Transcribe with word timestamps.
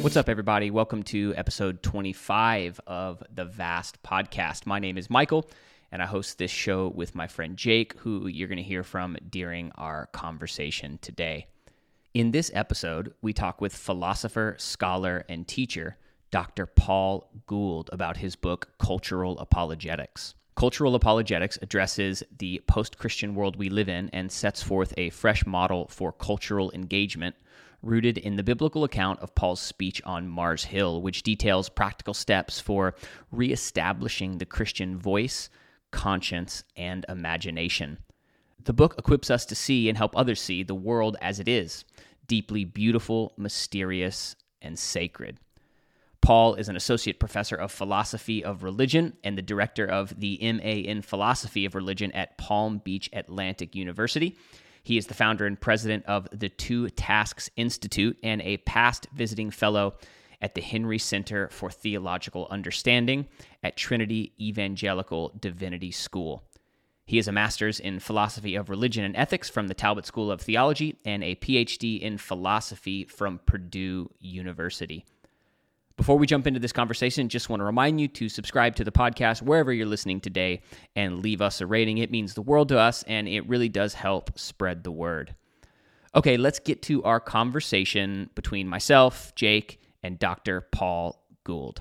What's 0.00 0.16
up, 0.16 0.28
everybody? 0.28 0.70
Welcome 0.70 1.02
to 1.04 1.34
episode 1.36 1.82
25 1.82 2.80
of 2.86 3.20
the 3.34 3.44
Vast 3.44 4.00
Podcast. 4.04 4.64
My 4.64 4.78
name 4.78 4.96
is 4.96 5.10
Michael, 5.10 5.50
and 5.90 6.00
I 6.00 6.06
host 6.06 6.38
this 6.38 6.52
show 6.52 6.86
with 6.94 7.16
my 7.16 7.26
friend 7.26 7.56
Jake, 7.56 7.98
who 7.98 8.28
you're 8.28 8.46
going 8.46 8.58
to 8.58 8.62
hear 8.62 8.84
from 8.84 9.16
during 9.28 9.72
our 9.74 10.06
conversation 10.12 11.00
today. 11.02 11.48
In 12.14 12.30
this 12.30 12.48
episode, 12.54 13.12
we 13.22 13.32
talk 13.32 13.60
with 13.60 13.74
philosopher, 13.74 14.54
scholar, 14.56 15.24
and 15.28 15.48
teacher 15.48 15.96
Dr. 16.30 16.66
Paul 16.66 17.28
Gould 17.46 17.90
about 17.92 18.18
his 18.18 18.36
book, 18.36 18.68
Cultural 18.78 19.36
Apologetics. 19.40 20.36
Cultural 20.54 20.94
Apologetics 20.94 21.58
addresses 21.60 22.22
the 22.38 22.62
post 22.68 22.98
Christian 22.98 23.34
world 23.34 23.56
we 23.56 23.68
live 23.68 23.88
in 23.88 24.10
and 24.12 24.30
sets 24.30 24.62
forth 24.62 24.94
a 24.96 25.10
fresh 25.10 25.44
model 25.44 25.88
for 25.88 26.12
cultural 26.12 26.70
engagement 26.70 27.34
rooted 27.82 28.18
in 28.18 28.36
the 28.36 28.42
biblical 28.42 28.84
account 28.84 29.20
of 29.20 29.34
Paul's 29.34 29.60
speech 29.60 30.02
on 30.04 30.28
Mars 30.28 30.64
Hill, 30.64 31.00
which 31.00 31.22
details 31.22 31.68
practical 31.68 32.14
steps 32.14 32.60
for 32.60 32.94
reestablishing 33.30 34.38
the 34.38 34.46
Christian 34.46 34.98
voice, 34.98 35.48
conscience, 35.90 36.64
and 36.76 37.06
imagination. 37.08 37.98
The 38.64 38.72
book 38.72 38.96
equips 38.98 39.30
us 39.30 39.46
to 39.46 39.54
see 39.54 39.88
and 39.88 39.96
help 39.96 40.16
others 40.16 40.40
see 40.40 40.62
the 40.62 40.74
world 40.74 41.16
as 41.20 41.40
it 41.40 41.48
is 41.48 41.84
deeply 42.26 42.64
beautiful, 42.64 43.32
mysterious, 43.38 44.36
and 44.60 44.78
sacred. 44.78 45.38
Paul 46.20 46.54
is 46.54 46.68
an 46.68 46.76
associate 46.76 47.18
professor 47.18 47.56
of 47.56 47.72
philosophy 47.72 48.44
of 48.44 48.62
religion 48.62 49.16
and 49.24 49.38
the 49.38 49.42
director 49.42 49.86
of 49.86 50.18
the 50.20 50.38
MA 50.42 50.82
in 50.90 51.00
philosophy 51.00 51.64
of 51.64 51.74
religion 51.74 52.12
at 52.12 52.36
Palm 52.36 52.82
Beach 52.84 53.08
Atlantic 53.12 53.74
University. 53.74 54.36
He 54.88 54.96
is 54.96 55.06
the 55.06 55.12
founder 55.12 55.44
and 55.44 55.60
president 55.60 56.06
of 56.06 56.26
the 56.32 56.48
Two 56.48 56.88
Tasks 56.88 57.50
Institute 57.56 58.18
and 58.22 58.40
a 58.40 58.56
past 58.56 59.06
visiting 59.12 59.50
fellow 59.50 59.98
at 60.40 60.54
the 60.54 60.62
Henry 60.62 60.96
Center 60.96 61.50
for 61.50 61.70
Theological 61.70 62.48
Understanding 62.50 63.26
at 63.62 63.76
Trinity 63.76 64.32
Evangelical 64.40 65.34
Divinity 65.38 65.90
School. 65.90 66.42
He 67.04 67.18
is 67.18 67.28
a 67.28 67.32
master's 67.32 67.78
in 67.78 68.00
philosophy 68.00 68.54
of 68.54 68.70
religion 68.70 69.04
and 69.04 69.14
ethics 69.14 69.50
from 69.50 69.68
the 69.68 69.74
Talbot 69.74 70.06
School 70.06 70.32
of 70.32 70.40
Theology 70.40 70.96
and 71.04 71.22
a 71.22 71.34
PhD 71.34 72.00
in 72.00 72.16
philosophy 72.16 73.04
from 73.04 73.40
Purdue 73.44 74.10
University. 74.20 75.04
Before 75.98 76.16
we 76.16 76.28
jump 76.28 76.46
into 76.46 76.60
this 76.60 76.70
conversation, 76.72 77.28
just 77.28 77.48
want 77.50 77.58
to 77.58 77.64
remind 77.64 78.00
you 78.00 78.06
to 78.06 78.28
subscribe 78.28 78.76
to 78.76 78.84
the 78.84 78.92
podcast 78.92 79.42
wherever 79.42 79.72
you're 79.72 79.84
listening 79.84 80.20
today 80.20 80.62
and 80.94 81.20
leave 81.20 81.42
us 81.42 81.60
a 81.60 81.66
rating. 81.66 81.98
It 81.98 82.08
means 82.12 82.34
the 82.34 82.40
world 82.40 82.68
to 82.68 82.78
us 82.78 83.02
and 83.08 83.26
it 83.26 83.46
really 83.48 83.68
does 83.68 83.94
help 83.94 84.38
spread 84.38 84.84
the 84.84 84.92
word. 84.92 85.34
Okay, 86.14 86.36
let's 86.36 86.60
get 86.60 86.82
to 86.82 87.02
our 87.02 87.18
conversation 87.18 88.30
between 88.36 88.68
myself, 88.68 89.34
Jake, 89.34 89.80
and 90.04 90.20
Dr. 90.20 90.60
Paul 90.70 91.20
Gould. 91.42 91.80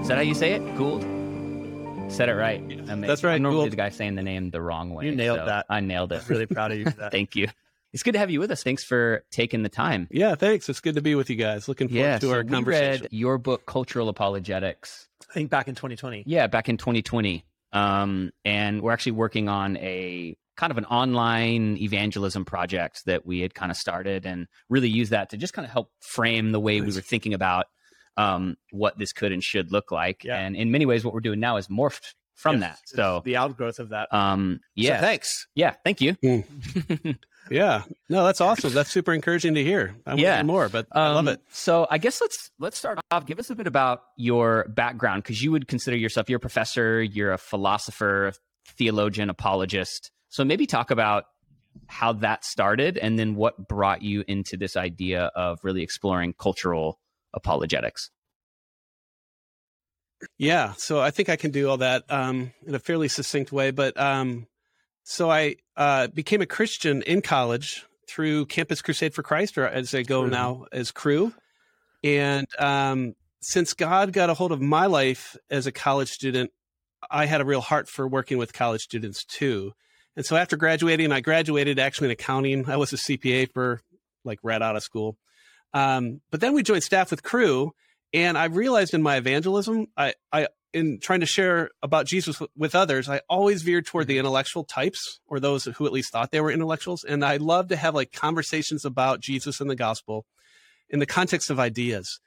Is 0.00 0.08
that 0.08 0.16
how 0.16 0.22
you 0.22 0.34
say 0.34 0.52
it? 0.52 0.76
Gould? 0.78 1.02
Said 2.10 2.30
it 2.30 2.34
right. 2.34 2.86
That's 3.02 3.22
right. 3.22 3.34
I'm 3.34 3.42
normally 3.42 3.64
Gould. 3.64 3.72
the 3.72 3.76
guy 3.76 3.90
saying 3.90 4.14
the 4.14 4.22
name 4.22 4.50
the 4.50 4.62
wrong 4.62 4.94
way. 4.94 5.04
You 5.04 5.14
nailed 5.14 5.40
so 5.40 5.44
that. 5.44 5.66
I 5.68 5.80
nailed 5.80 6.12
it. 6.12 6.22
I'm 6.22 6.26
Really 6.28 6.46
proud 6.46 6.72
of 6.72 6.78
you 6.78 6.86
for 6.86 6.90
that. 7.00 7.12
Thank 7.12 7.36
you. 7.36 7.46
It's 7.92 8.02
good 8.02 8.12
to 8.12 8.18
have 8.18 8.30
you 8.30 8.38
with 8.40 8.50
us. 8.50 8.62
Thanks 8.62 8.84
for 8.84 9.24
taking 9.32 9.62
the 9.62 9.68
time. 9.68 10.06
yeah, 10.10 10.34
thanks. 10.36 10.68
It's 10.68 10.80
good 10.80 10.94
to 10.94 11.02
be 11.02 11.14
with 11.14 11.28
you 11.30 11.36
guys. 11.36 11.66
Looking 11.68 11.88
forward 11.88 12.02
Yeah, 12.02 12.18
to 12.18 12.26
so 12.26 12.32
our 12.32 12.42
we 12.44 12.48
conversation. 12.50 13.02
read 13.02 13.12
your 13.12 13.36
book, 13.38 13.66
Cultural 13.66 14.08
Apologetics. 14.08 15.08
I 15.28 15.34
think 15.34 15.50
back 15.50 15.66
in 15.68 15.74
2020. 15.74 16.24
Yeah, 16.26 16.46
back 16.46 16.68
in 16.68 16.76
2020. 16.76 17.44
Um, 17.72 18.30
and 18.44 18.80
we're 18.82 18.92
actually 18.92 19.12
working 19.12 19.48
on 19.48 19.76
a 19.78 20.36
kind 20.56 20.70
of 20.70 20.78
an 20.78 20.84
online 20.86 21.76
evangelism 21.78 22.44
project 22.44 23.02
that 23.06 23.24
we 23.26 23.40
had 23.40 23.54
kind 23.54 23.70
of 23.70 23.76
started 23.76 24.26
and 24.26 24.46
really 24.68 24.88
use 24.88 25.08
that 25.10 25.30
to 25.30 25.36
just 25.36 25.52
kind 25.52 25.64
of 25.64 25.72
help 25.72 25.90
frame 26.00 26.52
the 26.52 26.60
way 26.60 26.80
we 26.80 26.86
were 26.94 27.00
thinking 27.00 27.32
about 27.34 27.66
um, 28.16 28.56
what 28.70 28.98
this 28.98 29.12
could 29.12 29.32
and 29.32 29.42
should 29.42 29.72
look 29.72 29.90
like. 29.90 30.22
Yeah. 30.24 30.38
And 30.38 30.54
in 30.56 30.70
many 30.70 30.84
ways, 30.86 31.04
what 31.04 31.14
we're 31.14 31.20
doing 31.20 31.40
now 31.40 31.56
is 31.56 31.68
morphed 31.68 32.14
from 32.34 32.60
Yes, 32.60 32.70
that. 32.70 32.78
So, 32.96 33.22
the 33.24 33.36
outgrowth 33.36 33.78
of 33.78 33.90
that. 33.90 34.12
um, 34.12 34.60
So 34.62 34.68
yeah, 34.76 35.00
thanks. 35.00 35.46
yeah, 35.54 35.74
thank 35.84 36.00
you. 36.00 36.16
Yeah, 37.50 37.82
no, 38.08 38.24
that's 38.24 38.40
awesome. 38.40 38.72
That's 38.72 38.90
super 38.90 39.12
encouraging 39.12 39.54
to 39.54 39.64
hear. 39.64 39.96
I 40.06 40.10
want 40.10 40.20
Yeah. 40.20 40.30
to 40.30 40.36
hear 40.36 40.44
more, 40.44 40.68
but 40.68 40.86
I 40.92 41.08
love 41.08 41.16
Um, 41.26 41.28
it. 41.28 41.40
So 41.50 41.86
I 41.90 41.98
guess 41.98 42.20
let's 42.20 42.50
let's 42.60 42.78
start 42.78 43.00
off. 43.10 43.26
Give 43.26 43.40
us 43.40 43.50
a 43.50 43.56
bit 43.56 43.66
about 43.66 44.02
your 44.16 44.66
background 44.68 45.24
because 45.24 45.42
you 45.42 45.50
would 45.50 45.66
consider 45.66 45.96
yourself 45.96 46.30
you're 46.30 46.36
a 46.36 46.40
professor, 46.40 47.02
you're 47.02 47.32
a 47.32 47.38
philosopher, 47.38 48.32
theologian, 48.76 49.28
apologist. 49.30 50.12
So 50.28 50.44
maybe 50.44 50.64
talk 50.66 50.92
about 50.92 51.24
how 51.88 52.12
that 52.12 52.44
started 52.44 52.96
and 52.98 53.18
then 53.18 53.34
what 53.34 53.68
brought 53.68 54.02
you 54.02 54.22
into 54.28 54.56
this 54.56 54.76
idea 54.76 55.32
of 55.34 55.58
really 55.64 55.82
exploring 55.82 56.34
cultural 56.38 57.00
apologetics. 57.34 58.10
Yeah, 60.38 60.74
so 60.74 61.00
I 61.00 61.10
think 61.10 61.28
I 61.28 61.36
can 61.36 61.50
do 61.50 61.68
all 61.68 61.78
that 61.78 62.04
um, 62.10 62.52
in 62.66 62.74
a 62.74 62.78
fairly 62.78 63.08
succinct 63.08 63.52
way. 63.52 63.70
But 63.70 63.98
um, 63.98 64.46
so 65.04 65.30
I 65.30 65.56
uh, 65.76 66.08
became 66.08 66.40
a 66.40 66.46
Christian 66.46 67.02
in 67.02 67.22
college 67.22 67.84
through 68.08 68.46
Campus 68.46 68.82
Crusade 68.82 69.14
for 69.14 69.22
Christ, 69.22 69.56
or 69.56 69.66
as 69.66 69.90
they 69.90 70.02
go 70.02 70.26
now 70.26 70.66
as 70.72 70.90
Cru. 70.90 71.32
And 72.02 72.46
um, 72.58 73.14
since 73.40 73.74
God 73.74 74.12
got 74.12 74.30
a 74.30 74.34
hold 74.34 74.52
of 74.52 74.60
my 74.60 74.86
life 74.86 75.36
as 75.50 75.66
a 75.66 75.72
college 75.72 76.10
student, 76.10 76.50
I 77.10 77.26
had 77.26 77.40
a 77.40 77.44
real 77.44 77.60
heart 77.60 77.88
for 77.88 78.06
working 78.06 78.38
with 78.38 78.52
college 78.52 78.82
students 78.82 79.24
too. 79.24 79.72
And 80.16 80.26
so 80.26 80.36
after 80.36 80.56
graduating, 80.56 81.12
I 81.12 81.20
graduated 81.20 81.78
actually 81.78 82.08
in 82.08 82.12
accounting. 82.12 82.68
I 82.68 82.76
was 82.76 82.92
a 82.92 82.96
CPA 82.96 83.52
for 83.52 83.80
like 84.24 84.38
right 84.42 84.60
out 84.60 84.76
of 84.76 84.82
school. 84.82 85.16
Um, 85.72 86.20
but 86.30 86.40
then 86.40 86.52
we 86.52 86.62
joined 86.62 86.82
staff 86.82 87.10
with 87.10 87.22
Cru, 87.22 87.72
and 88.12 88.36
I 88.36 88.46
realized 88.46 88.92
in 88.92 89.02
my 89.02 89.16
evangelism, 89.16 89.86
I, 89.96 90.14
I 90.32 90.48
in 90.72 90.98
trying 91.00 91.20
to 91.20 91.26
share 91.26 91.70
about 91.82 92.06
Jesus 92.06 92.40
with, 92.56 92.74
others, 92.74 93.08
I 93.08 93.20
always 93.28 93.62
veered 93.62 93.86
toward 93.86 94.06
the 94.06 94.14
mm-hmm. 94.14 94.20
intellectual 94.20 94.64
types 94.64 95.20
or 95.26 95.40
those 95.40 95.64
who 95.64 95.86
at 95.86 95.92
least 95.92 96.12
thought 96.12 96.30
they 96.30 96.40
were 96.40 96.52
intellectuals. 96.52 97.04
And 97.04 97.24
I 97.24 97.36
love 97.36 97.68
to 97.68 97.76
have 97.76 97.94
like 97.94 98.12
conversations 98.12 98.84
about 98.84 99.20
Jesus 99.20 99.60
and 99.60 99.68
the 99.68 99.76
gospel 99.76 100.26
in 100.88 100.98
the 100.98 101.06
context 101.06 101.50
of 101.50 101.58
ideas. 101.58 102.20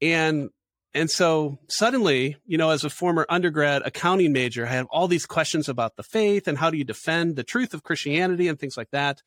And 0.00 0.50
and 0.96 1.10
so 1.10 1.58
suddenly, 1.68 2.36
you 2.46 2.56
know, 2.56 2.70
as 2.70 2.84
a 2.84 2.90
former 2.90 3.26
undergrad 3.28 3.82
accounting 3.84 4.32
major, 4.32 4.64
I 4.64 4.70
had 4.70 4.86
all 4.90 5.08
these 5.08 5.26
questions 5.26 5.68
about 5.68 5.96
the 5.96 6.04
faith 6.04 6.46
and 6.46 6.56
how 6.56 6.70
do 6.70 6.78
you 6.78 6.84
defend 6.84 7.34
the 7.34 7.42
truth 7.42 7.74
of 7.74 7.82
Christianity 7.82 8.46
and 8.46 8.58
things 8.58 8.76
like 8.76 8.90
that. 8.92 9.20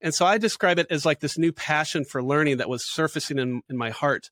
And 0.00 0.14
so 0.14 0.24
I 0.24 0.38
describe 0.38 0.78
it 0.78 0.86
as 0.90 1.04
like 1.04 1.20
this 1.20 1.36
new 1.36 1.52
passion 1.52 2.04
for 2.06 2.22
learning 2.22 2.56
that 2.56 2.68
was 2.68 2.90
surfacing 2.90 3.38
in, 3.38 3.60
in 3.68 3.76
my 3.76 3.90
heart. 3.90 4.30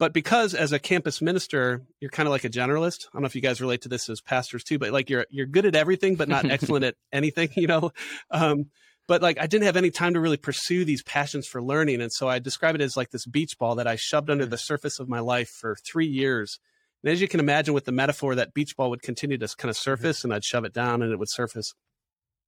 But 0.00 0.14
because 0.14 0.54
as 0.54 0.72
a 0.72 0.78
campus 0.78 1.20
minister, 1.20 1.82
you're 2.00 2.10
kind 2.10 2.26
of 2.26 2.30
like 2.30 2.44
a 2.44 2.48
generalist. 2.48 3.04
I 3.04 3.10
don't 3.12 3.20
know 3.20 3.26
if 3.26 3.34
you 3.34 3.42
guys 3.42 3.60
relate 3.60 3.82
to 3.82 3.90
this 3.90 4.08
as 4.08 4.22
pastors 4.22 4.64
too, 4.64 4.78
but 4.78 4.92
like 4.92 5.10
you're 5.10 5.26
you're 5.28 5.44
good 5.44 5.66
at 5.66 5.74
everything, 5.74 6.16
but 6.16 6.26
not 6.26 6.44
excellent 6.50 6.86
at 6.86 6.94
anything, 7.12 7.50
you 7.54 7.66
know. 7.66 7.92
Um, 8.30 8.70
but 9.06 9.20
like 9.20 9.38
I 9.38 9.46
didn't 9.46 9.66
have 9.66 9.76
any 9.76 9.90
time 9.90 10.14
to 10.14 10.20
really 10.20 10.38
pursue 10.38 10.86
these 10.86 11.02
passions 11.02 11.46
for 11.46 11.62
learning, 11.62 12.00
and 12.00 12.10
so 12.10 12.30
I 12.30 12.38
describe 12.38 12.74
it 12.76 12.80
as 12.80 12.96
like 12.96 13.10
this 13.10 13.26
beach 13.26 13.58
ball 13.58 13.74
that 13.74 13.86
I 13.86 13.96
shoved 13.96 14.30
under 14.30 14.46
the 14.46 14.56
surface 14.56 15.00
of 15.00 15.08
my 15.10 15.20
life 15.20 15.50
for 15.50 15.76
three 15.84 16.08
years. 16.08 16.58
And 17.04 17.12
as 17.12 17.20
you 17.20 17.28
can 17.28 17.38
imagine, 17.38 17.74
with 17.74 17.84
the 17.84 17.92
metaphor, 17.92 18.34
that 18.34 18.54
beach 18.54 18.78
ball 18.78 18.88
would 18.88 19.02
continue 19.02 19.36
to 19.36 19.48
kind 19.58 19.68
of 19.68 19.76
surface, 19.76 20.24
and 20.24 20.32
I'd 20.32 20.44
shove 20.44 20.64
it 20.64 20.72
down, 20.72 21.02
and 21.02 21.12
it 21.12 21.18
would 21.18 21.30
surface. 21.30 21.74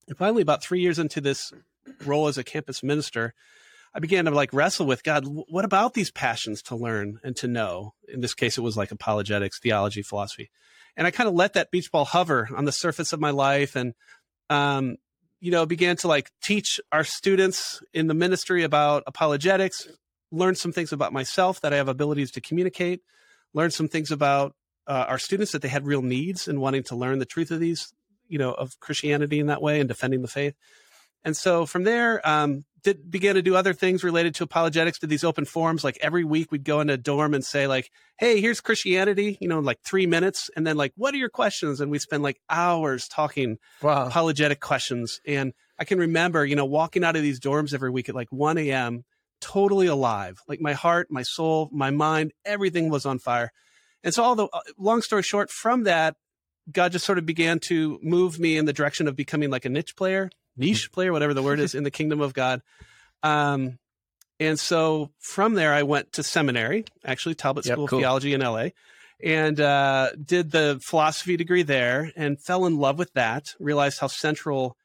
And 0.08 0.16
finally, 0.16 0.40
about 0.40 0.64
three 0.64 0.80
years 0.80 0.98
into 0.98 1.20
this 1.20 1.52
role 2.06 2.28
as 2.28 2.38
a 2.38 2.44
campus 2.44 2.82
minister, 2.82 3.34
I 3.94 4.00
began 4.00 4.24
to 4.24 4.30
like 4.30 4.52
wrestle 4.52 4.86
with 4.86 5.02
God. 5.02 5.24
What 5.26 5.64
about 5.64 5.94
these 5.94 6.10
passions 6.10 6.62
to 6.62 6.76
learn 6.76 7.20
and 7.22 7.36
to 7.36 7.48
know? 7.48 7.94
In 8.08 8.20
this 8.20 8.34
case, 8.34 8.56
it 8.56 8.62
was 8.62 8.76
like 8.76 8.90
apologetics, 8.90 9.60
theology, 9.60 10.02
philosophy, 10.02 10.50
and 10.96 11.06
I 11.06 11.10
kind 11.10 11.28
of 11.28 11.34
let 11.34 11.54
that 11.54 11.70
beach 11.70 11.90
ball 11.90 12.04
hover 12.04 12.48
on 12.56 12.64
the 12.64 12.72
surface 12.72 13.12
of 13.12 13.20
my 13.20 13.30
life, 13.30 13.76
and 13.76 13.94
um, 14.50 14.96
you 15.40 15.50
know, 15.50 15.66
began 15.66 15.96
to 15.96 16.08
like 16.08 16.30
teach 16.42 16.80
our 16.92 17.04
students 17.04 17.82
in 17.92 18.06
the 18.06 18.14
ministry 18.14 18.62
about 18.62 19.02
apologetics. 19.06 19.88
Learn 20.30 20.54
some 20.54 20.72
things 20.72 20.92
about 20.92 21.12
myself 21.12 21.60
that 21.60 21.72
I 21.72 21.76
have 21.76 21.88
abilities 21.88 22.30
to 22.32 22.40
communicate. 22.40 23.02
Learn 23.52 23.70
some 23.70 23.88
things 23.88 24.10
about 24.10 24.54
uh, 24.86 25.04
our 25.08 25.18
students 25.18 25.52
that 25.52 25.60
they 25.60 25.68
had 25.68 25.84
real 25.84 26.00
needs 26.00 26.48
and 26.48 26.60
wanting 26.60 26.84
to 26.84 26.96
learn 26.96 27.18
the 27.18 27.26
truth 27.26 27.50
of 27.50 27.60
these, 27.60 27.92
you 28.28 28.38
know, 28.38 28.52
of 28.52 28.78
Christianity 28.80 29.40
in 29.40 29.46
that 29.46 29.60
way 29.60 29.80
and 29.80 29.88
defending 29.88 30.22
the 30.22 30.28
faith. 30.28 30.54
And 31.24 31.36
so 31.36 31.66
from 31.66 31.84
there, 31.84 32.26
um, 32.26 32.64
did 32.82 33.10
began 33.10 33.34
to 33.36 33.42
do 33.42 33.54
other 33.56 33.72
things 33.74 34.02
related 34.04 34.34
to 34.36 34.44
apologetics. 34.44 34.98
Did 34.98 35.10
these 35.10 35.24
open 35.24 35.44
forums 35.44 35.84
like 35.84 35.98
every 36.00 36.24
week? 36.24 36.50
We'd 36.50 36.64
go 36.64 36.80
into 36.80 36.94
a 36.94 36.96
dorm 36.98 37.34
and 37.34 37.44
say 37.44 37.66
like, 37.66 37.90
"Hey, 38.18 38.40
here's 38.40 38.60
Christianity," 38.60 39.38
you 39.40 39.48
know, 39.48 39.58
in 39.58 39.64
like 39.64 39.80
three 39.82 40.06
minutes, 40.06 40.50
and 40.56 40.66
then 40.66 40.76
like, 40.76 40.92
"What 40.96 41.14
are 41.14 41.18
your 41.18 41.28
questions?" 41.28 41.80
And 41.80 41.90
we 41.90 41.98
spend 41.98 42.22
like 42.22 42.40
hours 42.50 43.08
talking 43.08 43.58
Wow. 43.80 44.14
apologetic 44.14 44.60
questions. 44.60 45.20
And 45.26 45.52
I 45.78 45.84
can 45.84 45.98
remember, 45.98 46.44
you 46.44 46.56
know, 46.56 46.64
walking 46.64 47.04
out 47.04 47.16
of 47.16 47.22
these 47.22 47.40
dorms 47.40 47.72
every 47.74 47.90
week 47.90 48.08
at 48.08 48.14
like 48.14 48.30
1 48.30 48.58
a.m., 48.58 49.04
totally 49.40 49.86
alive. 49.86 50.40
Like 50.48 50.60
my 50.60 50.72
heart, 50.72 51.08
my 51.10 51.22
soul, 51.22 51.68
my 51.72 51.90
mind, 51.90 52.32
everything 52.44 52.90
was 52.90 53.06
on 53.06 53.18
fire. 53.18 53.50
And 54.04 54.12
so, 54.12 54.24
although, 54.24 54.48
uh, 54.52 54.60
long 54.78 55.02
story 55.02 55.22
short, 55.22 55.50
from 55.50 55.84
that, 55.84 56.16
God 56.70 56.92
just 56.92 57.04
sort 57.06 57.18
of 57.18 57.26
began 57.26 57.58
to 57.60 57.98
move 58.02 58.38
me 58.38 58.56
in 58.56 58.64
the 58.66 58.72
direction 58.72 59.08
of 59.08 59.16
becoming 59.16 59.50
like 59.50 59.64
a 59.64 59.68
niche 59.68 59.96
player 59.96 60.30
niche 60.56 60.92
player, 60.92 61.12
whatever 61.12 61.34
the 61.34 61.42
word 61.42 61.60
is, 61.60 61.74
in 61.74 61.84
the 61.84 61.90
kingdom 61.90 62.20
of 62.20 62.34
God. 62.34 62.62
Um, 63.22 63.78
and 64.40 64.58
so 64.58 65.10
from 65.18 65.54
there, 65.54 65.72
I 65.72 65.84
went 65.84 66.12
to 66.14 66.22
seminary, 66.22 66.84
actually 67.04 67.34
Talbot 67.34 67.64
Yep, 67.64 67.74
School 67.74 67.88
cool. 67.88 67.98
of 67.98 68.02
Theology 68.02 68.34
in 68.34 68.40
LA, 68.40 68.68
and 69.22 69.60
uh, 69.60 70.10
did 70.22 70.50
the 70.50 70.80
philosophy 70.82 71.36
degree 71.36 71.62
there, 71.62 72.10
and 72.16 72.40
fell 72.40 72.66
in 72.66 72.78
love 72.78 72.98
with 72.98 73.12
that. 73.12 73.54
Realized 73.60 74.00
how 74.00 74.08
central 74.08 74.76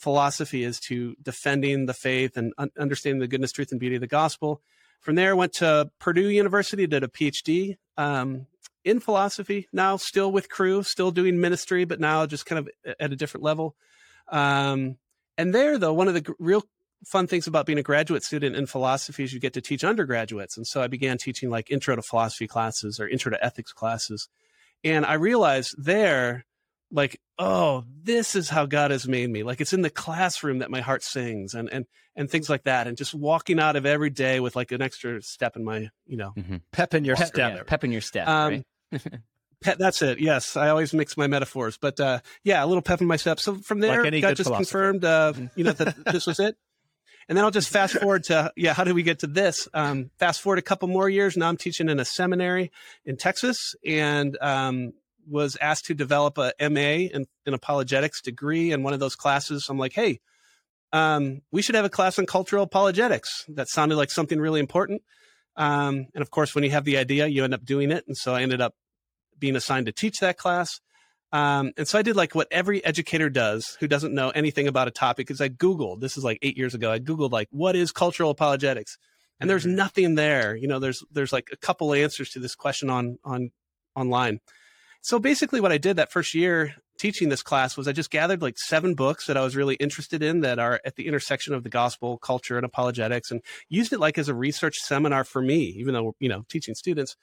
philosophy 0.00 0.64
is 0.64 0.78
to 0.80 1.14
defending 1.22 1.86
the 1.86 1.94
faith 1.94 2.36
and 2.36 2.52
un- 2.56 2.70
understanding 2.78 3.20
the 3.20 3.28
goodness, 3.28 3.52
truth, 3.52 3.72
and 3.72 3.80
beauty 3.80 3.96
of 3.96 4.00
the 4.00 4.06
gospel. 4.06 4.62
From 5.00 5.14
there, 5.14 5.34
went 5.34 5.54
to 5.54 5.90
Purdue 5.98 6.28
University, 6.28 6.86
did 6.86 7.02
a 7.02 7.08
PhD 7.08 7.78
um, 7.96 8.46
in 8.84 9.00
philosophy. 9.00 9.66
Now, 9.72 9.96
still 9.96 10.30
with 10.30 10.48
Cru, 10.48 10.82
still 10.82 11.10
doing 11.10 11.40
ministry, 11.40 11.84
but 11.84 12.00
now 12.00 12.26
just 12.26 12.46
kind 12.46 12.60
of 12.60 12.94
at 12.98 13.12
a 13.12 13.16
different 13.16 13.44
level. 13.44 13.74
Um, 14.28 14.96
and 15.40 15.54
there, 15.54 15.78
though, 15.78 15.92
one 15.92 16.08
of 16.08 16.14
the 16.14 16.20
gr- 16.20 16.32
real 16.38 16.62
fun 17.06 17.26
things 17.26 17.46
about 17.46 17.64
being 17.66 17.78
a 17.78 17.82
graduate 17.82 18.22
student 18.22 18.54
in 18.56 18.66
philosophy 18.66 19.24
is 19.24 19.32
you 19.32 19.40
get 19.40 19.54
to 19.54 19.60
teach 19.60 19.82
undergraduates. 19.84 20.56
And 20.56 20.66
so 20.66 20.82
I 20.82 20.86
began 20.86 21.16
teaching 21.18 21.48
like 21.48 21.70
intro 21.70 21.96
to 21.96 22.02
philosophy 22.02 22.46
classes 22.46 23.00
or 23.00 23.08
intro 23.08 23.30
to 23.30 23.42
ethics 23.44 23.72
classes. 23.72 24.28
And 24.84 25.06
I 25.06 25.14
realized 25.14 25.74
there, 25.78 26.44
like, 26.92 27.20
oh, 27.38 27.84
this 28.02 28.34
is 28.34 28.48
how 28.50 28.66
God 28.66 28.90
has 28.90 29.06
made 29.08 29.30
me. 29.30 29.42
Like 29.44 29.60
it's 29.60 29.72
in 29.72 29.82
the 29.82 29.90
classroom 29.90 30.58
that 30.58 30.70
my 30.70 30.80
heart 30.80 31.02
sings 31.02 31.54
and 31.54 31.70
and 31.72 31.86
and 32.16 32.28
things 32.28 32.50
like 32.50 32.64
that. 32.64 32.86
And 32.86 32.96
just 32.96 33.14
walking 33.14 33.60
out 33.60 33.76
of 33.76 33.86
every 33.86 34.10
day 34.10 34.40
with 34.40 34.56
like 34.56 34.72
an 34.72 34.82
extra 34.82 35.22
step 35.22 35.56
in 35.56 35.64
my, 35.64 35.88
you 36.06 36.16
know, 36.16 36.34
Pep 36.72 36.92
in 36.94 37.04
your 37.04 37.16
Pep, 37.16 37.28
step. 37.28 37.56
yeah, 37.56 37.62
pep 37.64 37.84
in 37.84 37.92
your 37.92 38.00
step. 38.00 38.26
um, 38.28 38.64
right? 38.92 39.02
Pet, 39.62 39.78
that's 39.78 40.00
it. 40.00 40.20
Yes, 40.20 40.56
I 40.56 40.70
always 40.70 40.94
mix 40.94 41.16
my 41.16 41.26
metaphors, 41.26 41.76
but 41.76 42.00
uh, 42.00 42.20
yeah, 42.44 42.64
a 42.64 42.66
little 42.66 42.82
pep 42.82 43.00
in 43.00 43.06
my 43.06 43.16
step. 43.16 43.38
So 43.40 43.56
from 43.56 43.80
there, 43.80 44.02
Like 44.02 44.22
got 44.22 44.34
just 44.36 44.48
philosopher. 44.48 44.92
confirmed, 44.92 45.04
uh, 45.04 45.32
you 45.54 45.64
know, 45.64 45.72
that 45.72 46.04
this 46.12 46.26
was 46.26 46.40
it. 46.40 46.56
And 47.28 47.36
then 47.36 47.44
I'll 47.44 47.50
just 47.50 47.68
fast 47.68 47.94
forward 47.98 48.24
to 48.24 48.52
yeah, 48.56 48.72
how 48.72 48.84
did 48.84 48.94
we 48.94 49.02
get 49.02 49.20
to 49.20 49.26
this? 49.26 49.68
Um, 49.72 50.10
fast 50.18 50.40
forward 50.40 50.58
a 50.58 50.62
couple 50.62 50.88
more 50.88 51.08
years. 51.08 51.36
Now 51.36 51.48
I'm 51.48 51.56
teaching 51.56 51.88
in 51.88 52.00
a 52.00 52.04
seminary 52.04 52.72
in 53.04 53.16
Texas, 53.16 53.74
and 53.86 54.36
um, 54.40 54.94
was 55.28 55.56
asked 55.60 55.84
to 55.86 55.94
develop 55.94 56.38
a 56.38 56.52
MA 56.60 57.06
in, 57.14 57.26
in 57.46 57.54
apologetics 57.54 58.20
degree. 58.22 58.72
And 58.72 58.82
one 58.82 58.94
of 58.94 59.00
those 59.00 59.14
classes, 59.14 59.68
I'm 59.68 59.78
like, 59.78 59.92
hey, 59.92 60.20
um, 60.92 61.42
we 61.52 61.62
should 61.62 61.76
have 61.76 61.84
a 61.84 61.90
class 61.90 62.18
on 62.18 62.26
cultural 62.26 62.64
apologetics. 62.64 63.44
That 63.48 63.68
sounded 63.68 63.96
like 63.96 64.10
something 64.10 64.40
really 64.40 64.58
important. 64.58 65.02
Um, 65.56 66.06
and 66.14 66.22
of 66.22 66.30
course, 66.30 66.54
when 66.54 66.64
you 66.64 66.70
have 66.70 66.84
the 66.84 66.96
idea, 66.96 67.26
you 67.26 67.44
end 67.44 67.54
up 67.54 67.64
doing 67.64 67.90
it. 67.92 68.04
And 68.08 68.16
so 68.16 68.34
I 68.34 68.42
ended 68.42 68.60
up 68.60 68.74
being 69.40 69.56
assigned 69.56 69.86
to 69.86 69.92
teach 69.92 70.20
that 70.20 70.36
class. 70.36 70.80
Um, 71.32 71.72
and 71.76 71.86
so 71.86 71.98
I 71.98 72.02
did 72.02 72.16
like 72.16 72.34
what 72.34 72.48
every 72.50 72.84
educator 72.84 73.30
does 73.30 73.76
who 73.78 73.86
doesn't 73.86 74.14
know 74.14 74.30
anything 74.30 74.66
about 74.66 74.88
a 74.88 74.90
topic 74.90 75.30
is 75.30 75.40
I 75.40 75.48
Googled, 75.48 76.00
this 76.00 76.16
is 76.16 76.24
like 76.24 76.38
eight 76.42 76.56
years 76.56 76.74
ago, 76.74 76.90
I 76.90 76.98
Googled 76.98 77.30
like, 77.30 77.48
what 77.50 77.76
is 77.76 77.92
cultural 77.92 78.30
apologetics? 78.30 78.98
And 79.38 79.48
there's 79.48 79.64
Mhm. 79.64 79.74
nothing 79.76 80.14
there. 80.16 80.56
You 80.56 80.68
know, 80.68 80.80
there's, 80.80 81.04
there's 81.10 81.32
like 81.32 81.48
a 81.52 81.56
couple 81.56 81.94
answers 81.94 82.30
to 82.30 82.40
this 82.40 82.54
question 82.54 82.90
on, 82.90 83.18
on, 83.24 83.52
online. 83.94 84.40
So 85.02 85.18
basically 85.18 85.60
what 85.60 85.72
I 85.72 85.78
did 85.78 85.96
that 85.96 86.12
first 86.12 86.34
year 86.34 86.74
teaching 86.98 87.30
this 87.30 87.42
class 87.42 87.76
was 87.76 87.88
I 87.88 87.92
just 87.92 88.10
gathered 88.10 88.42
like 88.42 88.58
seven 88.58 88.94
books 88.94 89.26
that 89.26 89.36
I 89.36 89.40
was 89.42 89.56
really 89.56 89.76
interested 89.76 90.22
in 90.22 90.40
that 90.40 90.58
are 90.58 90.80
at 90.84 90.96
the 90.96 91.06
intersection 91.06 91.54
of 91.54 91.62
the 91.62 91.70
gospel, 91.70 92.18
culture, 92.18 92.56
and 92.56 92.66
apologetics 92.66 93.30
and 93.30 93.40
used 93.70 93.92
it 93.94 94.00
like 94.00 94.18
as 94.18 94.28
a 94.28 94.34
research 94.34 94.76
seminar 94.76 95.24
for 95.24 95.40
me, 95.40 95.60
even 95.78 95.94
though, 95.94 96.14
you 96.18 96.28
know, 96.28 96.44
teaching 96.48 96.74
students. 96.74 97.16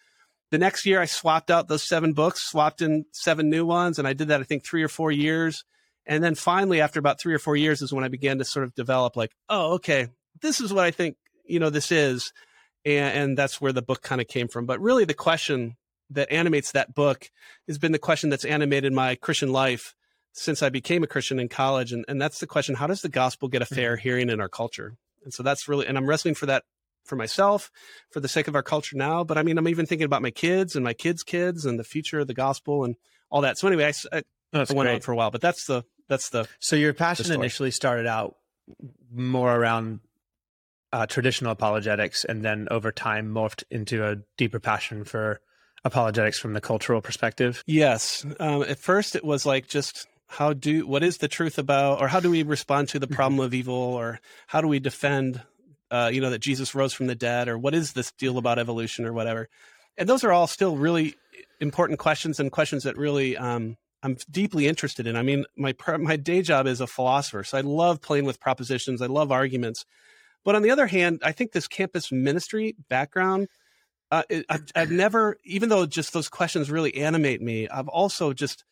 The 0.51 0.57
next 0.57 0.85
year 0.85 1.01
I 1.01 1.05
swapped 1.05 1.51
out 1.51 1.67
those 1.67 1.87
seven 1.87 2.13
books, 2.13 2.49
swapped 2.49 2.81
in 2.81 3.05
seven 3.11 3.49
new 3.49 3.65
ones, 3.65 3.99
and 3.99 4.07
I 4.07 4.13
did 4.13 4.29
that 4.29 4.39
I 4.39 4.43
think 4.43 4.65
three 4.65 4.83
or 4.83 4.87
four 4.87 5.11
years. 5.11 5.63
And 6.05 6.23
then 6.23 6.35
finally, 6.35 6.79
after 6.79 6.99
about 6.99 7.19
three 7.19 7.33
or 7.33 7.39
four 7.39 7.57
years, 7.57 7.81
is 7.81 7.91
when 7.91 8.05
I 8.05 8.07
began 8.07 8.37
to 8.37 8.45
sort 8.45 8.63
of 8.63 8.73
develop 8.73 9.17
like, 9.17 9.31
oh, 9.49 9.73
okay, 9.73 10.07
this 10.41 10.61
is 10.61 10.73
what 10.73 10.85
I 10.85 10.91
think, 10.91 11.17
you 11.45 11.59
know, 11.59 11.69
this 11.69 11.91
is. 11.91 12.31
And, 12.85 13.17
and 13.17 13.37
that's 13.37 13.59
where 13.59 13.73
the 13.73 13.81
book 13.81 14.01
kind 14.01 14.21
of 14.21 14.27
came 14.27 14.47
from. 14.47 14.65
But 14.65 14.79
really 14.79 15.03
the 15.03 15.13
question 15.13 15.75
that 16.11 16.31
animates 16.31 16.71
that 16.71 16.93
book 16.93 17.29
has 17.67 17.77
been 17.77 17.91
the 17.91 17.99
question 17.99 18.29
that's 18.29 18.45
animated 18.45 18.93
my 18.93 19.15
Christian 19.15 19.51
life 19.51 19.93
since 20.31 20.63
I 20.63 20.69
became 20.69 21.03
a 21.03 21.07
Christian 21.07 21.39
in 21.39 21.49
college. 21.49 21.91
And, 21.91 22.05
and 22.07 22.21
that's 22.21 22.39
the 22.39 22.47
question 22.47 22.75
how 22.75 22.87
does 22.87 23.01
the 23.01 23.09
gospel 23.09 23.49
get 23.49 23.61
a 23.61 23.65
mm-hmm. 23.65 23.75
fair 23.75 23.97
hearing 23.97 24.29
in 24.29 24.39
our 24.39 24.47
culture? 24.47 24.95
And 25.23 25.33
so 25.33 25.43
that's 25.43 25.67
really, 25.67 25.87
and 25.87 25.97
I'm 25.97 26.07
wrestling 26.07 26.35
for 26.35 26.45
that 26.45 26.63
for 27.07 27.15
myself, 27.15 27.71
for 28.11 28.19
the 28.19 28.27
sake 28.27 28.47
of 28.47 28.55
our 28.55 28.63
culture 28.63 28.95
now. 28.97 29.23
But 29.23 29.37
I 29.37 29.43
mean, 29.43 29.57
I'm 29.57 29.67
even 29.67 29.85
thinking 29.85 30.05
about 30.05 30.21
my 30.21 30.31
kids 30.31 30.75
and 30.75 30.83
my 30.83 30.93
kids' 30.93 31.23
kids 31.23 31.65
and 31.65 31.79
the 31.79 31.83
future 31.83 32.19
of 32.19 32.27
the 32.27 32.33
gospel 32.33 32.83
and 32.83 32.95
all 33.29 33.41
that. 33.41 33.57
So 33.57 33.67
anyway, 33.67 33.85
I, 33.85 34.17
I- 34.17 34.23
That's 34.51 34.71
I 34.71 34.73
went 34.73 34.89
on 34.89 34.99
for 35.01 35.11
a 35.11 35.15
while, 35.15 35.31
but 35.31 35.41
that's 35.41 35.65
the, 35.65 35.83
that's 36.07 36.29
the, 36.29 36.47
So 36.59 36.75
your 36.75 36.93
passion 36.93 37.31
initially 37.31 37.71
started 37.71 38.05
out 38.07 38.35
more 39.11 39.53
around 39.55 39.99
uh, 40.93 41.05
traditional 41.05 41.51
apologetics, 41.51 42.23
and 42.23 42.43
then 42.43 42.67
over 42.71 42.91
time 42.91 43.29
morphed 43.33 43.63
into 43.69 44.05
a 44.05 44.17
deeper 44.37 44.59
passion 44.59 45.03
for 45.03 45.41
apologetics 45.83 46.39
from 46.39 46.53
the 46.53 46.61
cultural 46.61 47.01
perspective. 47.01 47.61
Yes. 47.65 48.25
Um, 48.39 48.63
at 48.63 48.79
first, 48.79 49.15
it 49.15 49.23
was 49.25 49.45
like 49.45 49.67
just 49.67 50.07
how 50.27 50.53
do 50.53 50.87
what 50.87 51.03
is 51.03 51.17
the 51.17 51.27
truth 51.27 51.57
about, 51.57 52.01
or 52.01 52.07
how 52.07 52.19
do 52.21 52.29
we 52.29 52.43
respond 52.43 52.87
to 52.89 52.99
the 52.99 53.07
problem 53.17 53.39
of 53.41 53.53
evil, 53.53 53.73
or 53.75 54.19
how 54.47 54.61
do 54.61 54.67
we 54.67 54.79
defend, 54.79 55.41
uh, 55.91 56.09
you 56.13 56.21
know, 56.21 56.29
that 56.29 56.39
Jesus 56.39 56.75
rose 56.75 56.93
from 56.93 57.07
the 57.07 57.15
dead, 57.15 57.47
or 57.47 57.57
what 57.57 57.73
is 57.73 57.93
this 57.93 58.11
deal 58.13 58.37
about 58.37 58.59
evolution, 58.59 59.05
or 59.05 59.13
whatever. 59.13 59.47
And 59.97 60.07
those 60.07 60.23
are 60.23 60.31
all 60.31 60.47
still 60.47 60.77
really 60.77 61.15
important 61.59 61.99
questions 61.99 62.39
and 62.39 62.51
questions 62.51 62.83
that 62.83 62.97
really 62.97 63.35
um, 63.35 63.77
I'm 64.03 64.17
deeply 64.29 64.67
interested 64.67 65.07
in. 65.07 65.15
I 65.15 65.23
mean, 65.23 65.45
my 65.57 65.73
my 65.97 66.15
day 66.15 66.41
job 66.41 66.67
is 66.67 66.81
a 66.81 66.87
philosopher, 66.87 67.43
so 67.43 67.57
I 67.57 67.61
love 67.61 68.01
playing 68.01 68.25
with 68.25 68.39
propositions. 68.39 69.01
I 69.01 69.07
love 69.07 69.31
arguments. 69.31 69.85
But 70.45 70.55
on 70.55 70.61
the 70.61 70.71
other 70.71 70.87
hand, 70.87 71.21
I 71.23 71.31
think 71.33 71.51
this 71.51 71.67
campus 71.67 72.11
ministry 72.11 72.75
background 72.89 73.47
uh, 74.11 74.23
it, 74.29 74.45
I've, 74.49 74.63
I've 74.75 74.91
never, 74.91 75.37
even 75.43 75.69
though 75.69 75.85
just 75.85 76.13
those 76.13 76.29
questions 76.29 76.71
really 76.71 76.95
animate 76.95 77.41
me, 77.41 77.67
I've 77.67 77.87
also 77.87 78.33
just 78.33 78.63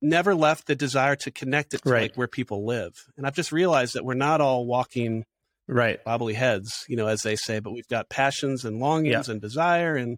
never 0.00 0.34
left 0.34 0.66
the 0.66 0.76
desire 0.76 1.16
to 1.16 1.30
connect 1.30 1.74
it 1.74 1.82
to 1.82 1.90
Right. 1.90 2.02
like 2.02 2.14
where 2.14 2.28
people 2.28 2.64
live. 2.64 3.06
And 3.16 3.26
I've 3.26 3.34
just 3.34 3.50
realized 3.50 3.94
that 3.94 4.04
we're 4.04 4.14
not 4.14 4.40
all 4.40 4.66
walking 4.66 5.24
Right. 5.68 6.02
bobbly 6.04 6.34
heads, 6.34 6.84
you 6.88 6.96
know, 6.96 7.06
as 7.06 7.22
they 7.22 7.36
say, 7.36 7.60
but 7.60 7.72
we've 7.72 7.86
got 7.88 8.08
passions 8.08 8.64
and 8.64 8.80
longings 8.80 9.28
and 9.28 9.40
desire 9.40 9.96
and, 9.96 10.16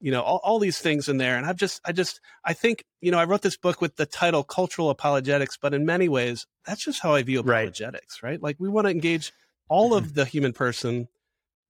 you 0.00 0.12
know, 0.12 0.22
all, 0.22 0.40
all 0.44 0.58
these 0.58 0.78
things 0.78 1.08
in 1.08 1.16
there. 1.18 1.36
And 1.36 1.44
I've 1.44 1.56
just, 1.56 1.80
I 1.84 1.92
just, 1.92 2.20
I 2.44 2.52
think, 2.52 2.84
you 3.00 3.10
know, 3.10 3.18
I 3.18 3.24
wrote 3.24 3.42
this 3.42 3.56
book 3.56 3.80
with 3.80 3.96
the 3.96 4.06
title 4.06 4.44
Cultural 4.44 4.90
Apologetics, 4.90 5.56
but 5.60 5.74
in 5.74 5.84
many 5.84 6.08
ways, 6.08 6.46
that's 6.64 6.84
just 6.84 7.00
how 7.00 7.14
I 7.14 7.22
view 7.22 7.40
apologetics, 7.40 8.22
right? 8.22 8.40
Like 8.40 8.56
we 8.58 8.68
want 8.68 8.86
to 8.86 8.90
engage 8.90 9.32
all 9.68 9.94
of 9.94 10.14
the 10.14 10.24
human 10.24 10.52
person 10.52 11.08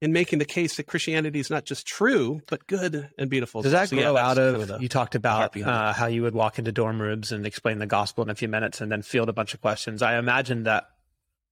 in 0.02 0.12
making 0.12 0.38
the 0.38 0.44
case 0.44 0.76
that 0.76 0.86
Christianity 0.86 1.38
is 1.38 1.48
not 1.48 1.64
just 1.64 1.86
true, 1.86 2.42
but 2.48 2.66
good 2.66 3.08
and 3.16 3.30
beautiful. 3.30 3.62
Does 3.62 3.72
that 3.72 3.88
So, 3.88 3.96
grow 3.96 4.14
that's 4.14 4.38
out 4.38 4.38
of? 4.38 4.66
the- 4.66 4.78
you 4.78 4.88
talked 4.88 5.14
about 5.14 5.56
uh, 5.56 5.92
how 5.94 6.06
you 6.06 6.22
would 6.22 6.34
walk 6.34 6.58
into 6.58 6.72
dorm 6.72 7.00
rooms 7.00 7.32
and 7.32 7.46
explain 7.46 7.78
the 7.78 7.86
gospel 7.86 8.22
in 8.24 8.28
a 8.28 8.34
few 8.34 8.48
minutes, 8.48 8.82
and 8.82 8.92
then 8.92 9.00
field 9.00 9.30
a 9.30 9.32
bunch 9.32 9.54
of 9.54 9.62
questions. 9.62 10.02
I 10.02 10.18
imagine 10.18 10.64
that 10.64 10.88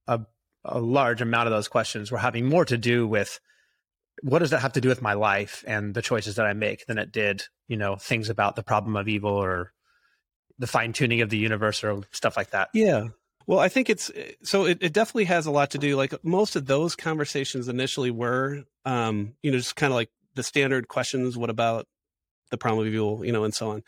a 0.07 0.21
a 0.65 0.81
large 0.81 1.21
amount 1.21 1.49
of 1.49 1.53
those 1.53 1.69
questions 1.69 2.11
were 2.11 2.19
having 2.19 2.47
more 2.47 2.65
to 2.65 2.79
do 2.79 3.07
with 3.07 3.41
what 4.23 4.41
does 4.41 4.51
that 4.51 4.61
have 4.61 4.75
to 4.75 4.81
do 4.81 4.89
with 4.89 5.03
my 5.03 5.15
life 5.15 5.65
and 5.67 5.95
the 5.95 6.03
choices 6.03 6.37
that 6.37 6.47
I 6.47 6.53
make 6.53 6.87
than 6.87 6.99
it 6.99 7.11
did, 7.11 7.43
you 7.67 7.77
know, 7.77 7.97
things 7.97 8.29
about 8.29 8.57
the 8.57 8.63
problem 8.63 8.95
of 8.97 9.09
evil 9.09 9.33
or 9.33 9.73
the 10.59 10.67
fine 10.67 10.93
tuning 10.93 11.23
of 11.23 11.31
the 11.31 11.39
universe 11.39 11.83
or 11.83 12.03
stuff 12.13 12.37
like 12.37 12.51
that. 12.51 12.69
Yeah. 12.75 13.09
Well, 13.47 13.59
I 13.59 13.69
think 13.69 13.91
it's 13.91 14.11
so 14.45 14.67
it, 14.67 14.79
it 14.81 14.93
definitely 14.93 15.25
has 15.25 15.47
a 15.47 15.51
lot 15.51 15.71
to 15.71 15.79
do. 15.79 15.97
Like 15.97 16.15
most 16.25 16.55
of 16.55 16.67
those 16.67 16.95
conversations 16.95 17.69
initially 17.69 18.11
were, 18.11 18.63
um, 18.85 19.35
you 19.43 19.51
know, 19.51 19.57
just 19.59 19.75
kind 19.75 19.93
of 19.93 19.97
like 19.97 20.11
the 20.35 20.45
standard 20.45 20.87
questions. 20.87 21.37
What 21.37 21.51
about 21.51 21.87
the 22.51 22.59
problem 22.59 22.87
of 22.87 22.93
evil, 22.95 23.25
you 23.25 23.33
know, 23.33 23.43
and 23.45 23.55
so 23.55 23.71
on. 23.71 23.83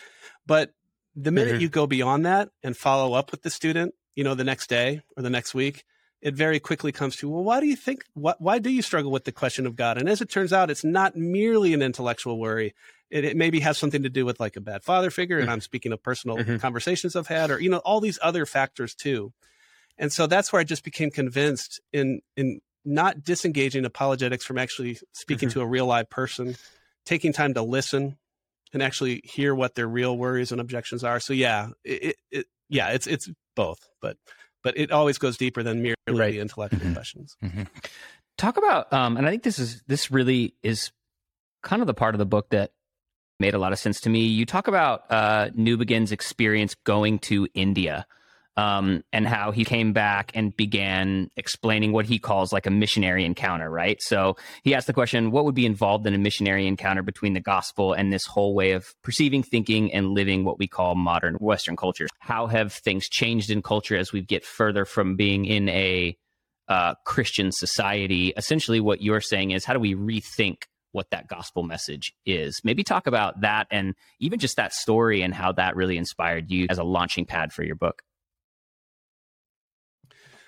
But 0.47 0.73
the 1.15 1.31
minute 1.31 1.57
Mhm. 1.57 1.61
you 1.61 1.69
go 1.69 1.87
beyond 1.87 2.27
that 2.27 2.49
and 2.65 2.77
follow 2.77 3.13
up 3.15 3.31
with 3.31 3.43
the 3.43 3.51
student, 3.51 3.95
you 4.17 4.25
know, 4.25 4.35
the 4.35 4.43
next 4.43 4.69
day 4.69 5.03
or 5.17 5.23
the 5.23 5.31
next 5.31 5.55
week, 5.55 5.85
it 6.25 6.35
very 6.35 6.59
quickly 6.59 6.91
comes 6.91 7.17
to, 7.17 7.29
well, 7.29 7.45
why 7.45 7.61
do 7.61 7.67
you 7.67 7.77
think, 7.77 8.03
what, 8.15 8.41
why 8.41 8.59
do 8.59 8.71
you 8.71 8.81
struggle 8.81 9.11
with 9.13 9.25
the 9.25 9.31
question 9.31 9.67
of 9.67 9.77
God? 9.77 9.99
And 9.99 10.09
as 10.09 10.23
it 10.23 10.31
turns 10.31 10.55
out, 10.55 10.71
it's 10.71 10.83
not 10.83 11.15
merely 11.15 11.75
an 11.75 11.83
intellectual 11.83 12.41
worry. 12.41 12.75
It, 13.11 13.27
it 13.27 13.37
maybe 13.37 13.61
has 13.61 13.77
something 13.77 14.03
to 14.05 14.09
do 14.09 14.25
with 14.25 14.41
like 14.41 14.57
a 14.57 14.61
bad 14.63 14.83
father 14.83 15.11
figure. 15.11 15.39
And 15.39 15.51
I'm 15.51 15.61
speaking 15.61 15.93
of 15.93 16.03
personal 16.03 16.39
Mhm. 16.39 16.59
conversations 16.59 17.15
I've 17.15 17.27
had 17.29 17.51
or, 17.51 17.61
you 17.61 17.69
know, 17.69 17.77
all 17.85 18.01
these 18.01 18.19
other 18.23 18.47
factors 18.47 18.95
too. 18.95 19.35
And 19.99 20.11
so 20.11 20.27
that's 20.27 20.51
where 20.51 20.61
I 20.61 20.65
just 20.65 20.83
became 20.83 21.11
convinced 21.11 21.79
in, 21.93 22.23
in 22.39 22.63
not 22.87 23.23
disengaging 23.23 23.85
apologetics 23.85 24.47
from 24.47 24.57
actually 24.57 24.99
speaking 25.13 25.51
Mhm. 25.51 25.53
to 25.53 25.61
a 25.61 25.67
real 25.67 25.85
live 25.85 26.09
person, 26.09 26.57
taking 27.05 27.35
time 27.35 27.53
to 27.53 27.63
listen 27.63 28.17
and 28.73 28.83
actually 28.83 29.21
hear 29.25 29.55
what 29.55 29.75
their 29.75 29.87
real 29.87 30.17
worries 30.17 30.53
and 30.53 30.61
objections 30.61 31.05
are. 31.05 31.21
So 31.21 31.35
yeah, 31.35 31.69
it, 31.85 32.17
it 32.31 32.47
yeah, 32.71 32.89
it's, 32.89 33.07
it's 33.07 33.29
both, 33.55 33.91
but, 34.01 34.17
but 34.65 34.77
it 34.77 34.91
always 34.91 35.19
goes 35.19 35.37
deeper 35.37 35.63
than 35.63 35.81
merely 35.83 35.95
Right. 36.09 36.33
the 36.33 36.41
intellectual 36.41 36.81
Mhm. 36.81 36.95
questions. 36.95 37.37
Talk 38.37 38.57
about, 38.57 38.93
um, 38.93 39.17
and 39.17 39.27
I 39.27 39.31
think 39.31 39.45
this 39.45 39.61
is 39.61 39.83
this 39.87 40.11
really 40.11 40.55
is 40.65 40.91
kind 41.63 41.81
of 41.81 41.87
the 41.87 41.95
part 41.95 42.17
of 42.17 42.19
the 42.19 42.27
book 42.27 42.49
that 42.51 42.73
made 43.39 43.55
a 43.55 43.59
lot 43.59 43.73
of 43.73 43.79
sense 43.79 44.01
to 44.01 44.11
me. 44.11 44.27
You 44.27 44.45
talk 44.45 44.67
about 44.67 45.05
uh, 45.11 45.51
Newbigin's 45.51 46.11
experience 46.11 46.75
going 46.85 47.21
to 47.21 47.47
India 47.55 48.07
um, 48.57 49.03
and 49.13 49.27
how 49.27 49.51
he 49.51 49.65
came 49.65 49.93
back 49.93 50.31
and 50.35 50.57
began 50.57 51.31
explaining 51.37 51.93
what 51.93 52.07
he 52.07 52.19
calls 52.19 52.53
like 52.53 52.67
a 52.67 52.71
missionary 52.71 53.25
encounter, 53.25 53.69
right? 53.69 54.01
So 54.01 54.37
he 54.63 54.75
asked 54.75 54.87
the 54.87 54.93
question, 54.93 55.31
what 55.31 55.45
would 55.45 55.55
be 55.55 55.67
involved 55.67 56.07
in 56.07 56.15
a 56.15 56.19
missionary 56.19 56.67
encounter 56.67 57.03
between 57.03 57.35
the 57.35 57.41
gospel 57.41 57.93
and 57.93 58.13
this 58.13 58.27
whole 58.27 58.55
way 58.55 58.73
of 58.73 58.87
perceiving, 59.03 59.43
thinking, 59.43 59.93
and 59.93 60.11
living 60.11 60.45
what 60.45 60.59
we 60.59 60.69
call 60.69 60.95
modern 60.95 61.35
Western 61.37 61.77
cultures? 61.77 62.11
How 62.21 62.47
have 62.47 62.73
things 62.73 63.09
changed 63.09 63.51
in 63.51 63.63
culture 63.63 63.97
as 63.97 64.13
we 64.13 64.23
get 64.23 64.45
further 64.45 64.85
from 64.85 65.17
being 65.17 65.45
in 65.45 65.69
a 65.69 66.17
uh, 66.69 66.95
Christian 67.05 67.51
society? 67.51 68.33
Essentially, 68.37 68.81
what 68.81 69.03
you're 69.03 69.21
saying 69.21 69.51
is, 69.51 69.65
how 69.65 69.73
do 69.73 69.81
we 69.81 69.95
rethink 69.95 70.65
what 70.93 71.11
that 71.11 71.27
gospel 71.27 71.65
message 71.65 72.15
is. 72.25 72.61
Maybe 72.63 72.85
talk 72.85 73.09
about 73.09 73.41
that 73.41 73.67
and 73.73 73.95
even 74.21 74.39
just 74.39 74.57
that 74.57 74.73
story 74.73 75.23
and 75.23 75.35
how 75.35 75.51
that 75.51 75.75
really 75.75 75.97
inspired 75.97 76.53
you 76.53 76.69
as 76.71 76.79
a 76.79 76.85
launching 76.85 77.27
pad 77.27 77.53
for 77.53 77.65
your 77.65 77.75
book. 77.75 78.03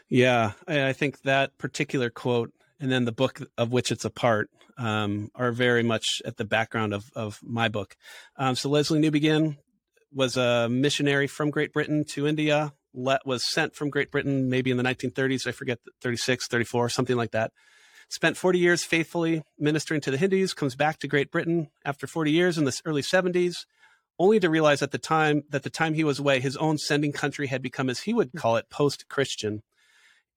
Yeah, 0.09 0.53
I, 0.69 0.93
think 0.93 1.23
that 1.23 1.59
particular 1.59 2.11
quote 2.11 2.53
and 2.79 2.91
then 2.93 3.05
the 3.05 3.13
book 3.13 3.41
of 3.59 3.73
which 3.73 3.91
it's 3.91 4.05
a 4.05 4.11
part 4.11 4.49
um, 4.79 5.31
are 5.35 5.51
very 5.51 5.83
much 5.83 6.23
at 6.25 6.37
the 6.37 6.45
background 6.45 6.95
of, 6.95 7.11
of 7.17 7.41
my 7.43 7.69
book. 7.69 7.97
Um, 8.37 8.55
so 8.55 8.69
Lesslie 8.69 9.05
Newbigin 9.05 9.57
was 10.13 10.37
a 10.37 10.69
missionary 10.69 11.27
from 11.27 11.51
Great 11.51 11.73
Britain 11.73 12.05
to 12.11 12.27
India, 12.27 12.73
let, 12.95 13.27
was 13.27 13.51
sent 13.51 13.75
from 13.75 13.91
Great 13.91 14.11
Britain 14.13 14.49
maybe 14.49 14.71
in 14.71 14.77
the 14.77 14.83
1930s, 14.85 15.47
I 15.47 15.53
forget, 15.53 15.79
36, 16.03 16.47
34, 16.47 16.89
something 16.89 17.17
like 17.17 17.33
that. 17.33 17.53
Spent 18.09 18.37
40 18.37 18.61
years 18.61 18.85
faithfully 18.85 19.43
ministering 19.59 20.01
to 20.03 20.13
the 20.13 20.17
Hindus, 20.17 20.55
comes 20.55 20.77
back 20.77 21.01
to 21.01 21.09
Great 21.09 21.33
Britain 21.33 21.69
after 21.85 22.07
40 22.07 22.31
years 22.31 22.57
in 22.57 22.65
the 22.65 22.81
early 22.85 23.03
70s, 23.03 23.57
only 24.19 24.39
to 24.39 24.49
realize 24.49 24.83
at 24.83 24.93
the 24.93 24.99
time 24.99 25.43
that 25.51 25.65
the 25.65 25.71
time 25.71 25.95
he 25.95 26.05
was 26.05 26.21
away, 26.21 26.39
his 26.39 26.57
own 26.57 26.79
sending 26.79 27.13
country 27.13 27.49
had 27.49 27.61
become, 27.61 27.91
as 27.91 28.01
he 28.01 28.15
would 28.15 28.31
call 28.37 28.57
it, 28.57 28.71
post-Christian 28.71 29.63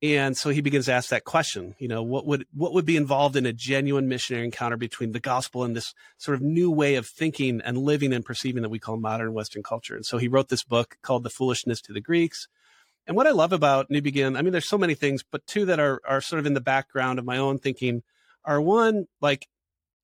and 0.02 0.38
so 0.38 0.50
he 0.50 0.62
begins 0.62 0.86
to 0.86 0.94
ask 0.94 1.10
that 1.10 1.26
question 1.26 1.76
you 1.78 1.88
know 1.88 2.02
what 2.02 2.26
would 2.26 2.46
what 2.54 2.74
would 2.74 2.86
be 2.86 2.98
involved 2.98 3.36
in 3.36 3.46
a 3.46 3.54
genuine 3.54 4.08
missionary 4.08 4.46
encounter 4.46 4.78
between 4.78 5.12
the 5.12 5.20
gospel 5.20 5.64
and 5.64 5.76
this 5.76 5.94
sort 6.18 6.36
of 6.36 6.42
new 6.42 6.72
way 6.72 6.96
of 6.96 7.08
thinking 7.08 7.62
and 7.64 7.78
living 7.78 8.14
and 8.14 8.26
perceiving 8.26 8.62
that 8.62 8.70
we 8.70 8.80
call 8.80 8.98
modern 8.98 9.34
western 9.34 9.64
culture? 9.64 9.96
And 9.96 10.06
so 10.06 10.18
he 10.18 10.28
wrote 10.28 10.50
this 10.50 10.64
book 10.64 10.98
called 11.02 11.24
the 11.24 11.30
foolishness 11.30 11.82
to 11.82 11.94
the 11.94 12.02
greeks. 12.02 12.48
And 13.08 13.16
what 13.16 13.28
i 13.28 13.32
love 13.32 13.54
about 13.54 13.90
newbigin 13.90 14.38
i 14.38 14.42
mean 14.42 14.52
there's 14.52 14.70
so 14.70 14.78
many 14.78 14.94
things 14.94 15.24
but 15.30 15.46
two 15.48 15.66
that 15.66 15.80
are 15.80 16.00
are 16.08 16.22
sort 16.22 16.40
of 16.40 16.46
in 16.46 16.54
the 16.54 16.62
background 16.62 17.18
of 17.18 17.26
my 17.26 17.38
own 17.38 17.58
thinking 17.58 18.04
are 18.46 18.62
one 18.62 19.06
like 19.20 19.48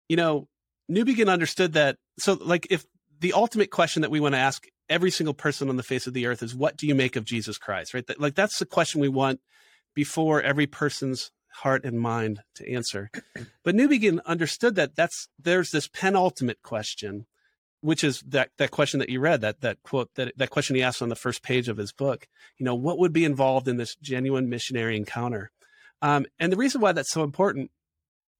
you 0.09 0.15
know 0.15 0.47
newbigin 0.89 1.29
understood 1.29 1.73
that 1.73 1.97
so 2.17 2.33
like 2.33 2.65
if 2.71 2.83
the 3.19 3.33
ultimate 3.33 3.69
question 3.69 4.01
that 4.01 4.11
we 4.11 4.19
want 4.19 4.33
to 4.33 4.39
ask 4.39 4.65
every 4.89 5.11
single 5.11 5.33
person 5.33 5.69
on 5.69 5.77
the 5.77 5.83
face 5.83 6.07
of 6.07 6.13
the 6.13 6.25
earth 6.25 6.41
is 6.41 6.55
what 6.55 6.77
do 6.77 6.87
you 6.87 6.95
make 6.95 7.15
of 7.15 7.25
jesus 7.25 7.59
christ? 7.59 7.93
Right? 7.93 8.03
Like 8.19 8.33
that's 8.33 8.57
the 8.57 8.65
question 8.65 9.01
we 9.01 9.09
want 9.09 9.39
before 9.95 10.41
every 10.41 10.67
person's 10.67 11.31
heart 11.55 11.85
and 11.85 11.99
mind 11.99 12.41
to 12.55 12.71
answer. 12.71 13.09
But 13.63 13.75
Newbigin 13.75 14.19
understood 14.25 14.75
that 14.75 14.95
that's 14.95 15.29
there's 15.39 15.71
this 15.71 15.87
penultimate 15.87 16.61
question, 16.61 17.25
which 17.81 18.03
is 18.03 18.21
that 18.27 18.49
that 18.57 18.71
question 18.71 18.99
that 18.99 19.09
you 19.09 19.19
read, 19.19 19.41
that 19.41 19.61
that 19.61 19.81
quote 19.81 20.13
that 20.15 20.33
that 20.37 20.49
question 20.49 20.75
he 20.75 20.83
asked 20.83 21.01
on 21.01 21.09
the 21.09 21.15
first 21.15 21.41
page 21.41 21.69
of 21.69 21.77
his 21.77 21.93
book. 21.93 22.27
You 22.57 22.65
know, 22.65 22.75
what 22.75 22.99
would 22.99 23.13
be 23.13 23.25
involved 23.25 23.67
in 23.67 23.77
this 23.77 23.95
genuine 23.95 24.49
missionary 24.49 24.97
encounter? 24.97 25.51
Um, 26.01 26.25
and 26.39 26.51
the 26.51 26.57
reason 26.57 26.81
why 26.81 26.91
that's 26.91 27.11
so 27.11 27.23
important, 27.23 27.71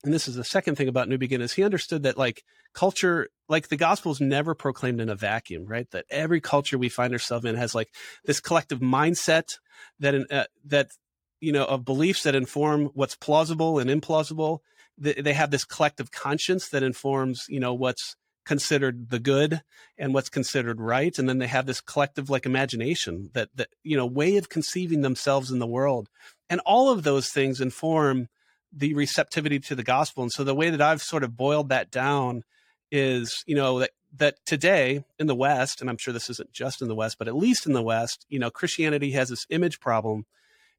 and 0.04 0.14
this 0.14 0.28
is 0.28 0.36
the 0.36 0.44
second 0.44 0.76
thing 0.76 0.90
about 0.90 1.08
Newbigin, 1.08 1.40
is 1.40 1.54
he 1.54 1.64
understood 1.64 2.04
that 2.04 2.18
like 2.18 2.44
culture, 2.74 3.30
like 3.48 3.70
the 3.70 3.78
gospel 3.78 4.12
is 4.12 4.20
never 4.20 4.54
proclaimed 4.54 5.00
in 5.00 5.10
a 5.10 5.16
vacuum, 5.16 5.66
right? 5.66 5.90
That 5.92 6.06
every 6.10 6.42
culture 6.42 6.78
we 6.78 6.90
find 6.90 7.14
ourselves 7.14 7.46
in 7.46 7.56
has 7.56 7.74
like 7.74 7.90
this 8.26 8.42
collective 8.42 8.82
mindset 8.82 9.58
that 10.00 10.16
uh, 10.30 10.46
that 10.66 10.90
you 11.39 11.51
know 11.51 11.65
of 11.65 11.86
beliefs 11.86 12.24
that 12.24 12.36
inform 12.36 12.86
what's 12.94 13.15
plausible 13.15 13.80
and 13.80 13.89
implausible 13.89 14.60
they 14.98 15.34
have 15.34 15.51
this 15.51 15.65
collective 15.65 16.12
conscience 16.12 16.70
that 16.70 16.84
informs 16.84 17.46
you 17.50 17.60
know 17.60 17.74
what's 17.74 18.15
considered 18.46 19.10
the 19.10 19.20
good 19.20 19.62
and 19.98 20.13
what's 20.13 20.30
considered 20.30 20.80
right. 20.80 21.18
And 21.18 21.27
then 21.27 21.39
they 21.39 21.48
have 21.48 21.65
this 21.65 21.82
collective 21.82 22.30
like 22.30 22.46
imagination 22.46 23.32
that 23.34 23.50
that 23.56 23.70
you 23.84 23.98
know 23.98 24.06
way 24.06 24.38
of 24.38 24.50
conceiving 24.50 25.01
themselves 25.01 25.51
in 25.51 25.60
the 25.60 25.68
world. 25.68 26.10
And 26.50 26.62
all 26.62 26.89
of 26.89 27.04
those 27.04 27.30
things 27.30 27.60
inform 27.60 28.30
the 28.72 28.94
receptivity 28.94 29.60
to 29.60 29.75
the 29.75 29.84
gospel. 29.84 30.24
And 30.24 30.32
so 30.32 30.44
the 30.44 30.56
way 30.56 30.70
that 30.70 30.82
i've 30.82 31.01
sort 31.01 31.24
of 31.24 31.36
boiled 31.36 31.70
that 31.70 31.92
down 31.92 32.44
is 32.92 33.44
you 33.46 33.56
know 33.56 33.80
that 33.80 33.92
that 34.18 34.36
today 34.46 35.04
in 35.20 35.27
the 35.27 35.36
west 35.36 35.82
and 35.82 35.89
i'm 35.89 35.98
sure 35.98 36.13
this 36.13 36.30
isn't 36.30 36.51
just 36.54 36.82
in 36.82 36.88
the 36.88 36.96
west 36.96 37.18
but 37.18 37.27
at 37.27 37.36
least 37.36 37.65
in 37.65 37.74
the 37.74 37.82
west 37.82 38.25
you 38.30 38.39
know 38.39 38.51
christianity 38.51 39.12
has 39.12 39.30
this 39.30 39.46
image 39.50 39.80
problem 39.80 40.25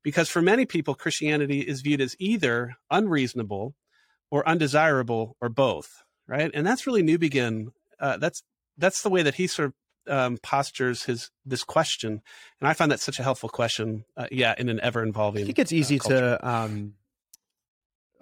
because 0.06 0.28
for 0.28 0.40
many 0.40 0.66
people, 0.66 0.94
Christianity 0.94 1.62
is 1.62 1.80
viewed 1.80 2.00
as 2.00 2.14
either 2.20 2.76
unreasonable 2.92 3.74
or 4.30 4.48
undesirable 4.48 5.36
or 5.40 5.48
both, 5.48 6.04
right? 6.28 6.48
And 6.54 6.64
that's 6.64 6.86
really 6.86 7.02
Newbigin. 7.02 7.72
Uh, 7.98 8.16
that's 8.16 8.44
that's 8.78 9.02
the 9.02 9.10
way 9.10 9.24
that 9.24 9.34
he 9.34 9.48
sort 9.48 9.72
of 10.06 10.16
um, 10.16 10.38
postures 10.38 11.02
his 11.02 11.32
this 11.44 11.64
question, 11.64 12.22
and 12.60 12.68
I 12.68 12.72
find 12.72 12.92
that 12.92 13.00
such 13.00 13.18
a 13.18 13.24
helpful 13.24 13.48
question. 13.48 14.04
Uh, 14.16 14.28
yeah, 14.30 14.54
in 14.56 14.68
an 14.68 14.78
ever 14.78 15.04
evolving. 15.04 15.42
I 15.42 15.46
think 15.46 15.58
it's 15.58 15.72
easy 15.72 15.98
uh, 15.98 16.08
to 16.08 16.48
um, 16.48 16.94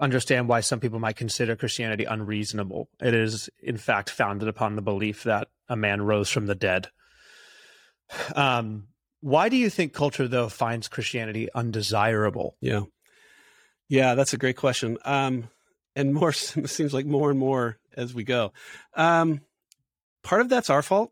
understand 0.01 0.49
why 0.49 0.61
some 0.61 0.81
people 0.81 1.01
might 1.01 1.17
consider 1.17 1.55
Christianity 1.55 2.07
unreasonable. 2.07 2.89
It 2.99 3.13
is, 3.13 3.51
in 3.63 3.77
fact, 3.77 4.09
founded 4.09 4.49
upon 4.49 4.77
the 4.77 4.83
belief 4.83 5.25
that 5.25 5.49
a 5.69 5.77
man 5.77 6.01
rose 6.01 6.31
from 6.31 6.47
the 6.47 6.55
dead. 6.55 6.89
Um, 8.35 8.89
why 9.25 9.49
do 9.49 9.57
you 9.57 9.71
think 9.71 9.95
culture, 9.95 10.29
though, 10.29 10.51
finds 10.51 10.87
Christianity 10.87 11.49
undesirable? 11.55 12.59
Yeah. 12.61 12.83
Yeah, 13.89 14.17
that's 14.17 14.35
a 14.35 14.37
great 14.37 14.59
question. 14.59 14.99
Um, 15.03 15.49
and 15.97 16.13
more 16.13 16.33
seems 16.33 16.93
like 16.93 17.07
more 17.07 17.31
and 17.31 17.39
more 17.39 17.79
as 17.97 18.13
we 18.13 18.23
go. 18.23 18.53
Um, 18.95 19.41
part 20.23 20.43
of 20.43 20.51
that's 20.51 20.69
our 20.69 20.83
fault, 20.83 21.11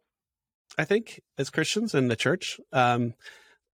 I 0.77 0.85
think, 0.85 1.23
as 1.39 1.49
Christians 1.49 1.95
and 1.95 2.11
the 2.11 2.17
church. 2.17 2.61
Um, 2.71 3.15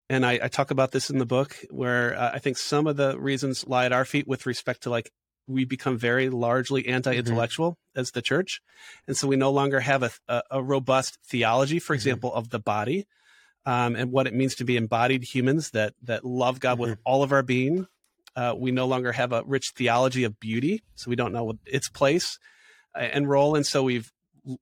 and 0.07 0.23
I, 0.23 0.39
I, 0.43 0.47
talk 0.49 0.69
about 0.69 0.91
this 0.91 1.09
in 1.09 1.17
the 1.17 1.25
book 1.25 1.57
where 1.71 2.15
uh, 2.15 2.29
I 2.35 2.37
think 2.37 2.59
some 2.59 2.85
of 2.85 2.95
the 2.95 3.19
reasons 3.19 3.67
lie 3.67 3.85
at 3.85 3.91
our 3.91 4.05
feet 4.05 4.27
with 4.27 4.45
respect 4.45 4.83
to 4.83 4.91
like 4.91 5.09
we 5.47 5.65
become 5.65 5.97
very 5.97 6.29
largely 6.29 6.87
anti-intellectual 6.87 7.71
mm-hmm. 7.71 7.99
as 8.01 8.11
the 8.11 8.21
church, 8.21 8.61
and 9.07 9.17
so 9.17 9.27
we 9.27 9.35
no 9.35 9.49
longer 9.49 9.79
have 9.79 10.03
a, 10.03 10.11
a, 10.27 10.43
a 10.51 10.63
robust 10.63 11.17
theology, 11.25 11.79
for 11.79 11.93
mm-hmm. 11.93 11.97
example, 11.97 12.33
of 12.35 12.51
the 12.51 12.59
body 12.59 13.07
um, 13.67 13.97
and 13.97 14.13
what 14.13 14.27
it 14.27 14.33
means 14.33 14.55
to 14.55 14.63
be 14.63 14.77
embodied 14.77 15.23
humans 15.23 15.71
that 15.71 15.93
that 16.03 16.23
love 16.23 16.59
God 16.59 16.79
mm-hmm. 16.79 16.91
with 16.91 16.99
all 17.03 17.21
of 17.21 17.31
our 17.33 17.43
being. 17.43 17.85
Uh, 18.35 18.53
we 18.57 18.71
no 18.71 18.85
longer 18.85 19.11
have 19.11 19.33
a 19.33 19.43
rich 19.45 19.73
theology 19.75 20.23
of 20.23 20.39
beauty, 20.39 20.83
so 20.95 21.09
we 21.09 21.15
don't 21.15 21.33
know 21.33 21.43
what 21.43 21.57
its 21.65 21.89
place 21.89 22.39
uh, 22.95 22.99
and 22.99 23.29
role, 23.29 23.55
and 23.55 23.65
so 23.65 23.83
we've 23.83 24.11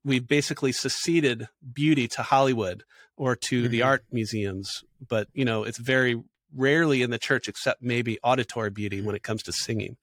we've 0.03 0.27
basically 0.27 0.71
seceded 0.71 1.47
beauty 1.71 2.07
to 2.07 2.23
Hollywood 2.23 2.83
or 3.15 3.35
to 3.35 3.63
mm-hmm. 3.63 3.71
the 3.71 3.83
art 3.83 4.03
museums. 4.11 4.83
But 5.07 5.27
you 5.33 5.45
know, 5.45 5.63
it's 5.63 5.77
very 5.77 6.19
rarely 6.55 7.03
in 7.03 7.11
the 7.11 7.19
church, 7.19 7.47
except 7.47 7.83
maybe 7.83 8.17
auditory 8.23 8.71
beauty 8.71 9.01
when 9.01 9.15
it 9.15 9.21
comes 9.21 9.43
to 9.43 9.51
singing. 9.51 9.97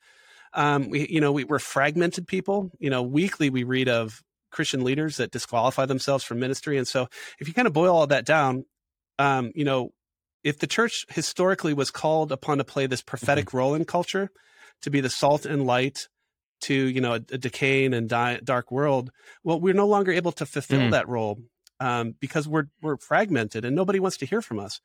Um, 0.55 0.91
we, 0.91 1.09
you 1.09 1.21
know, 1.21 1.33
we, 1.33 1.43
we're 1.43 1.59
fragmented 1.59 2.29
people. 2.29 2.71
You 2.79 2.91
know, 2.91 3.03
weekly 3.03 3.51
we 3.51 3.65
read 3.65 3.89
of 3.89 4.23
Christian 4.53 4.85
leaders 4.85 5.17
that 5.17 5.33
disqualify 5.33 5.87
themselves 5.87 6.23
from 6.23 6.39
ministry. 6.39 6.79
And 6.79 6.87
so 6.87 7.09
if 7.41 7.49
you 7.49 7.55
kind 7.55 7.67
of 7.67 7.73
boil 7.73 7.97
all 7.97 8.07
that 8.07 8.27
down, 8.27 8.67
um, 9.23 9.53
you 9.55 9.65
know, 9.65 9.93
if 10.43 10.59
the 10.59 10.67
church 10.67 11.07
historically 11.09 11.75
was 11.75 11.93
called 11.93 12.33
upon 12.33 12.59
to 12.59 12.65
play 12.65 12.87
this 12.87 13.03
prophetic 13.03 13.47
mm-hmm. 13.47 13.57
role 13.59 13.75
in 13.75 13.85
culture, 13.85 14.31
to 14.83 14.91
be 14.91 15.01
the 15.01 15.09
salt 15.09 15.47
and 15.47 15.65
light 15.65 16.09
to 16.63 16.75
you 16.75 17.01
know 17.01 17.13
a, 17.13 17.23
a 17.31 17.39
decaying 17.39 17.95
and 17.95 18.09
di- 18.09 18.41
dark 18.43 18.73
world, 18.73 19.13
well, 19.45 19.61
we're 19.61 19.75
no 19.75 19.87
longer 19.87 20.11
able 20.13 20.33
to 20.33 20.47
fulfill 20.47 20.81
mm. 20.81 20.91
that 20.91 21.09
role 21.09 21.39
um, 21.79 22.15
because 22.21 22.49
we're 22.49 22.67
we're 22.83 22.97
fragmented 22.97 23.65
and 23.65 23.77
nobody 23.77 24.01
wants 24.01 24.17
to 24.19 24.27
hear 24.27 24.43
from 24.43 24.59
us. 24.59 24.81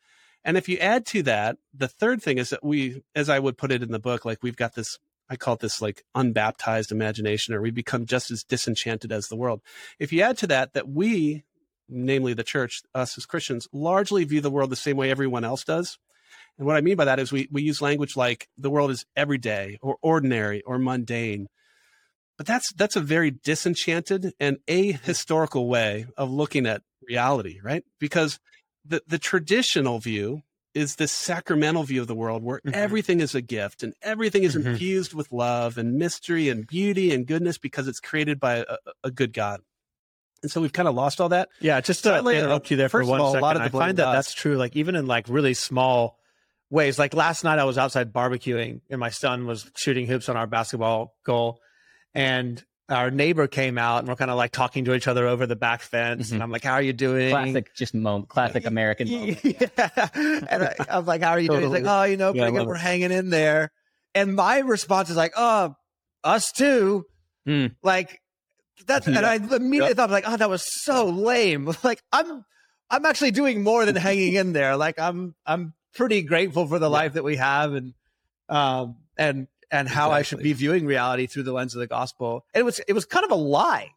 And 0.45 0.55
if 0.55 0.69
you 0.69 0.77
add 0.77 1.05
to 1.07 1.23
that, 1.23 1.57
the 1.73 1.87
third 1.87 2.21
thing 2.21 2.37
is 2.37 2.51
that 2.51 2.63
we, 2.63 3.01
as 3.15 3.27
I 3.27 3.39
would 3.39 3.57
put 3.57 3.71
it 3.71 3.81
in 3.81 3.91
the 3.91 3.99
book, 3.99 4.23
like 4.23 4.43
we've 4.43 4.55
got 4.55 4.75
this 4.75 4.99
I 5.29 5.35
call 5.35 5.55
it 5.55 5.61
this 5.61 5.81
like 5.81 6.03
unbaptized 6.15 6.91
imagination, 6.91 7.53
or 7.53 7.61
we 7.61 7.71
become 7.71 8.05
just 8.05 8.31
as 8.31 8.43
disenchanted 8.43 9.11
as 9.11 9.27
the 9.27 9.35
world. 9.35 9.61
If 9.99 10.13
you 10.13 10.21
add 10.21 10.37
to 10.39 10.47
that 10.47 10.73
that 10.73 10.87
we, 10.87 11.43
namely 11.89 12.33
the 12.33 12.43
church, 12.43 12.81
us 12.93 13.17
as 13.17 13.25
Christians, 13.25 13.67
largely 13.71 14.23
view 14.23 14.41
the 14.41 14.51
world 14.51 14.69
the 14.69 14.75
same 14.75 14.97
way 14.97 15.09
everyone 15.09 15.43
else 15.43 15.63
does. 15.63 15.97
And 16.57 16.65
what 16.65 16.75
I 16.75 16.81
mean 16.81 16.95
by 16.95 17.05
that 17.05 17.19
is 17.19 17.31
we, 17.31 17.47
we 17.51 17.61
use 17.61 17.81
language 17.81 18.15
like 18.15 18.47
the 18.57 18.69
world 18.69 18.91
is 18.91 19.05
everyday 19.15 19.77
or 19.81 19.97
ordinary 20.01 20.61
or 20.63 20.79
mundane. 20.79 21.47
But 22.37 22.45
that's 22.45 22.71
that's 22.73 22.95
a 22.95 23.01
very 23.01 23.31
disenchanted 23.31 24.33
and 24.39 24.57
ahistorical 24.67 25.67
way 25.67 26.05
of 26.17 26.29
looking 26.29 26.67
at 26.67 26.83
reality, 27.07 27.59
right? 27.63 27.83
Because 27.99 28.39
the, 28.85 29.01
the 29.07 29.17
traditional 29.17 29.99
view 29.99 30.43
is 30.73 30.95
this 30.95 31.11
sacramental 31.11 31.83
view 31.83 32.01
of 32.01 32.07
the 32.07 32.15
world 32.15 32.43
where 32.43 32.59
mm-hmm. 32.59 32.69
everything 32.73 33.19
is 33.19 33.33
a 33.33 33.41
gift 33.41 33.81
and 33.81 33.93
everything 34.03 34.43
is 34.43 34.55
mm-hmm. 34.55 34.69
infused 34.69 35.13
with 35.15 35.31
love 35.31 35.77
and 35.77 35.97
mystery 35.97 36.49
and 36.49 36.67
beauty 36.67 37.11
and 37.11 37.25
goodness 37.25 37.57
because 37.57 37.87
it's 37.87 37.99
created 37.99 38.39
by 38.39 38.57
a, 38.57 38.77
a 39.05 39.11
good 39.11 39.33
God. 39.33 39.61
And 40.47 40.51
so 40.51 40.61
we've 40.61 40.71
kind 40.71 40.87
of 40.87 40.95
lost 40.95 41.19
all 41.19 41.29
that. 41.29 41.49
Yeah, 41.59 41.81
just 41.81 42.03
to 42.05 42.09
So, 42.21 42.29
interrupt 42.29 42.71
you 42.71 42.77
there 42.77 42.87
for 42.89 42.99
first 43.01 43.07
of 43.07 43.09
one 43.11 43.19
all, 43.19 43.37
a 43.37 43.39
lot 43.39 43.57
of 43.57 43.61
the 43.61 43.65
I 43.65 43.69
blame 43.69 43.87
find 43.89 43.97
that 43.97 44.03
does. 44.05 44.15
that's 44.15 44.33
true. 44.33 44.55
Like 44.55 44.75
even 44.77 44.95
in 44.95 45.05
like 45.05 45.25
really 45.27 45.53
small 45.53 46.17
ways. 46.69 46.97
Like 46.97 47.13
last 47.13 47.43
night, 47.43 47.59
I 47.59 47.65
was 47.65 47.77
outside 47.77 48.13
barbecuing, 48.13 48.79
and 48.89 48.99
my 48.99 49.09
son 49.09 49.45
was 49.45 49.69
shooting 49.75 50.05
hoops 50.07 50.29
on 50.29 50.37
our 50.37 50.47
basketball 50.47 51.13
goal, 51.25 51.59
and 52.13 52.63
our 52.89 53.11
neighbor 53.11 53.47
came 53.47 53.77
out, 53.77 53.99
and 53.99 54.07
we're 54.07 54.15
kind 54.15 54.31
of 54.31 54.37
like 54.37 54.51
talking 54.51 54.85
to 54.85 54.93
each 54.93 55.07
other 55.09 55.27
over 55.27 55.45
the 55.45 55.55
back 55.57 55.81
fence, 55.81 56.29
Mhm. 56.29 56.33
and 56.35 56.43
I'm 56.43 56.51
like, 56.51 56.63
"How 56.63 56.73
are 56.73 56.81
you 56.81 56.93
doing?" 56.93 57.29
Classic, 57.31 57.75
just 57.75 57.93
moment, 57.93 58.29
classic 58.29 58.65
American 58.65 59.09
moment. 59.11 59.39
yeah. 59.43 60.09
And 60.15 60.63
I, 60.63 60.75
I'm 60.89 61.05
like, 61.05 61.21
how 61.21 61.31
are 61.31 61.39
you 61.39 61.49
doing? 61.49 61.63
He's 61.63 61.69
like, 61.71 61.83
oh, 61.85 62.03
you 62.03 62.15
know, 62.17 62.33
Yeah, 62.33 62.43
I 62.43 62.45
pretty 62.45 62.51
good. 62.53 62.59
love 62.59 62.67
We're 62.67 62.75
it. 62.75 62.79
hanging 62.81 63.11
in 63.11 63.29
there. 63.29 63.71
And 64.15 64.35
my 64.35 64.59
response 64.59 65.09
is 65.09 65.17
like, 65.17 65.33
oh, 65.35 65.75
us 66.23 66.51
too. 66.53 67.05
Hmm. 67.45 67.67
Like 67.83 68.19
that's, 68.85 69.07
and 69.07 69.17
I 69.17 69.35
immediately 69.35 69.93
thought 69.95 70.09
like, 70.09 70.25
oh, 70.27 70.37
that 70.37 70.49
was 70.49 70.63
so 70.83 71.05
lame. 71.07 71.69
Like 71.83 72.01
I'm, 72.11 72.45
I'm 72.89 73.05
actually 73.05 73.31
doing 73.31 73.63
more 73.63 73.85
than 73.85 73.95
hanging 73.95 74.33
in 74.35 74.53
there. 74.53 74.77
Like 74.77 74.99
I'm, 74.99 75.35
I'm 75.45 75.73
pretty 75.95 76.21
grateful 76.21 76.67
for 76.67 76.79
the 76.79 76.89
life 76.89 77.13
that 77.13 77.23
we 77.23 77.35
have 77.37 77.73
and, 77.73 77.93
um, 78.49 78.97
and, 79.17 79.47
and 79.71 79.89
how 79.89 80.11
I 80.11 80.21
should 80.21 80.39
be 80.39 80.53
viewing 80.53 80.85
reality 80.85 81.27
through 81.27 81.43
the 81.43 81.51
lens 81.53 81.75
of 81.75 81.79
the 81.79 81.87
gospel. 81.87 82.45
And 82.53 82.61
it 82.61 82.63
was, 82.63 82.79
it 82.87 82.93
was 82.93 83.05
kind 83.05 83.25
of 83.25 83.31
a 83.31 83.35
lie. 83.35 83.91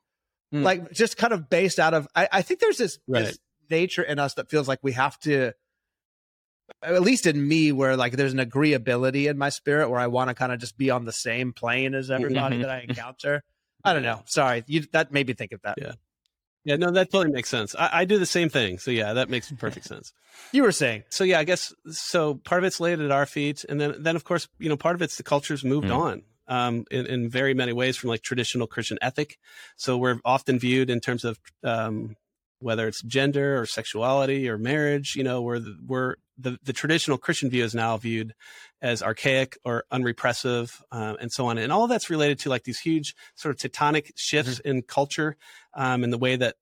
Hmm. 0.50 0.62
Like 0.64 0.90
just 0.92 1.16
kind 1.16 1.32
of 1.32 1.49
based 1.49 1.78
out 1.78 1.94
of, 1.94 2.08
I, 2.16 2.28
I 2.32 2.42
think 2.42 2.58
there's 2.60 2.78
this, 2.78 2.99
Right. 3.06 3.26
this 3.26 3.38
nature 3.70 4.02
in 4.02 4.18
us 4.18 4.34
that 4.34 4.50
feels 4.50 4.66
like 4.66 4.80
we 4.82 4.92
have 4.92 5.18
to 5.20 5.52
at 6.82 7.02
least 7.02 7.26
in 7.26 7.46
me 7.46 7.72
where 7.72 7.96
like 7.96 8.12
there's 8.14 8.32
an 8.32 8.38
agreeability 8.38 9.28
in 9.28 9.37
my 9.38 9.49
spirit 9.49 9.88
where 9.88 10.00
i 10.00 10.06
want 10.06 10.28
to 10.28 10.34
kind 10.34 10.50
of 10.52 10.58
just 10.58 10.76
be 10.78 10.88
on 10.90 11.04
the 11.04 11.12
same 11.12 11.52
plane 11.52 11.94
as 11.94 12.10
everybody 12.10 12.56
Mhm. 12.58 12.62
that 12.62 12.70
i 12.70 12.80
encounter 12.88 13.42
i 13.84 13.92
don't 13.92 14.02
know 14.02 14.22
sorry 14.26 14.62
you 14.66 14.82
that 14.92 15.12
made 15.12 15.26
me 15.26 15.34
think 15.34 15.52
of 15.52 15.60
that 15.62 15.76
Yeah. 15.78 15.92
Yeah, 16.62 16.76
no, 16.76 16.90
that 16.90 17.10
totally 17.10 17.32
makes 17.32 17.49
sense. 17.49 17.75
I, 17.75 18.00
I 18.00 18.04
do 18.04 18.18
the 18.18 18.26
same 18.26 18.50
thing. 18.50 18.76
So 18.78 18.90
yeah, 18.90 19.14
that 19.14 19.30
makes 19.30 19.50
perfect 19.50 19.87
sense. 19.87 20.12
you 20.52 20.62
were 20.62 20.72
saying 20.72 21.04
So 21.08 21.25
yeah, 21.25 21.38
I 21.38 21.44
guess 21.44 21.72
so. 21.90 22.34
Part 22.34 22.58
of 22.60 22.66
it's 22.66 22.78
laid 22.80 23.00
at 23.00 23.10
our 23.10 23.25
feet, 23.25 23.64
and 23.66 23.80
then 23.80 23.94
then 23.99 24.14
of 24.14 24.25
course, 24.25 24.46
you 24.58 24.68
know, 24.68 24.76
part 24.76 24.94
of 24.94 25.00
it's 25.00 25.16
the 25.16 25.22
culture's 25.22 25.64
moved 25.64 25.88
Mm. 25.88 25.96
on 25.99 26.22
um, 26.49 26.84
in 26.90 27.06
in 27.06 27.30
very 27.30 27.54
many 27.54 27.72
ways 27.72 27.96
from 27.96 28.10
like 28.10 28.20
traditional 28.20 28.66
Christian 28.66 28.99
ethic. 29.00 29.38
So 29.76 29.96
we're 29.96 30.20
often 30.22 30.58
viewed 30.58 30.90
in 30.90 31.00
terms 31.00 31.25
of 31.25 31.38
um, 31.64 32.14
whether 32.61 32.87
it's 32.87 33.02
gender 33.02 33.61
or 33.61 33.67
sexuality 33.67 34.49
or 34.49 34.57
marriage. 34.57 35.17
You 35.17 35.25
know, 35.25 35.43
where 35.43 35.59
the, 35.59 35.76
we're 35.87 36.14
the 36.38 36.59
the 36.62 36.73
traditional 36.73 37.19
Christian 37.19 37.50
view 37.50 37.64
is 37.64 37.75
now 37.75 37.97
viewed 37.97 38.35
as 38.81 39.02
archaic 39.02 39.59
or 39.64 39.85
unrepressive, 39.90 40.83
um, 40.90 41.17
and 41.21 41.31
so 41.33 41.47
on. 41.47 41.59
And 41.59 41.73
all 41.73 41.87
that's 41.87 42.09
related 42.09 42.38
to 42.40 42.49
like 42.49 42.64
these 42.64 42.81
huge 42.81 43.14
sort 43.35 43.55
of 43.55 43.73
tectonic 43.73 44.12
shifts 44.17 44.59
in 44.61 44.83
culture 44.83 45.37
um, 45.75 46.05
and 46.05 46.12
the 46.12 46.19
way 46.19 46.37
that 46.37 46.57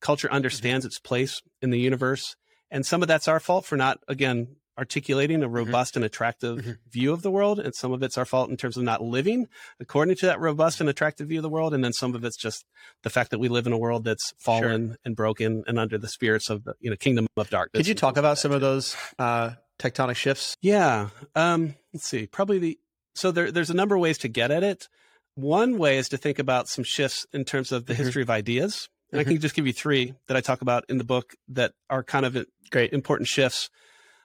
culture 0.00 0.30
understands 0.30 0.84
its 0.84 0.98
place 0.98 1.40
in 1.62 1.70
the 1.70 1.80
universe. 1.80 2.36
And 2.70 2.84
some 2.84 3.02
of 3.02 3.08
that's 3.08 3.28
our 3.28 3.40
fault 3.40 3.64
for 3.64 3.76
not, 3.76 3.98
again, 4.08 4.56
articulating 4.78 5.42
a 5.42 5.48
robust 5.48 5.96
and 5.96 6.04
attractive 6.04 6.58
Mhm. 6.58 6.78
view 6.90 7.12
of 7.12 7.22
the 7.22 7.30
world. 7.30 7.58
And 7.60 7.74
some 7.74 7.92
of 7.92 8.02
it's 8.02 8.18
our 8.18 8.24
fault 8.24 8.50
in 8.50 8.56
terms 8.56 8.76
of 8.76 8.82
not 8.82 9.02
living 9.02 9.48
according 9.80 10.16
to 10.16 10.26
that 10.26 10.40
robust 10.40 10.80
and 10.80 10.88
attractive 10.88 11.28
view 11.28 11.38
of 11.38 11.42
the 11.42 11.48
world. 11.48 11.72
And 11.74 11.84
then 11.84 11.92
some 11.92 12.14
of 12.14 12.24
it's 12.24 12.36
just 12.36 12.64
the 13.02 13.10
fact 13.10 13.30
that 13.30 13.38
we 13.38 13.48
live 13.48 13.66
in 13.66 13.72
a 13.72 13.78
world 13.78 14.04
that's 14.04 14.32
fallen 14.38 14.96
and 15.04 15.14
broken 15.14 15.62
and 15.66 15.78
under 15.78 15.96
the 15.98 16.08
spirits 16.08 16.50
of 16.50 16.64
the 16.64 16.74
you 16.80 16.90
know 16.90 16.96
kingdom 16.96 17.26
of 17.36 17.50
darkness. 17.50 17.78
could 17.80 17.86
you 17.88 17.94
talk 17.94 18.16
about 18.16 18.38
some 18.38 18.50
that 18.50 18.56
of 18.56 18.60
those 18.60 18.96
uh 19.18 19.50
tectonic 19.78 20.16
shifts 20.16 20.56
Yeah. 20.60 21.10
Um, 21.34 21.74
let's 21.92 22.06
see. 22.06 22.26
Probably 22.26 22.58
the 22.58 22.78
so 23.14 23.30
there, 23.30 23.52
there's 23.52 23.70
a 23.70 23.74
number 23.74 23.94
of 23.94 24.00
ways 24.00 24.18
to 24.18 24.28
get 24.28 24.50
at 24.50 24.62
it. 24.64 24.88
One 25.36 25.78
way 25.78 25.98
is 25.98 26.08
to 26.08 26.16
think 26.16 26.38
about 26.38 26.68
some 26.68 26.82
shifts 26.84 27.26
in 27.32 27.44
terms 27.44 27.70
of 27.72 27.86
the 27.86 27.94
Mhm. 27.94 27.96
history 27.98 28.22
of 28.22 28.30
ideas. 28.30 28.88
And 29.12 29.20
I 29.20 29.24
can 29.24 29.38
just 29.40 29.54
give 29.54 29.66
you 29.68 29.72
three 29.72 30.14
that 30.26 30.36
I 30.36 30.40
talk 30.40 30.60
about 30.62 30.84
in 30.88 30.98
the 30.98 31.04
book 31.04 31.34
that 31.48 31.72
are 31.88 32.02
kind 32.02 32.26
of 32.26 32.36
great 32.70 32.92
important 32.92 33.28
shifts. 33.28 33.70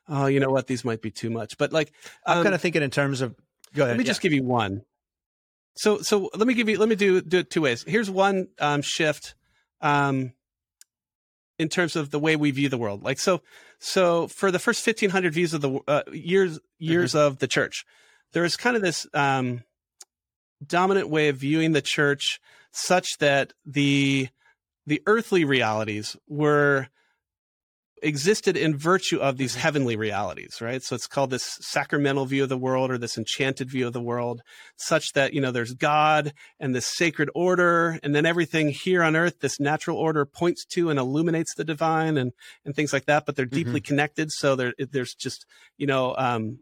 Oh, 0.10 0.26
you 0.26 0.39
know 0.39 0.50
what? 0.50 0.67
These 0.67 0.84
might 0.84 1.02
be 1.02 1.12
too 1.12 1.30
much, 1.30 1.58
but 1.58 1.72
like, 1.72 1.93
i'm 2.26 2.39
um, 2.39 2.43
kind 2.43 2.56
of 2.56 2.62
thinking 2.62 2.82
in 2.82 2.89
terms 2.89 3.22
of 3.22 3.36
go 3.76 3.84
ahead 3.84 3.93
let 3.93 4.00
me 4.00 4.04
just 4.04 4.22
give 4.22 4.34
you 4.34 4.43
one. 4.43 4.82
So, 5.76 6.02
so 6.02 6.30
let 6.36 6.48
me 6.48 6.56
give 6.56 6.67
you. 6.67 6.78
Let 6.78 6.89
me 6.89 6.95
do 6.95 7.22
do 7.22 7.39
it 7.39 7.50
two 7.50 7.62
ways. 7.62 7.86
Here's 7.88 8.10
one 8.10 8.48
um, 8.60 8.82
shift, 8.82 9.36
um, 9.82 10.34
in 11.58 11.69
terms 11.69 11.95
of 11.95 12.10
the 12.10 12.19
way 12.19 12.36
we 12.36 12.52
view 12.52 12.69
the 12.69 12.78
world. 12.78 13.04
Like 13.04 13.19
so, 13.19 13.41
so 13.80 14.28
for 14.28 14.52
the 14.52 14.60
first 14.60 14.86
1500 14.86 15.34
views 15.34 15.54
of 15.54 15.62
the 15.62 15.80
uh, 15.88 16.04
years 16.12 16.60
years 16.80 17.15
of 17.15 17.39
the 17.39 17.48
church, 17.48 17.86
there 18.34 18.43
is 18.43 18.58
kind 18.58 18.76
of 18.76 18.82
this 18.82 19.08
um, 19.13 19.63
dominant 20.65 21.10
way 21.10 21.30
of 21.30 21.38
viewing 21.38 21.74
the 21.74 21.82
church, 21.82 22.39
such 22.72 23.17
that 23.19 23.54
the 23.65 24.30
the 24.86 25.02
earthly 25.06 25.45
realities 25.45 26.17
were 26.28 26.88
existed 28.01 28.57
in 28.57 28.77
virtue 28.77 29.19
of 29.19 29.38
these 29.38 29.55
heavenly 29.55 29.95
realities, 29.95 30.59
right? 30.62 30.81
So 30.83 30.95
it's 30.95 31.07
called 31.07 31.29
this 31.29 31.57
sacramental 31.62 32.25
view 32.25 32.43
of 32.43 32.49
the 32.49 32.57
world 32.57 32.91
or 32.91 32.97
this 32.97 33.17
enchanted 33.17 33.69
view 33.69 33.88
of 33.88 33.93
the 33.93 34.01
world, 34.01 34.41
such 34.75 35.13
that, 35.13 35.33
you 35.33 35.41
know, 35.41 35.51
there's 35.51 35.73
God 35.73 36.33
and 36.59 36.73
this 36.75 36.85
sacred 36.85 37.29
order, 37.35 37.99
and 38.03 38.15
then 38.15 38.25
everything 38.25 38.69
here 38.69 39.03
on 39.03 39.15
earth, 39.15 39.39
this 39.39 39.59
natural 39.59 39.97
order 39.97 40.25
points 40.25 40.65
to 40.65 40.89
and 40.89 40.99
illuminates 40.99 41.53
the 41.55 41.63
divine 41.63 42.17
and 42.17 42.31
and 42.65 42.75
things 42.75 42.93
like 42.93 43.05
that, 43.05 43.25
but 43.25 43.35
they're 43.35 43.45
deeply 43.45 43.81
connected. 43.81 44.31
So 44.31 44.55
there 44.55 44.73
there's 44.77 45.13
just, 45.13 45.45
you 45.77 45.88
know, 45.88 46.15
um 46.17 46.59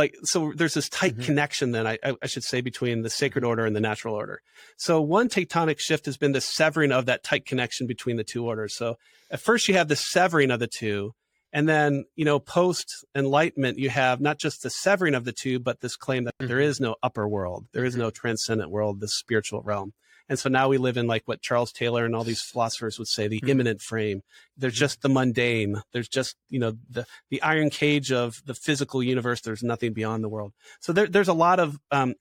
like 0.00 0.14
so 0.24 0.52
there's 0.58 0.74
this 0.74 0.88
tight 0.88 1.16
Mhm. 1.16 1.24
connection 1.26 1.72
then 1.72 1.86
I, 1.86 1.98
I 2.22 2.26
should 2.32 2.44
say 2.50 2.60
between 2.60 3.02
the 3.02 3.10
sacred 3.22 3.44
order 3.44 3.64
and 3.66 3.74
the 3.76 3.80
natural 3.90 4.14
order. 4.14 4.40
So 4.76 5.00
one 5.18 5.28
tectonic 5.28 5.78
shift 5.78 6.04
has 6.06 6.16
been 6.16 6.32
the 6.32 6.40
severing 6.40 6.92
of 6.92 7.06
that 7.06 7.22
tight 7.22 7.44
connection 7.50 7.86
between 7.86 8.16
the 8.16 8.24
two 8.32 8.46
orders. 8.46 8.72
So 8.80 8.96
at 9.30 9.40
first 9.40 9.68
you 9.68 9.74
have 9.74 9.88
the 9.88 9.96
severing 10.14 10.50
of 10.50 10.58
the 10.60 10.66
two, 10.80 11.12
and 11.52 11.68
then 11.68 12.04
you 12.16 12.24
know 12.24 12.38
post 12.38 12.86
enlightenment 13.14 13.78
you 13.78 13.90
have 13.90 14.20
not 14.20 14.38
just 14.38 14.62
the 14.62 14.70
severing 14.70 15.14
of 15.14 15.24
the 15.24 15.32
two, 15.42 15.58
but 15.58 15.80
this 15.80 15.96
claim 15.96 16.24
that 16.24 16.34
there 16.38 16.58
Mhm. 16.58 16.70
is 16.70 16.80
no 16.80 16.96
upper 17.02 17.28
world, 17.28 17.66
there 17.74 17.84
is 17.84 17.96
no 17.96 18.08
transcendent 18.10 18.70
world, 18.70 19.00
this 19.00 19.14
spiritual 19.14 19.62
realm. 19.62 19.92
And 20.30 20.38
so 20.38 20.48
now 20.48 20.68
we 20.68 20.78
live 20.78 20.96
in 20.96 21.08
like 21.08 21.24
what 21.26 21.42
Charles 21.42 21.72
Taylor 21.72 22.04
and 22.06 22.14
all 22.14 22.22
these 22.24 22.40
philosophers 22.40 22.98
would 22.98 23.08
say, 23.08 23.26
the 23.28 23.40
Mhm. 23.40 23.48
immanent 23.48 23.80
frame. 23.82 24.22
There's 24.56 24.74
Mhm. 24.76 24.78
just 24.78 25.02
the 25.02 25.08
mundane. 25.08 25.82
There's 25.92 26.08
just, 26.08 26.36
you 26.48 26.60
know, 26.60 26.78
the, 26.88 27.04
the 27.30 27.42
iron 27.42 27.68
cage 27.68 28.12
of 28.12 28.40
the 28.46 28.54
physical 28.54 29.02
universe. 29.02 29.40
There's 29.40 29.64
nothing 29.64 29.92
beyond 29.92 30.22
the 30.22 30.28
world. 30.28 30.52
So 30.80 30.92
there, 30.92 31.08
there's 31.08 31.28
a 31.28 31.32
lot 31.34 31.58
of 31.58 31.78
um, 31.90 32.14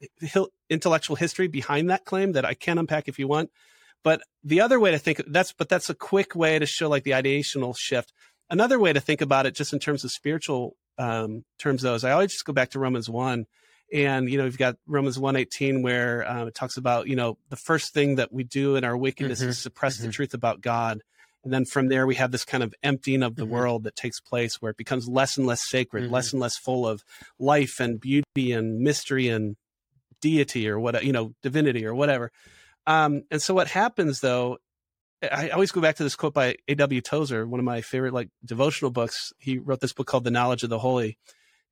intellectual 0.69 1.15
history 1.15 1.47
behind 1.47 1.89
that 1.91 2.03
claim 2.03 2.31
that 2.33 2.45
I 2.45 2.55
can 2.55 2.79
unpack 2.79 3.07
if 3.07 3.19
you 3.19 3.27
want. 3.27 3.51
But 4.03 4.21
the 4.43 4.61
other 4.61 4.79
way 4.79 4.91
to 4.91 4.97
think 4.97 5.21
that's, 5.27 5.53
but 5.53 5.69
that's 5.69 5.89
a 5.89 5.93
quick 5.95 6.33
way 6.35 6.57
to 6.57 6.65
show 6.65 6.89
like 6.89 7.03
the 7.03 7.11
ideational 7.11 7.77
shift. 7.77 8.11
Another 8.49 8.79
way 8.79 8.91
to 8.91 8.99
think 8.99 9.21
about 9.21 9.45
it, 9.45 9.53
just 9.53 9.71
in 9.71 9.77
terms 9.79 10.03
of 10.03 10.11
spiritual 10.11 10.75
um, 10.97 11.45
terms, 11.59 11.83
though, 11.83 11.93
is 11.93 12.03
I 12.03 12.11
always 12.11 12.31
just 12.31 12.43
go 12.45 12.53
back 12.53 12.71
to 12.71 12.79
Romans 12.79 13.07
one, 13.07 13.45
and 13.93 14.29
you 14.29 14.37
know 14.37 14.45
you've 14.45 14.57
got 14.57 14.75
Romans 14.87 15.17
one 15.19 15.35
eighteen 15.35 15.81
where 15.81 16.29
um, 16.29 16.47
it 16.47 16.55
talks 16.55 16.77
about 16.77 17.07
you 17.07 17.15
know 17.15 17.37
the 17.49 17.55
first 17.55 17.93
thing 17.93 18.15
that 18.15 18.31
we 18.31 18.43
do 18.43 18.75
in 18.75 18.83
our 18.83 18.95
wickedness 18.97 19.41
Mhm, 19.41 19.47
is 19.47 19.57
suppress 19.59 19.97
the 19.97 20.07
mhm. 20.07 20.13
truth 20.13 20.33
about 20.33 20.61
God, 20.61 21.01
and 21.43 21.51
then 21.53 21.65
from 21.65 21.87
there 21.87 22.05
we 22.07 22.15
have 22.15 22.31
this 22.31 22.45
kind 22.45 22.63
of 22.63 22.73
emptying 22.83 23.23
of 23.23 23.35
the 23.35 23.45
Mhm. 23.45 23.49
world 23.49 23.83
that 23.83 23.95
takes 23.95 24.19
place 24.19 24.61
where 24.61 24.71
it 24.71 24.77
becomes 24.77 25.07
less 25.07 25.37
and 25.37 25.45
less 25.47 25.67
sacred, 25.69 26.05
Mhm. 26.05 26.11
less 26.11 26.31
and 26.33 26.39
less 26.41 26.57
full 26.57 26.87
of 26.87 27.03
life 27.39 27.79
and 27.79 27.99
beauty 27.99 28.51
and 28.51 28.79
mystery 28.79 29.27
and 29.29 29.55
deity 30.21 30.67
or 30.67 30.79
what 30.79 31.03
you 31.03 31.11
know 31.13 31.33
divinity 31.41 31.85
or 31.85 31.95
whatever. 31.95 32.31
Um, 32.87 33.23
and 33.31 33.41
so 33.41 33.53
what 33.53 33.67
happens 33.67 34.19
though, 34.21 34.57
I 35.21 35.49
always 35.49 35.71
go 35.71 35.81
back 35.81 35.95
to 35.97 36.03
this 36.03 36.15
quote 36.15 36.33
by 36.33 36.55
A.W. 36.67 37.01
Tozer, 37.01 37.45
one 37.45 37.59
of 37.59 37.65
my 37.65 37.81
favorite 37.81 38.13
like 38.13 38.29
devotional 38.43 38.89
books. 38.91 39.33
He 39.37 39.57
wrote 39.57 39.79
this 39.81 39.93
book 39.93 40.07
called 40.07 40.23
The 40.23 40.31
Knowledge 40.31 40.63
of 40.63 40.69
the 40.69 40.79
Holy, 40.79 41.17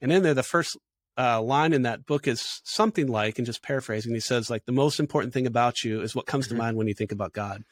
and 0.01 0.12
in 0.12 0.21
there 0.23 0.34
the 0.34 0.43
first 0.43 0.77
uh, 1.17 1.41
line 1.41 1.73
in 1.73 1.82
that 1.84 2.06
book 2.06 2.27
is 2.27 2.62
something 2.63 3.08
like, 3.08 3.38
and 3.39 3.45
just 3.45 3.63
paraphrasing, 3.63 4.13
he 4.13 4.19
says 4.19 4.49
like 4.49 4.65
the 4.65 4.71
most 4.71 4.99
important 4.99 5.34
thing 5.34 5.47
about 5.47 5.84
you 5.84 6.01
is 6.01 6.15
what 6.15 6.25
comes 6.25 6.45
Mhm. 6.45 6.49
to 6.49 6.56
mind 6.56 6.77
when 6.77 6.88
you 6.88 6.93
think 6.93 7.12
about 7.12 7.34
God. 7.34 7.63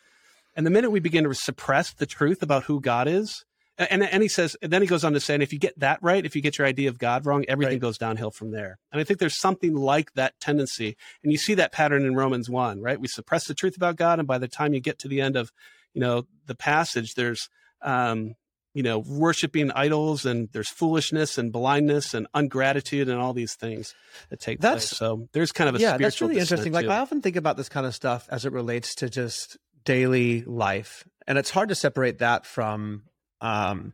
And 0.56 0.66
the 0.66 0.72
minute 0.72 0.90
we 0.90 1.00
begin 1.00 1.26
to 1.26 1.34
suppress 1.34 1.94
the 1.94 2.06
truth 2.06 2.42
about 2.42 2.64
who 2.64 2.80
God 2.82 3.08
is, 3.08 3.44
and 3.78 4.04
and 4.04 4.24
he 4.24 4.30
says, 4.30 4.56
and 4.62 4.72
then 4.72 4.82
he 4.82 4.88
goes 4.88 5.04
on 5.04 5.12
to 5.14 5.20
say, 5.20 5.34
and 5.34 5.44
if 5.44 5.52
you 5.52 5.60
get 5.60 5.78
that 5.80 6.00
right, 6.02 6.26
if 6.26 6.34
you 6.34 6.42
get 6.42 6.58
your 6.58 6.66
idea 6.66 6.88
of 6.88 6.98
God 6.98 7.26
wrong, 7.26 7.44
everything 7.50 7.74
Right. 7.74 7.82
goes 7.82 7.98
downhill 7.98 8.32
from 8.32 8.52
there. 8.52 8.80
And 8.92 9.02
I 9.02 9.04
think 9.04 9.20
there's 9.20 9.38
something 9.38 9.76
like 9.76 10.14
that 10.14 10.40
tendency, 10.40 10.96
and 11.22 11.32
you 11.32 11.38
see 11.38 11.56
that 11.56 11.74
pattern 11.74 12.06
in 12.06 12.16
Romans 12.16 12.50
one, 12.50 12.82
right? 12.82 13.00
We 13.00 13.10
suppress 13.10 13.46
the 13.48 13.54
truth 13.54 13.76
about 13.76 13.98
God, 13.98 14.18
and 14.20 14.28
by 14.28 14.38
the 14.38 14.48
time 14.48 14.74
you 14.74 14.80
get 14.80 14.98
to 15.00 15.10
the 15.10 15.20
end 15.20 15.36
of, 15.36 15.52
you 15.94 16.00
know, 16.00 16.26
the 16.46 16.56
passage, 16.56 17.16
there's, 17.16 17.50
um, 17.82 18.36
you 18.76 18.84
know, 18.84 19.00
worshiping 19.00 19.72
idols, 19.72 20.26
and 20.26 20.50
there's 20.52 20.68
foolishness 20.70 21.38
and 21.38 21.52
blindness 21.52 22.14
and 22.14 22.28
ungratitude 22.34 23.08
and 23.08 23.18
all 23.20 23.32
these 23.32 23.56
things 23.56 23.96
that 24.30 24.42
take 24.42 24.60
That's- 24.60 24.90
place. 24.90 25.00
So 25.00 25.30
there's 25.32 25.54
kind 25.54 25.70
of 25.70 25.76
a 25.76 25.80
yeah 25.80 25.98
that's 25.98 26.20
really 26.22 26.38
interesting. 26.38 26.74
Like 26.74 26.88
i 26.88 27.00
often 27.00 27.22
think 27.22 27.38
about 27.38 27.56
this 27.56 27.70
kind 27.70 27.88
of 27.88 27.96
stuff 27.96 28.28
as 28.30 28.46
it 28.46 28.52
relates 28.52 28.94
to 28.96 29.10
just 29.10 29.58
daily 29.86 30.44
life 30.44 31.08
and 31.26 31.38
it's 31.38 31.52
hard 31.52 31.70
to 31.70 31.76
separate 31.76 32.20
that 32.20 32.46
from 32.46 33.04
um 33.40 33.94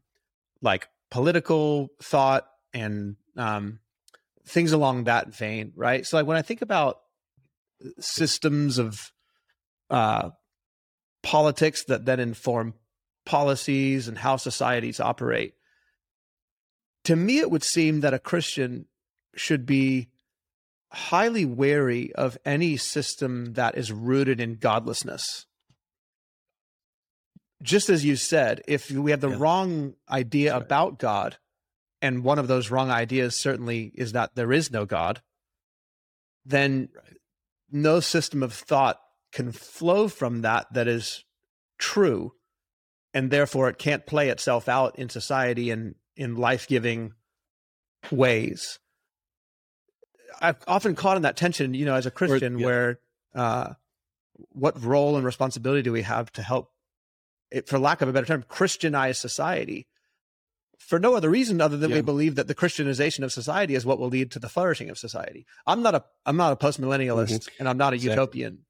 like 0.61 0.87
political 1.11 1.89
thought 2.01 2.47
and 2.73 3.17
um 3.37 3.79
things 4.47 4.71
along 4.71 5.03
that 5.03 5.35
vein 5.35 5.73
right? 5.75 6.05
So 6.05 6.17
like 6.17 6.25
when 6.25 6.37
i 6.37 6.41
think 6.41 6.61
about 6.61 6.97
systems 7.99 8.79
of 8.79 9.11
uh 9.89 10.29
politics 11.21 11.83
that 11.85 12.05
then 12.05 12.19
inform 12.19 12.73
policies 13.25 14.07
and 14.07 14.17
how 14.17 14.35
societies 14.37 14.99
operate. 14.99 15.53
To 17.05 17.15
me, 17.15 17.39
it 17.39 17.49
would 17.51 17.63
seem 17.63 18.01
that 18.01 18.13
a 18.13 18.19
Christian 18.19 18.85
should 19.35 19.65
be 19.65 20.09
highly 20.91 21.45
wary 21.45 22.13
of 22.15 22.37
any 22.45 22.77
system 22.77 23.53
that 23.53 23.77
is 23.77 23.91
rooted 23.91 24.39
in 24.39 24.55
godlessness. 24.55 25.45
Just 27.61 27.89
as 27.89 28.03
you 28.03 28.15
said, 28.15 28.61
if 28.67 28.89
we 28.91 29.11
have 29.11 29.21
the 29.21 29.29
Yeah. 29.29 29.37
wrong 29.37 29.95
idea 30.09 30.53
right. 30.53 30.61
about 30.61 30.99
God, 30.99 31.37
and 32.01 32.23
one 32.23 32.39
of 32.39 32.47
those 32.47 32.71
wrong 32.71 32.89
ideas 32.89 33.39
certainly 33.39 33.91
is 33.95 34.11
that 34.13 34.35
there 34.35 34.51
is 34.51 34.71
no 34.71 34.85
God, 34.85 35.21
then 36.43 36.89
Right. 36.95 37.17
no 37.69 37.99
system 37.99 38.41
of 38.41 38.53
thought 38.53 38.99
can 39.31 39.51
flow 39.51 40.07
from 40.07 40.41
that 40.41 40.73
that 40.73 40.87
is 40.87 41.23
true 41.77 42.35
and 43.13 43.29
therefore 43.31 43.69
it 43.69 43.77
can't 43.77 44.05
play 44.05 44.29
itself 44.29 44.69
out 44.69 44.97
in 44.97 45.09
society 45.09 45.69
and 45.69 45.95
in 46.15 46.35
life-giving 46.35 47.13
ways 48.11 48.79
i've 50.41 50.57
often 50.67 50.95
caught 50.95 51.17
in 51.17 51.23
that 51.23 51.37
tension 51.37 51.73
you 51.73 51.85
know 51.85 51.95
as 51.95 52.05
a 52.05 52.11
christian 52.11 52.57
yeah. 52.57 52.65
where 52.65 52.99
uh 53.35 53.69
what 54.49 54.81
role 54.83 55.15
and 55.15 55.25
responsibility 55.25 55.81
do 55.83 55.91
we 55.91 56.01
have 56.01 56.31
to 56.31 56.41
help 56.41 56.71
it, 57.51 57.67
for 57.67 57.77
lack 57.77 58.01
of 58.01 58.09
a 58.09 58.13
better 58.13 58.25
term 58.25 58.43
christianize 58.47 59.19
society 59.19 59.87
for 60.79 60.97
no 60.99 61.13
other 61.13 61.29
reason 61.29 61.61
other 61.61 61.77
than 61.77 61.91
we 61.91 62.01
believe 62.01 62.35
that 62.35 62.47
the 62.47 62.55
christianization 62.55 63.23
of 63.23 63.31
society 63.31 63.75
is 63.75 63.85
what 63.85 63.99
will 63.99 64.07
lead 64.07 64.31
to 64.31 64.39
the 64.39 64.49
flourishing 64.49 64.89
of 64.89 64.97
society 64.97 65.45
i'm 65.67 65.83
not 65.83 65.93
a 65.93 66.03
i'm 66.25 66.37
not 66.37 66.53
a 66.53 66.55
post-millennialist 66.55 67.49
and 67.59 67.69
i'm 67.69 67.77
not 67.77 67.93
a 67.93 67.97
Mm-hmm. 67.97 68.07
Exactly. 68.07 68.21
utopian 68.21 68.65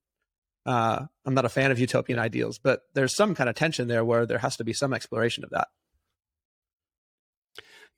uh, 0.65 1.05
I'm 1.25 1.33
not 1.33 1.45
a 1.45 1.49
fan 1.49 1.71
of 1.71 1.79
utopian 1.79 2.19
ideals, 2.19 2.59
but 2.59 2.81
there's 2.93 3.15
some 3.15 3.35
kind 3.35 3.49
of 3.49 3.55
tension 3.55 3.87
there 3.87 4.05
where 4.05 4.25
there 4.25 4.39
has 4.39 4.57
to 4.57 4.63
be 4.63 4.73
some 4.73 4.93
exploration 4.93 5.43
of 5.43 5.49
that. 5.51 5.67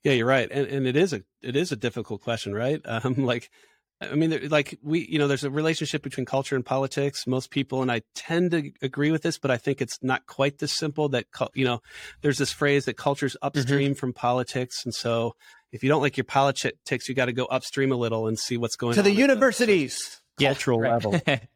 Yeah, 0.02 0.12
you're 0.12 0.26
right, 0.26 0.50
and 0.50 0.66
and 0.66 0.86
it 0.86 0.96
is 0.96 1.12
a 1.12 1.22
it 1.42 1.56
is 1.56 1.72
a 1.72 1.76
difficult 1.76 2.22
question, 2.22 2.54
right? 2.54 2.80
Um, 2.86 3.14
like, 3.24 3.50
I 4.00 4.14
mean, 4.14 4.48
like 4.50 4.78
we, 4.82 5.06
you 5.08 5.18
know, 5.18 5.26
there's 5.28 5.44
a 5.44 5.50
relationship 5.50 6.02
between 6.02 6.26
culture 6.26 6.56
and 6.56 6.64
politics. 6.64 7.26
Most 7.26 7.50
people, 7.50 7.80
and 7.80 7.90
I 7.90 8.02
tend 8.14 8.50
to 8.50 8.70
agree 8.82 9.10
with 9.10 9.22
this, 9.22 9.38
but 9.38 9.50
I 9.50 9.56
think 9.56 9.80
it's 9.80 9.98
not 10.02 10.26
quite 10.26 10.58
this 10.58 10.76
simple. 10.76 11.08
That 11.08 11.26
you 11.54 11.64
know, 11.64 11.80
there's 12.20 12.38
this 12.38 12.52
phrase 12.52 12.84
that 12.84 12.98
culture's 12.98 13.36
upstream 13.40 13.94
from 13.94 14.12
politics, 14.12 14.84
and 14.84 14.94
so 14.94 15.34
if 15.72 15.82
you 15.82 15.88
don't 15.88 16.02
like 16.02 16.16
your 16.16 16.24
politics, 16.24 17.08
you 17.08 17.14
got 17.14 17.26
to 17.26 17.32
go 17.32 17.46
upstream 17.46 17.90
a 17.90 17.96
little 17.96 18.26
and 18.26 18.38
see 18.38 18.56
what's 18.56 18.76
going 18.76 18.94
to 18.94 19.00
on 19.00 19.04
the 19.04 19.10
at 19.10 19.16
universities. 19.16 20.20
cultural 20.38 20.80
right. 20.80 20.92
level. 20.92 21.20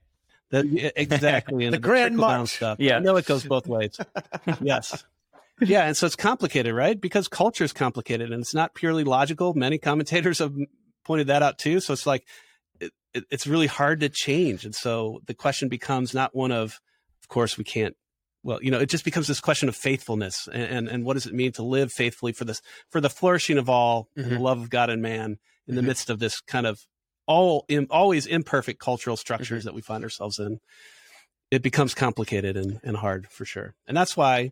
The, 0.50 0.92
exactly, 1.00 1.64
and 1.64 1.74
The 1.74 1.78
grand 1.78 2.14
trickle-down 2.14 2.46
stuff. 2.46 2.78
Yeah. 2.80 2.96
I 2.96 3.00
know 3.00 3.16
it 3.16 3.26
goes 3.26 3.44
both 3.44 3.66
ways. 3.66 3.98
yes. 4.60 5.04
Yeah, 5.60 5.84
and 5.86 5.96
so 5.96 6.06
it's 6.06 6.16
complicated, 6.16 6.72
right? 6.74 6.98
Because 7.00 7.26
culture 7.28 7.64
is 7.64 7.72
complicated 7.72 8.30
and 8.32 8.40
it's 8.40 8.54
not 8.54 8.74
purely 8.74 9.04
logical. 9.04 9.54
Many 9.54 9.78
commentators 9.78 10.38
have 10.38 10.54
pointed 11.04 11.26
that 11.26 11.42
out 11.42 11.58
too. 11.58 11.80
So 11.80 11.92
it's 11.92 12.06
like 12.06 12.24
it, 12.80 12.92
it, 13.12 13.24
it's 13.30 13.46
really 13.46 13.66
hard 13.66 14.00
to 14.00 14.08
change, 14.08 14.64
and 14.64 14.74
so 14.74 15.20
the 15.26 15.34
question 15.34 15.68
becomes 15.68 16.14
not 16.14 16.34
one 16.34 16.52
of, 16.52 16.78
of 17.22 17.28
course, 17.28 17.58
we 17.58 17.64
can't. 17.64 17.96
Well, 18.44 18.62
you 18.62 18.70
know, 18.70 18.78
it 18.78 18.88
just 18.88 19.04
becomes 19.04 19.26
this 19.26 19.40
question 19.40 19.68
of 19.68 19.74
faithfulness, 19.74 20.48
and 20.52 20.62
and, 20.62 20.88
and 20.88 21.04
what 21.04 21.14
does 21.14 21.26
it 21.26 21.34
mean 21.34 21.50
to 21.52 21.64
live 21.64 21.92
faithfully 21.92 22.30
for 22.32 22.44
this 22.44 22.62
for 22.90 23.00
the 23.00 23.10
flourishing 23.10 23.58
of 23.58 23.68
all, 23.68 24.08
and 24.16 24.30
the 24.30 24.36
Mhm. 24.36 24.40
love 24.40 24.60
of 24.60 24.70
God 24.70 24.90
and 24.90 25.02
man 25.02 25.38
in 25.66 25.74
the 25.74 25.82
Mhm. 25.82 25.86
midst 25.86 26.08
of 26.08 26.20
this 26.20 26.40
kind 26.40 26.66
of 26.68 26.78
all 27.28 27.64
in, 27.68 27.86
always 27.90 28.26
imperfect 28.26 28.80
cultural 28.80 29.16
structures 29.16 29.62
that 29.62 29.74
we 29.74 29.82
find 29.82 30.02
ourselves 30.02 30.40
in. 30.40 30.58
It 31.52 31.62
becomes 31.62 31.94
complicated 31.94 32.56
and, 32.56 32.80
and 32.82 32.96
hard 32.96 33.28
for 33.30 33.44
sure, 33.44 33.74
and 33.86 33.96
that's 33.96 34.16
why 34.16 34.50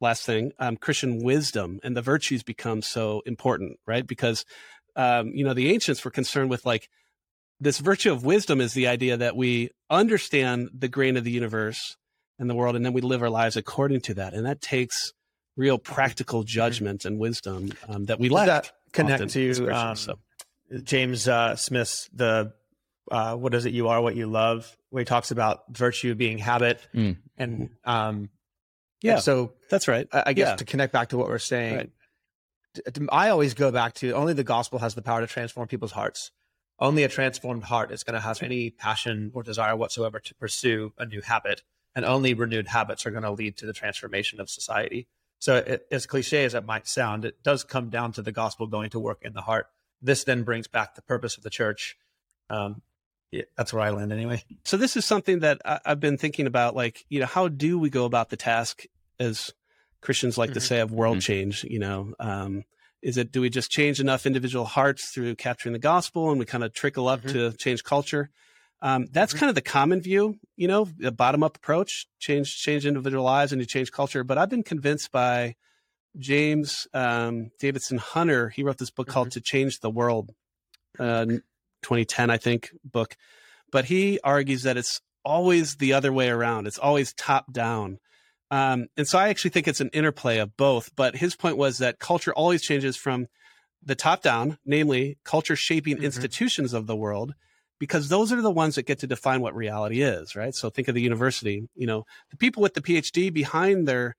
last 0.00 0.24
thing, 0.24 0.52
um, 0.58 0.76
Christian 0.76 1.22
wisdom 1.22 1.80
and 1.82 1.96
the 1.96 2.02
virtues 2.02 2.42
become 2.42 2.82
so 2.82 3.22
important, 3.26 3.78
right? 3.86 4.06
Because, 4.06 4.44
um, 4.96 5.28
you 5.34 5.44
know, 5.44 5.54
the 5.54 5.70
ancients 5.70 6.04
were 6.04 6.10
concerned 6.10 6.50
with 6.50 6.64
like 6.64 6.88
this 7.60 7.78
virtue 7.78 8.10
of 8.12 8.24
wisdom 8.24 8.60
is 8.60 8.72
the 8.72 8.86
idea 8.88 9.16
that 9.18 9.36
we 9.36 9.70
understand 9.90 10.70
the 10.72 10.88
grain 10.88 11.16
of 11.16 11.24
the 11.24 11.30
universe 11.30 11.96
and 12.38 12.48
the 12.48 12.54
world, 12.54 12.74
and 12.74 12.84
then 12.84 12.94
we 12.94 13.02
live 13.02 13.22
our 13.22 13.30
lives 13.30 13.56
according 13.56 14.00
to 14.00 14.14
that. 14.14 14.32
And 14.32 14.46
that 14.46 14.62
takes 14.62 15.12
real 15.56 15.78
practical 15.78 16.42
judgment 16.42 17.04
and 17.04 17.18
wisdom 17.18 17.72
um, 17.86 18.06
that 18.06 18.18
we 18.18 18.30
lack. 18.30 18.46
that 18.46 18.72
connect 18.92 19.28
to 19.28 19.70
um, 19.70 19.96
so. 19.96 20.14
James 20.84 21.26
uh, 21.28 21.56
Smith's 21.56 22.08
the 22.12 22.52
uh, 23.10 23.34
what 23.36 23.54
is 23.54 23.64
it? 23.66 23.72
You 23.72 23.88
are 23.88 24.00
what 24.00 24.14
you 24.14 24.26
love. 24.26 24.76
Where 24.90 25.00
he 25.00 25.04
talks 25.04 25.30
about 25.30 25.64
virtue 25.70 26.14
being 26.14 26.38
habit, 26.38 26.80
Mm. 26.94 27.16
and 27.36 27.70
um, 27.84 28.28
Yeah, 29.02 29.18
so 29.18 29.52
that's 29.70 29.88
right. 29.88 30.06
I, 30.12 30.22
I 30.26 30.32
guess 30.32 30.48
Yeah. 30.50 30.56
to 30.56 30.64
connect 30.64 30.92
back 30.92 31.08
to 31.10 31.18
what 31.18 31.28
we're 31.28 31.38
saying, 31.38 31.76
Right. 31.76 31.90
t- 32.74 32.82
t- 32.92 33.06
I 33.10 33.30
always 33.30 33.54
go 33.54 33.70
back 33.72 33.94
to 33.94 34.12
only 34.12 34.32
the 34.32 34.44
gospel 34.44 34.78
has 34.80 34.94
the 34.94 35.02
power 35.02 35.20
to 35.20 35.26
transform 35.26 35.66
people's 35.68 35.92
hearts. 35.92 36.30
Only 36.78 37.02
a 37.04 37.08
transformed 37.08 37.64
heart 37.64 37.90
is 37.92 38.04
going 38.04 38.14
to 38.14 38.20
have 38.20 38.42
any 38.42 38.70
passion 38.70 39.30
or 39.34 39.42
desire 39.42 39.76
whatsoever 39.76 40.18
to 40.20 40.34
pursue 40.34 40.92
a 40.98 41.04
new 41.06 41.20
habit, 41.20 41.62
and 41.94 42.04
only 42.04 42.32
renewed 42.34 42.68
habits 42.68 43.04
are 43.06 43.10
going 43.10 43.22
to 43.24 43.30
lead 43.30 43.56
to 43.58 43.66
the 43.66 43.72
transformation 43.72 44.40
of 44.40 44.48
society. 44.50 45.08
So, 45.38 45.56
it, 45.56 45.86
as 45.90 46.06
cliche 46.06 46.44
as 46.44 46.54
it 46.54 46.64
might 46.66 46.86
sound, 46.86 47.24
it 47.24 47.42
does 47.42 47.64
come 47.64 47.88
down 47.90 48.12
to 48.12 48.22
the 48.22 48.32
gospel 48.32 48.66
going 48.66 48.90
to 48.90 49.00
work 49.00 49.18
in 49.22 49.32
the 49.34 49.42
heart. 49.42 49.66
This 50.02 50.24
then 50.24 50.42
brings 50.42 50.68
back 50.68 50.94
the 50.94 51.02
purpose 51.02 51.36
of 51.36 51.42
the 51.42 51.50
church. 51.50 51.96
Um, 52.48 52.82
yeah, 53.30 53.42
that's 53.56 53.72
where 53.72 53.82
I 53.82 53.90
land 53.90 54.12
anyway. 54.12 54.42
so 54.64 54.76
this 54.76 54.96
is 54.96 55.04
something 55.04 55.40
that 55.40 55.60
I, 55.64 55.80
I've 55.84 56.00
been 56.00 56.18
thinking 56.18 56.46
about. 56.46 56.74
Like, 56.74 57.04
you 57.08 57.20
know, 57.20 57.26
how 57.26 57.48
do 57.48 57.78
we 57.78 57.90
go 57.90 58.04
about 58.04 58.30
the 58.30 58.36
task 58.36 58.84
as 59.18 59.52
Christians 60.00 60.36
like 60.38 60.52
to 60.54 60.60
Mhm. 60.60 60.62
say 60.62 60.80
of 60.80 60.92
world 60.92 61.18
Mhm. 61.18 61.22
change? 61.22 61.64
You 61.64 61.78
know, 61.78 62.14
um, 62.18 62.64
is 63.02 63.16
it 63.16 63.32
do 63.32 63.40
we 63.40 63.50
just 63.50 63.70
change 63.70 64.00
enough 64.00 64.26
individual 64.26 64.64
hearts 64.64 65.10
through 65.10 65.36
capturing 65.36 65.72
the 65.72 65.78
gospel 65.78 66.30
and 66.30 66.38
we 66.38 66.44
kind 66.46 66.64
of 66.64 66.72
trickle 66.72 67.08
up 67.08 67.22
Mhm. 67.22 67.32
to 67.32 67.52
change 67.52 67.84
culture? 67.84 68.30
Um, 68.82 69.06
that's 69.12 69.34
Mhm. 69.34 69.38
kind 69.38 69.48
of 69.48 69.54
the 69.54 69.60
common 69.62 70.00
view, 70.00 70.38
you 70.56 70.66
know, 70.66 70.88
a 71.04 71.10
bottom 71.10 71.42
up 71.42 71.56
approach, 71.56 72.06
change 72.18 72.56
change 72.60 72.86
individual 72.86 73.24
lives 73.24 73.52
and 73.52 73.60
you 73.60 73.66
change 73.66 73.92
culture. 73.92 74.24
But 74.24 74.38
I've 74.38 74.48
been 74.48 74.62
convinced 74.62 75.12
by 75.12 75.54
James 76.18 76.86
um, 76.92 77.50
Davison 77.58 77.98
Hunter. 77.98 78.48
He 78.48 78.62
wrote 78.62 78.78
this 78.78 78.90
book 78.90 79.08
called 79.08 79.30
"To 79.32 79.40
Change 79.40 79.80
the 79.80 79.90
World," 79.90 80.30
uh, 80.98 81.24
2010, 81.82 82.30
I 82.30 82.36
think, 82.36 82.70
book. 82.84 83.16
But 83.70 83.86
he 83.86 84.18
argues 84.24 84.62
that 84.64 84.76
it's 84.76 85.00
always 85.24 85.76
the 85.76 85.92
other 85.92 86.12
way 86.12 86.28
around. 86.28 86.66
It's 86.66 86.78
always 86.78 87.12
top 87.12 87.52
down. 87.52 87.98
Um, 88.50 88.88
and 88.96 89.06
so 89.06 89.18
I 89.18 89.28
actually 89.28 89.50
think 89.50 89.68
it's 89.68 89.80
an 89.80 89.90
interplay 89.92 90.38
of 90.38 90.56
both. 90.56 90.90
But 90.96 91.16
his 91.16 91.36
point 91.36 91.56
was 91.56 91.78
that 91.78 92.00
culture 92.00 92.32
always 92.34 92.62
changes 92.62 92.96
from 92.96 93.28
the 93.82 93.94
top 93.94 94.22
down, 94.22 94.58
namely 94.64 95.18
culture 95.24 95.56
shaping 95.56 95.98
Mhm. 95.98 96.04
institutions 96.04 96.72
of 96.72 96.86
the 96.86 96.96
world, 96.96 97.34
because 97.78 98.08
those 98.08 98.32
are 98.32 98.42
the 98.42 98.50
ones 98.50 98.74
that 98.74 98.86
get 98.86 98.98
to 98.98 99.06
define 99.06 99.40
what 99.40 99.54
reality 99.54 100.02
is, 100.02 100.34
right? 100.34 100.54
So 100.54 100.68
think 100.68 100.88
of 100.88 100.94
the 100.94 101.00
university. 101.00 101.68
You 101.76 101.86
know, 101.86 102.04
the 102.30 102.36
people 102.36 102.62
with 102.62 102.74
the 102.74 102.82
PhD 102.82 103.32
behind 103.32 103.86
their 103.86 104.16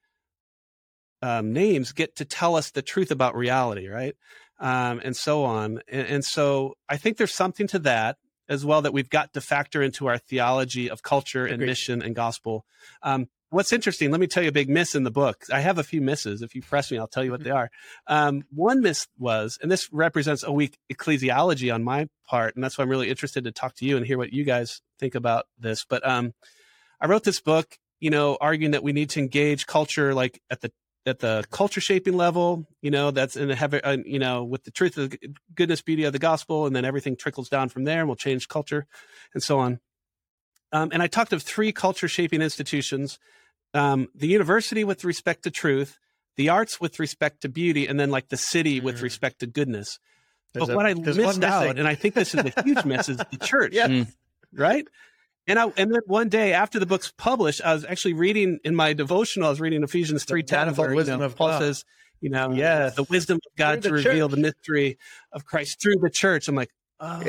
um, 1.21 1.53
names 1.53 1.91
get 1.91 2.15
to 2.17 2.25
tell 2.25 2.55
us 2.55 2.71
the 2.71 2.81
truth 2.81 3.11
about 3.11 3.35
reality, 3.35 3.87
right? 3.87 4.15
Um, 4.59 5.01
and 5.03 5.15
so 5.15 5.43
on. 5.43 5.81
And, 5.87 6.07
and 6.07 6.25
so 6.25 6.75
I 6.87 6.97
think 6.97 7.17
there's 7.17 7.33
something 7.33 7.67
to 7.67 7.79
that 7.79 8.17
as 8.47 8.65
well 8.65 8.81
that 8.81 8.93
we've 8.93 9.09
got 9.09 9.33
to 9.33 9.41
factor 9.41 9.81
into 9.81 10.07
our 10.07 10.17
theology 10.17 10.89
of 10.89 11.01
culture 11.01 11.45
and 11.45 11.55
Agreed. 11.55 11.67
mission 11.67 12.01
and 12.01 12.13
gospel. 12.13 12.65
Um, 13.01 13.27
what's 13.49 13.71
interesting, 13.71 14.11
let 14.11 14.19
me 14.19 14.27
tell 14.27 14.43
you 14.43 14.49
a 14.49 14.53
big 14.53 14.69
miss 14.69 14.93
in 14.93 15.03
the 15.03 15.11
book. 15.11 15.45
I 15.51 15.61
have 15.61 15.77
a 15.77 15.83
few 15.83 16.01
misses. 16.01 16.41
If 16.41 16.55
you 16.55 16.61
press 16.61 16.91
me, 16.91 16.97
I'll 16.97 17.07
tell 17.07 17.23
you 17.23 17.31
what 17.31 17.43
they 17.43 17.49
are. 17.49 17.69
Um, 18.07 18.43
one 18.49 18.81
miss 18.81 19.07
was, 19.17 19.57
and 19.61 19.71
this 19.71 19.91
represents 19.91 20.43
a 20.43 20.51
weak 20.51 20.77
ecclesiology 20.91 21.73
on 21.73 21.83
my 21.83 22.07
part, 22.27 22.55
and 22.55 22.63
that's 22.63 22.77
why 22.77 22.83
I'm 22.83 22.89
really 22.89 23.09
interested 23.09 23.43
to 23.43 23.51
talk 23.51 23.75
to 23.75 23.85
you 23.85 23.97
and 23.97 24.05
hear 24.05 24.17
what 24.17 24.33
you 24.33 24.43
guys 24.43 24.81
think 24.99 25.15
about 25.15 25.45
this. 25.59 25.85
But 25.87 26.05
um, 26.07 26.33
I 26.99 27.07
wrote 27.07 27.23
this 27.23 27.41
book, 27.41 27.77
you 27.99 28.09
know, 28.09 28.37
arguing 28.41 28.71
that 28.71 28.83
we 28.83 28.93
need 28.93 29.11
to 29.11 29.19
engage 29.19 29.67
culture 29.67 30.13
like 30.13 30.41
at 30.49 30.61
the 30.61 30.71
at 31.05 31.19
the 31.19 31.43
culture 31.51 31.81
shaping 31.81 32.15
level, 32.15 32.67
you 32.81 32.91
know, 32.91 33.09
that's 33.11 33.35
in 33.35 33.47
the 33.47 33.55
heavy, 33.55 33.81
uh, 33.83 33.97
you 34.05 34.19
know, 34.19 34.43
with 34.43 34.63
the 34.65 34.71
truth 34.71 34.97
of 34.97 35.09
the 35.11 35.19
goodness, 35.55 35.81
beauty 35.81 36.03
of 36.03 36.13
the 36.13 36.19
gospel, 36.19 36.65
and 36.67 36.75
then 36.75 36.85
everything 36.85 37.15
trickles 37.15 37.49
down 37.49 37.69
from 37.69 37.85
there, 37.85 37.99
and 37.99 38.07
we'll 38.07 38.15
change 38.15 38.47
culture, 38.47 38.85
and 39.33 39.41
so 39.41 39.59
on. 39.59 39.79
Um, 40.71 40.89
and 40.93 41.01
I 41.01 41.07
talked 41.07 41.33
of 41.33 41.41
three 41.43 41.71
culture 41.71 42.07
shaping 42.07 42.41
institutions: 42.41 43.17
um, 43.73 44.09
the 44.15 44.27
university 44.27 44.83
with 44.83 45.03
respect 45.03 45.43
to 45.43 45.51
truth, 45.51 45.97
the 46.37 46.49
arts 46.49 46.79
with 46.79 46.99
respect 46.99 47.41
to 47.41 47.49
beauty, 47.49 47.87
and 47.87 47.99
then 47.99 48.09
like 48.11 48.29
the 48.29 48.37
city 48.37 48.79
with 48.79 48.97
Mhm. 48.97 49.01
respect 49.03 49.39
to 49.39 49.47
goodness. 49.47 49.99
There's 50.53 50.67
but 50.67 50.73
a- 50.73 50.75
what 50.75 50.85
I 50.85 50.93
missed 50.93 51.43
out, 51.43 51.77
and 51.79 51.87
I 51.87 51.95
think 51.95 52.13
this 52.13 52.35
is 52.35 52.45
a 52.45 52.61
huge 52.63 52.85
miss, 52.85 53.09
is 53.09 53.17
the 53.17 53.25
church 53.41 53.73
Yes. 53.73 53.89
Mm. 53.89 54.07
right? 54.53 54.87
And 55.51 55.59
I 55.59 55.65
and 55.75 55.93
then 55.93 56.01
one 56.07 56.29
day 56.29 56.53
after 56.53 56.79
the 56.79 56.85
book's 56.85 57.11
published, 57.11 57.61
I 57.61 57.73
was 57.73 57.83
actually 57.83 58.13
reading 58.13 58.59
in 58.63 58.73
my 58.73 58.93
devotional. 58.93 59.47
I 59.47 59.49
was 59.49 59.59
reading 59.59 59.83
Ephesians 59.83 60.23
three 60.23 60.43
ten, 60.43 60.59
manifold 60.67 60.85
where 60.85 60.91
you 60.91 60.95
wisdom 60.95 61.19
know, 61.19 61.25
of 61.25 61.35
Paul 61.35 61.49
God. 61.49 61.59
says, 61.59 61.83
you 62.21 62.29
know, 62.29 62.51
Yes. 62.53 62.95
the 62.95 63.03
wisdom 63.03 63.35
of 63.35 63.57
God 63.57 63.73
Through 63.73 63.81
to 63.81 63.87
the 64.03 64.09
reveal 64.09 64.29
church. 64.29 64.35
the 64.37 64.41
mystery 64.41 64.97
of 65.33 65.43
Christ 65.45 65.81
through 65.81 65.97
the 66.01 66.09
church. 66.09 66.47
I'm 66.47 66.55
like, 66.55 66.69
oh, 67.01 67.19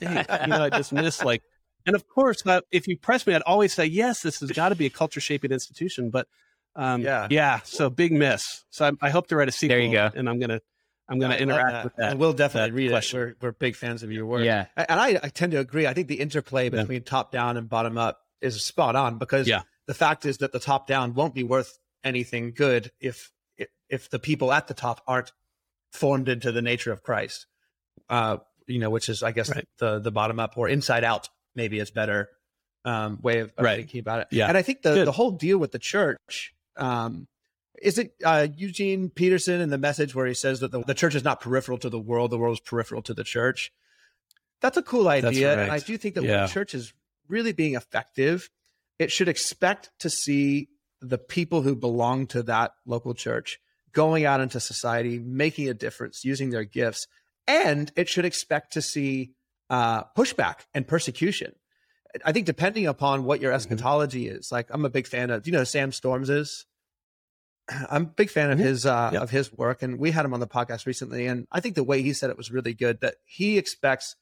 dang, 0.00 0.24
you 0.42 0.46
know, 0.46 0.62
I 0.62 0.70
just 0.70 0.92
missed 0.92 1.24
like 1.24 1.42
and 1.86 1.96
of 1.96 2.06
course, 2.06 2.42
if 2.70 2.86
you 2.86 2.96
press 2.96 3.26
me, 3.26 3.34
I'd 3.34 3.42
always 3.42 3.74
say 3.74 3.86
yes. 3.86 4.22
This 4.22 4.38
has 4.40 4.50
got 4.52 4.68
to 4.68 4.76
be 4.76 4.86
a 4.86 4.90
culture 4.90 5.20
shaping 5.20 5.50
institution. 5.50 6.10
But 6.10 6.28
um, 6.76 7.02
Yeah. 7.02 7.26
yeah. 7.28 7.60
So 7.64 7.90
big 7.90 8.12
miss. 8.12 8.64
So 8.70 8.86
I, 8.86 9.06
I 9.08 9.10
hope 9.10 9.26
to 9.28 9.36
write 9.36 9.48
a 9.48 9.52
sequel. 9.52 9.76
There 9.76 9.84
you 9.84 9.92
go. 9.92 10.10
And 10.14 10.28
I'm 10.28 10.38
gonna 10.38 10.60
I'm 11.08 11.18
gonna 11.18 11.34
I 11.34 11.38
love 11.38 11.42
interact 11.42 11.84
with 11.84 11.96
that. 11.96 12.10
And 12.12 12.20
we'll 12.20 12.32
definitely 12.32 12.70
that 12.70 12.76
read 12.76 12.90
question. 12.90 13.20
it. 13.20 13.22
We're, 13.40 13.48
we're 13.48 13.52
big 13.52 13.76
fans 13.76 14.02
of 14.02 14.10
your 14.10 14.24
work. 14.26 14.44
Yeah. 14.44 14.66
And 14.76 14.98
I, 14.98 15.20
I 15.22 15.28
tend 15.28 15.52
to 15.52 15.58
agree. 15.58 15.86
I 15.86 15.92
think 15.92 16.08
the 16.08 16.20
interplay 16.20 16.64
Yeah. 16.64 16.80
between 16.82 17.02
top 17.02 17.30
down 17.30 17.56
and 17.56 17.68
bottom 17.68 17.98
up 17.98 18.20
is 18.40 18.62
spot 18.62 18.96
on 18.96 19.18
because 19.18 19.46
Yeah. 19.46 19.62
the 19.86 19.94
fact 19.94 20.24
is 20.24 20.38
that 20.38 20.52
the 20.52 20.58
top 20.60 20.86
down 20.86 21.14
won't 21.14 21.34
be 21.34 21.42
worth 21.44 21.78
anything 22.02 22.52
good 22.52 22.90
if 23.00 23.30
if 23.90 24.08
the 24.10 24.18
people 24.18 24.50
at 24.52 24.66
the 24.66 24.74
top 24.74 25.02
aren't 25.06 25.32
formed 25.92 26.28
into 26.28 26.50
the 26.52 26.62
nature 26.62 26.90
of 26.90 27.02
Christ. 27.02 27.46
Uh, 28.08 28.38
you 28.66 28.78
know, 28.78 28.88
which 28.90 29.08
is 29.10 29.22
I 29.22 29.32
guess 29.32 29.54
Right. 29.54 29.68
the 29.78 29.98
the 29.98 30.10
bottom 30.10 30.40
up 30.40 30.54
or 30.56 30.68
inside 30.68 31.04
out 31.04 31.28
maybe 31.54 31.78
is 31.78 31.90
better 31.90 32.30
um, 32.86 33.18
way 33.22 33.40
of, 33.40 33.52
of 33.56 33.64
Right. 33.64 33.76
thinking 33.76 34.00
about 34.00 34.20
it. 34.20 34.28
Yeah. 34.30 34.48
And 34.48 34.56
I 34.56 34.62
think 34.62 34.82
the 34.82 34.94
Good. 34.94 35.06
the 35.06 35.12
whole 35.12 35.30
deal 35.32 35.58
with 35.58 35.72
the 35.72 35.78
church. 35.78 36.54
Um, 36.76 37.28
is 37.82 37.98
it 37.98 38.14
uh, 38.24 38.48
Eugene 38.56 39.10
Peterson 39.10 39.60
in 39.60 39.70
the 39.70 39.78
message 39.78 40.14
where 40.14 40.26
he 40.26 40.34
says 40.34 40.60
that 40.60 40.70
the, 40.70 40.82
the 40.82 40.94
church 40.94 41.14
is 41.14 41.24
not 41.24 41.40
peripheral 41.40 41.78
to 41.78 41.90
the 41.90 41.98
world, 41.98 42.30
the 42.30 42.38
world 42.38 42.54
is 42.54 42.60
peripheral 42.60 43.02
to 43.02 43.14
the 43.14 43.24
church? 43.24 43.72
That's 44.60 44.76
a 44.76 44.82
cool 44.82 45.08
idea. 45.08 45.58
And 45.60 45.70
I 45.70 45.78
do 45.78 45.96
think 45.98 46.14
that 46.14 46.22
when 46.22 46.30
the 46.46 46.52
church 46.52 46.74
is 46.74 46.92
really 47.28 47.52
being 47.52 47.74
effective, 47.74 48.48
it 48.98 49.10
should 49.10 49.28
expect 49.28 49.90
to 49.98 50.08
see 50.08 50.68
the 51.00 51.18
people 51.18 51.62
who 51.62 51.74
belong 51.76 52.26
to 52.28 52.42
that 52.44 52.72
local 52.86 53.12
church 53.14 53.58
going 53.92 54.24
out 54.24 54.40
into 54.40 54.58
society, 54.60 55.18
making 55.18 55.68
a 55.68 55.74
difference, 55.74 56.24
using 56.24 56.50
their 56.50 56.64
gifts. 56.64 57.06
And 57.46 57.92
it 57.94 58.08
should 58.08 58.24
expect 58.24 58.72
to 58.72 58.82
see 58.82 59.32
uh, 59.70 60.04
pushback 60.16 60.60
and 60.72 60.86
persecution. 60.86 61.54
I 62.24 62.32
think 62.32 62.46
depending 62.46 62.86
upon 62.86 63.24
what 63.24 63.40
your 63.40 63.52
Mhm. 63.52 63.56
eschatology 63.56 64.28
is, 64.28 64.50
like 64.52 64.68
I'm 64.70 64.84
a 64.84 64.90
big 64.90 65.06
fan 65.06 65.30
of, 65.30 65.46
you 65.46 65.52
know 65.52 65.64
Sam 65.64 65.92
Storms 65.92 66.30
is? 66.30 66.64
I'm 67.90 68.02
a 68.02 68.06
big 68.06 68.30
fan 68.30 68.50
of 68.50 68.58
his 68.58 68.86
uh, 68.86 69.10
of 69.14 69.30
his 69.30 69.52
work, 69.52 69.82
and 69.82 69.98
we 69.98 70.10
had 70.10 70.24
him 70.24 70.34
on 70.34 70.40
the 70.40 70.46
podcast 70.46 70.86
recently. 70.86 71.26
And 71.26 71.46
I 71.50 71.60
think 71.60 71.74
the 71.74 71.84
way 71.84 72.02
he 72.02 72.12
said 72.12 72.30
it 72.30 72.36
was 72.36 72.50
really 72.50 72.74
good. 72.74 73.00
That 73.00 73.16
he 73.24 73.58
expects, 73.58 74.16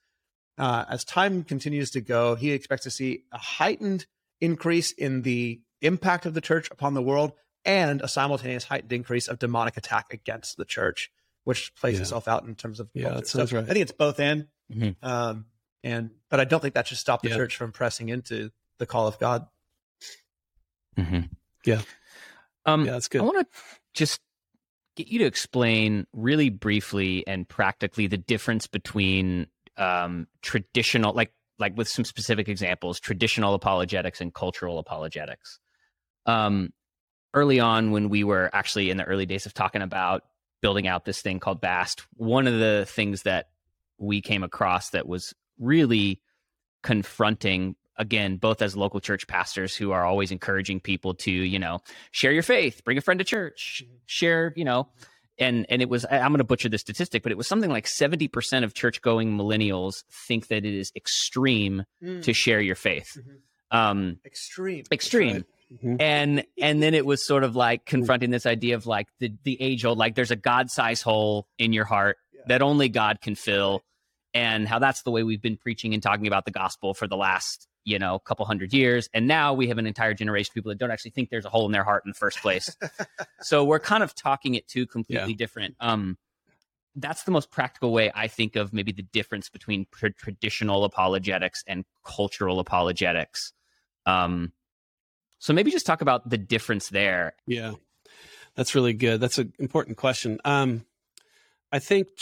uh, 0.58 0.84
as 0.88 1.04
time 1.04 1.42
continues 1.44 1.90
to 1.92 2.00
go, 2.00 2.34
he 2.34 2.52
expects 2.52 2.84
to 2.84 2.90
see 2.90 3.24
a 3.32 3.38
heightened 3.38 4.06
increase 4.40 4.92
in 4.92 5.22
the 5.22 5.60
impact 5.80 6.26
of 6.26 6.34
the 6.34 6.40
church 6.40 6.70
upon 6.70 6.94
the 6.94 7.02
world, 7.02 7.32
and 7.64 8.00
a 8.00 8.08
simultaneous 8.08 8.64
heightened 8.64 8.92
increase 8.92 9.28
of 9.28 9.38
demonic 9.38 9.76
attack 9.76 10.12
against 10.12 10.56
the 10.56 10.64
church, 10.64 11.10
which 11.44 11.74
plays 11.74 11.96
Yeah. 11.96 12.02
itself 12.02 12.28
out 12.28 12.44
in 12.44 12.54
terms 12.54 12.78
of 12.80 12.88
Yeah, 12.94 13.04
culture. 13.04 13.16
that 13.20 13.26
sounds 13.28 13.50
so 13.50 13.56
right. 13.56 13.64
I 13.64 13.72
think 13.72 13.82
it's 13.82 13.92
both 13.92 14.20
and, 14.20 14.46
Mhm. 14.72 14.96
um, 15.02 15.46
and 15.82 16.10
but 16.28 16.38
I 16.40 16.44
don't 16.44 16.60
think 16.60 16.74
that 16.74 16.86
should 16.86 16.98
stop 16.98 17.22
the 17.22 17.28
church 17.30 17.56
from 17.56 17.72
pressing 17.72 18.08
into 18.08 18.50
the 18.78 18.86
call 18.86 19.06
of 19.08 19.18
God. 19.18 19.46
Mhm. 20.96 21.30
Yeah. 21.64 21.82
Um, 22.66 22.84
yeah, 22.84 22.92
that's 22.92 23.08
good. 23.08 23.20
I 23.20 23.24
want 23.24 23.46
to 23.46 23.58
just 23.94 24.20
get 24.96 25.08
you 25.08 25.20
to 25.20 25.24
explain 25.24 26.06
really 26.12 26.50
briefly 26.50 27.26
and 27.26 27.48
practically 27.48 28.06
the 28.06 28.18
difference 28.18 28.66
between 28.66 29.46
um, 29.76 30.26
traditional, 30.42 31.12
like 31.14 31.32
like 31.58 31.76
with 31.76 31.88
some 31.88 32.04
specific 32.04 32.48
examples, 32.48 33.00
traditional 33.00 33.54
apologetics 33.54 34.20
and 34.20 34.34
cultural 34.34 34.78
apologetics. 34.78 35.58
Um, 36.26 36.72
early 37.34 37.60
on, 37.60 37.90
when 37.90 38.08
we 38.08 38.24
were 38.24 38.50
actually 38.52 38.90
in 38.90 38.96
the 38.96 39.04
early 39.04 39.26
days 39.26 39.46
of 39.46 39.54
talking 39.54 39.82
about 39.82 40.24
building 40.60 40.86
out 40.86 41.04
this 41.04 41.22
thing 41.22 41.40
called 41.40 41.60
Vast, 41.60 42.02
one 42.14 42.46
of 42.46 42.58
the 42.58 42.84
things 42.88 43.22
that 43.22 43.48
we 43.98 44.20
came 44.20 44.42
across 44.42 44.90
that 44.90 45.06
was 45.06 45.34
really 45.58 46.20
confronting 46.82 47.76
again 48.02 48.36
both 48.36 48.60
as 48.60 48.76
local 48.76 49.00
church 49.00 49.26
pastors 49.26 49.74
who 49.74 49.92
are 49.92 50.04
always 50.04 50.30
encouraging 50.30 50.80
people 50.80 51.14
to 51.14 51.30
you 51.30 51.58
know 51.58 51.78
share 52.10 52.32
your 52.32 52.42
faith 52.42 52.82
bring 52.84 52.98
a 52.98 53.00
friend 53.00 53.18
to 53.18 53.24
church 53.24 53.82
share 54.06 54.52
you 54.56 54.64
know 54.64 54.88
and 55.38 55.64
and 55.70 55.80
it 55.80 55.88
was 55.88 56.04
I- 56.04 56.18
i'm 56.18 56.32
going 56.32 56.38
to 56.38 56.44
butcher 56.44 56.68
the 56.68 56.76
statistic 56.78 57.22
but 57.22 57.32
it 57.32 57.38
was 57.38 57.46
something 57.46 57.70
like 57.70 57.86
70% 57.86 58.64
of 58.64 58.74
church 58.74 59.00
going 59.00 59.36
millennials 59.38 60.04
think 60.28 60.48
that 60.48 60.64
it 60.66 60.74
is 60.74 60.92
extreme 60.94 61.84
to 62.22 62.32
share 62.34 62.60
your 62.60 62.74
faith 62.76 63.16
Mhm. 63.16 63.76
um 63.78 64.18
Extreme. 64.26 64.84
extreme 64.92 65.44
Mhm. 65.82 65.96
and 66.02 66.44
and 66.60 66.82
then 66.82 66.92
it 66.92 67.06
was 67.06 67.24
sort 67.26 67.44
of 67.44 67.56
like 67.56 67.86
confronting 67.86 68.30
this 68.30 68.44
idea 68.44 68.74
of 68.74 68.84
like 68.86 69.06
the 69.20 69.32
the 69.44 69.56
age 69.62 69.84
old 69.86 69.96
like 69.96 70.14
there's 70.16 70.30
a 70.30 70.36
god 70.36 70.70
size 70.70 71.00
hole 71.00 71.46
in 71.58 71.72
your 71.72 71.86
heart 71.86 72.18
Yeah. 72.34 72.40
that 72.48 72.60
only 72.62 72.88
god 72.90 73.20
can 73.22 73.34
fill 73.36 73.82
and 74.34 74.66
how 74.68 74.78
that's 74.78 75.02
the 75.02 75.10
way 75.10 75.22
we've 75.22 75.40
been 75.42 75.56
preaching 75.58 75.92
and 75.94 76.02
talking 76.02 76.26
about 76.26 76.44
the 76.46 76.50
gospel 76.50 76.92
for 76.94 77.06
the 77.06 77.16
last 77.16 77.68
you 77.84 77.98
know 77.98 78.14
a 78.14 78.20
couple 78.20 78.44
hundred 78.46 78.72
years 78.72 79.08
and 79.12 79.26
now 79.26 79.52
we 79.52 79.68
have 79.68 79.78
an 79.78 79.86
entire 79.86 80.14
generation 80.14 80.50
of 80.50 80.54
people 80.54 80.68
that 80.70 80.78
don't 80.78 80.90
actually 80.90 81.10
think 81.10 81.30
there's 81.30 81.44
a 81.44 81.48
hole 81.50 81.66
in 81.66 81.72
their 81.72 81.84
heart 81.84 82.02
in 82.04 82.10
the 82.10 82.18
first 82.18 82.38
place. 82.38 82.76
So 83.42 83.64
we're 83.64 83.80
kind 83.80 84.04
of 84.04 84.14
talking 84.14 84.54
it 84.54 84.68
two 84.68 84.86
completely 84.86 85.34
different. 85.34 85.74
Um 85.80 86.18
that's 86.94 87.24
the 87.24 87.30
most 87.30 87.50
practical 87.50 87.90
way 87.90 88.12
i 88.14 88.28
think 88.28 88.54
of 88.54 88.74
maybe 88.74 88.92
the 88.92 89.02
difference 89.02 89.48
between 89.48 89.86
tr- 89.92 90.08
traditional 90.08 90.84
apologetics 90.84 91.64
and 91.66 91.84
cultural 92.04 92.60
apologetics. 92.60 93.52
Um 94.06 94.52
so 95.42 95.52
maybe 95.52 95.72
just 95.72 95.86
talk 95.86 96.02
about 96.02 96.30
the 96.30 96.38
difference 96.38 96.88
there. 96.88 97.34
Yeah, 97.48 97.72
that's 98.54 98.76
really 98.76 98.92
good. 98.92 99.20
That's 99.20 99.38
an 99.38 99.52
important 99.58 99.96
question. 99.96 100.38
Um, 100.44 100.86
I 101.72 101.80
think 101.80 102.14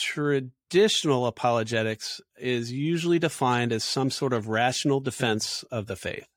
traditional 0.71 1.27
apologetics 1.27 2.21
is 2.39 2.73
usually 2.73 3.19
defined 3.19 3.73
as 3.73 3.85
some 3.85 4.11
sort 4.11 4.33
of 4.33 4.49
rational 4.49 5.01
defense 5.01 5.65
of 5.71 5.87
the 5.87 5.97
faith, 5.97 6.29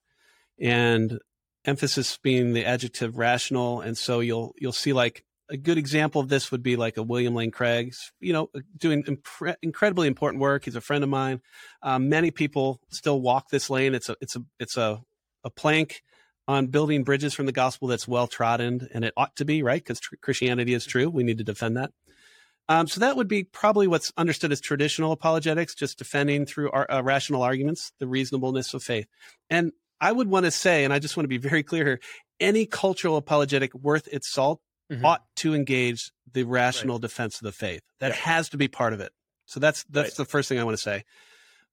and 0.59 1.19
emphasis 1.65 2.17
being 2.17 2.53
the 2.53 2.65
adjective 2.65 3.17
rational. 3.17 3.81
And 3.81 3.97
so 3.97 4.19
you'll 4.19 4.53
you'll 4.57 4.71
see 4.71 4.93
like 4.93 5.23
a 5.49 5.57
good 5.57 5.77
example 5.77 6.21
of 6.21 6.29
this 6.29 6.51
would 6.51 6.63
be 6.63 6.75
like 6.75 6.97
a 6.97 7.03
William 7.03 7.35
Lane 7.35 7.51
Craig, 7.51 7.93
you 8.19 8.33
know, 8.33 8.49
doing 8.77 9.03
impre- 9.03 9.55
incredibly 9.61 10.07
important 10.07 10.41
work. 10.41 10.65
He's 10.65 10.75
a 10.75 10.81
friend 10.81 11.03
of 11.03 11.09
mine. 11.09 11.41
Um, 11.81 12.09
many 12.09 12.31
people 12.31 12.79
still 12.89 13.21
walk 13.21 13.49
this 13.49 13.69
lane. 13.69 13.93
It's 13.93 14.09
a 14.09 14.15
it's 14.19 14.35
a 14.35 14.43
it's 14.59 14.77
a 14.77 15.01
a 15.43 15.49
plank 15.49 16.01
on 16.47 16.67
building 16.67 17.03
bridges 17.03 17.33
from 17.33 17.45
the 17.45 17.51
gospel 17.51 17.87
that's 17.87 18.07
well 18.07 18.27
trodden, 18.27 18.87
and 18.93 19.05
it 19.05 19.13
ought 19.15 19.35
to 19.35 19.45
be 19.45 19.61
right 19.63 19.81
because 19.81 19.99
tr- 19.99 20.15
Christianity 20.21 20.73
is 20.73 20.85
true. 20.85 21.09
We 21.09 21.23
need 21.23 21.37
to 21.37 21.43
defend 21.43 21.77
that. 21.77 21.91
Um, 22.69 22.87
so 22.87 22.99
that 23.01 23.17
would 23.17 23.27
be 23.27 23.43
probably 23.43 23.87
what's 23.87 24.13
understood 24.17 24.51
as 24.51 24.61
traditional 24.61 25.11
apologetics, 25.11 25.75
just 25.75 25.97
defending 25.97 26.45
through 26.45 26.71
our, 26.71 26.89
uh, 26.89 27.01
rational 27.01 27.41
arguments 27.43 27.91
the 27.99 28.07
reasonableness 28.07 28.73
of 28.73 28.81
faith. 28.83 29.07
And 29.49 29.73
I 29.99 30.11
would 30.11 30.29
want 30.29 30.45
to 30.45 30.51
say, 30.51 30.83
and 30.83 30.93
I 30.93 30.99
just 30.99 31.17
want 31.17 31.25
to 31.25 31.29
be 31.29 31.37
very 31.37 31.63
clear 31.63 31.85
here, 31.85 31.99
any 32.39 32.65
cultural 32.65 33.17
apologetic 33.17 33.73
worth 33.73 34.07
its 34.11 34.31
salt 34.31 34.61
Mhm. 34.89 35.03
ought 35.03 35.25
to 35.37 35.53
engage 35.53 36.11
the 36.31 36.43
rational 36.43 36.99
defense 36.99 37.35
of 37.35 37.43
the 37.45 37.51
faith. 37.51 37.81
That 37.99 38.09
Yeah. 38.11 38.15
has 38.15 38.49
to 38.49 38.57
be 38.57 38.67
part 38.67 38.93
of 38.93 38.99
it. 39.01 39.13
So 39.45 39.59
that's 39.59 39.83
that's 39.89 40.11
Right. 40.11 40.17
the 40.17 40.25
first 40.25 40.49
thing 40.49 40.59
I 40.59 40.63
want 40.63 40.77
to 40.77 40.81
say. 40.81 41.03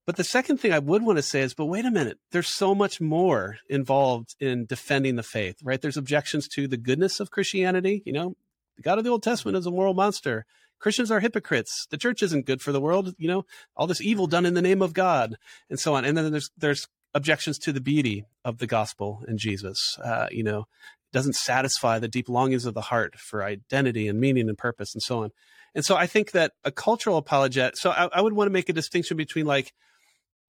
But 0.06 0.16
the 0.16 0.24
second 0.24 0.58
thing 0.58 0.72
I 0.72 0.78
would 0.80 1.02
want 1.02 1.18
to 1.18 1.22
say 1.22 1.40
is, 1.42 1.54
but 1.54 1.66
wait 1.66 1.84
a 1.84 1.90
minute, 1.90 2.18
there's 2.32 2.48
so 2.48 2.74
much 2.74 3.00
more 3.00 3.58
involved 3.68 4.34
in 4.40 4.66
defending 4.66 5.16
the 5.16 5.22
faith, 5.22 5.56
right? 5.62 5.80
There's 5.80 5.96
objections 5.96 6.48
to 6.48 6.66
the 6.66 6.76
goodness 6.76 7.20
of 7.20 7.30
Christianity. 7.30 8.02
You 8.04 8.12
know, 8.12 8.36
the 8.76 8.82
God 8.82 8.98
of 8.98 9.04
the 9.04 9.10
Old 9.10 9.22
Testament 9.22 9.56
is 9.56 9.66
a 9.66 9.70
moral 9.70 9.94
monster. 9.94 10.46
Christians 10.80 11.10
are 11.10 11.20
hypocrites. 11.20 11.86
The 11.90 11.98
church 11.98 12.22
isn't 12.22 12.46
good 12.46 12.60
for 12.60 12.72
the 12.72 12.80
world. 12.80 13.14
You 13.18 13.28
know, 13.28 13.46
all 13.76 13.86
this 13.86 14.00
evil 14.00 14.26
done 14.26 14.46
in 14.46 14.54
the 14.54 14.62
name 14.62 14.82
of 14.82 14.92
God, 14.92 15.36
and 15.68 15.78
so 15.78 15.94
on. 15.94 16.04
And 16.04 16.16
then 16.16 16.30
there's 16.32 16.50
there's 16.56 16.88
objections 17.14 17.58
to 17.58 17.72
the 17.72 17.80
beauty 17.80 18.24
of 18.44 18.58
the 18.58 18.66
gospel 18.66 19.22
and 19.26 19.38
Jesus. 19.38 19.96
Uh, 20.02 20.26
you 20.30 20.42
know, 20.42 20.66
doesn't 21.12 21.34
satisfy 21.34 21.98
the 21.98 22.08
deep 22.08 22.28
longings 22.28 22.64
of 22.64 22.74
the 22.74 22.80
heart 22.80 23.18
for 23.18 23.42
identity 23.42 24.08
and 24.08 24.20
meaning 24.20 24.48
and 24.48 24.58
purpose 24.58 24.94
and 24.94 25.02
so 25.02 25.22
on. 25.22 25.30
And 25.74 25.84
so 25.84 25.96
I 25.96 26.06
think 26.06 26.32
that 26.32 26.52
a 26.64 26.72
cultural 26.72 27.22
apologet. 27.22 27.76
So 27.76 27.90
I, 27.90 28.08
I 28.12 28.20
would 28.20 28.32
want 28.32 28.46
to 28.46 28.52
make 28.52 28.68
a 28.68 28.72
distinction 28.72 29.16
between 29.16 29.46
like, 29.46 29.72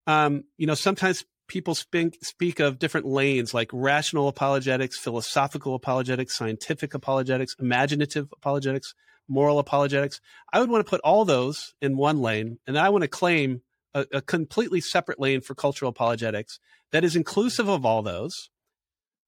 um, 0.07 0.45
you 0.57 0.66
know, 0.66 0.75
sometimes 0.75 1.25
people 1.49 1.75
speak 1.75 2.16
speak 2.23 2.61
of 2.61 2.79
different 2.79 3.07
lanes 3.07 3.53
like 3.53 3.69
rational 3.73 4.29
apologetics, 4.29 4.99
philosophical 4.99 5.75
apologetics, 5.75 6.37
scientific 6.37 6.95
apologetics, 6.95 7.55
imaginative 7.59 8.29
apologetics, 8.33 8.95
moral 9.31 9.59
apologetics. 9.59 10.21
I 10.53 10.61
would 10.61 10.69
want 10.69 10.85
to 10.85 10.90
put 10.90 11.01
all 11.03 11.25
those 11.25 11.73
in 11.81 11.97
one 11.97 12.21
lane, 12.21 12.59
and 12.66 12.79
I 12.79 12.90
want 12.90 13.03
to 13.03 13.09
claim 13.09 13.62
a, 13.95 14.05
a 14.12 14.21
completely 14.21 14.81
separate 14.81 15.21
lane 15.21 15.40
for 15.40 15.55
cultural 15.55 15.88
apologetics 15.88 16.59
that 16.93 17.05
is 17.05 17.16
inclusive 17.16 17.69
of 17.69 17.87
all 17.87 18.03
those, 18.03 18.51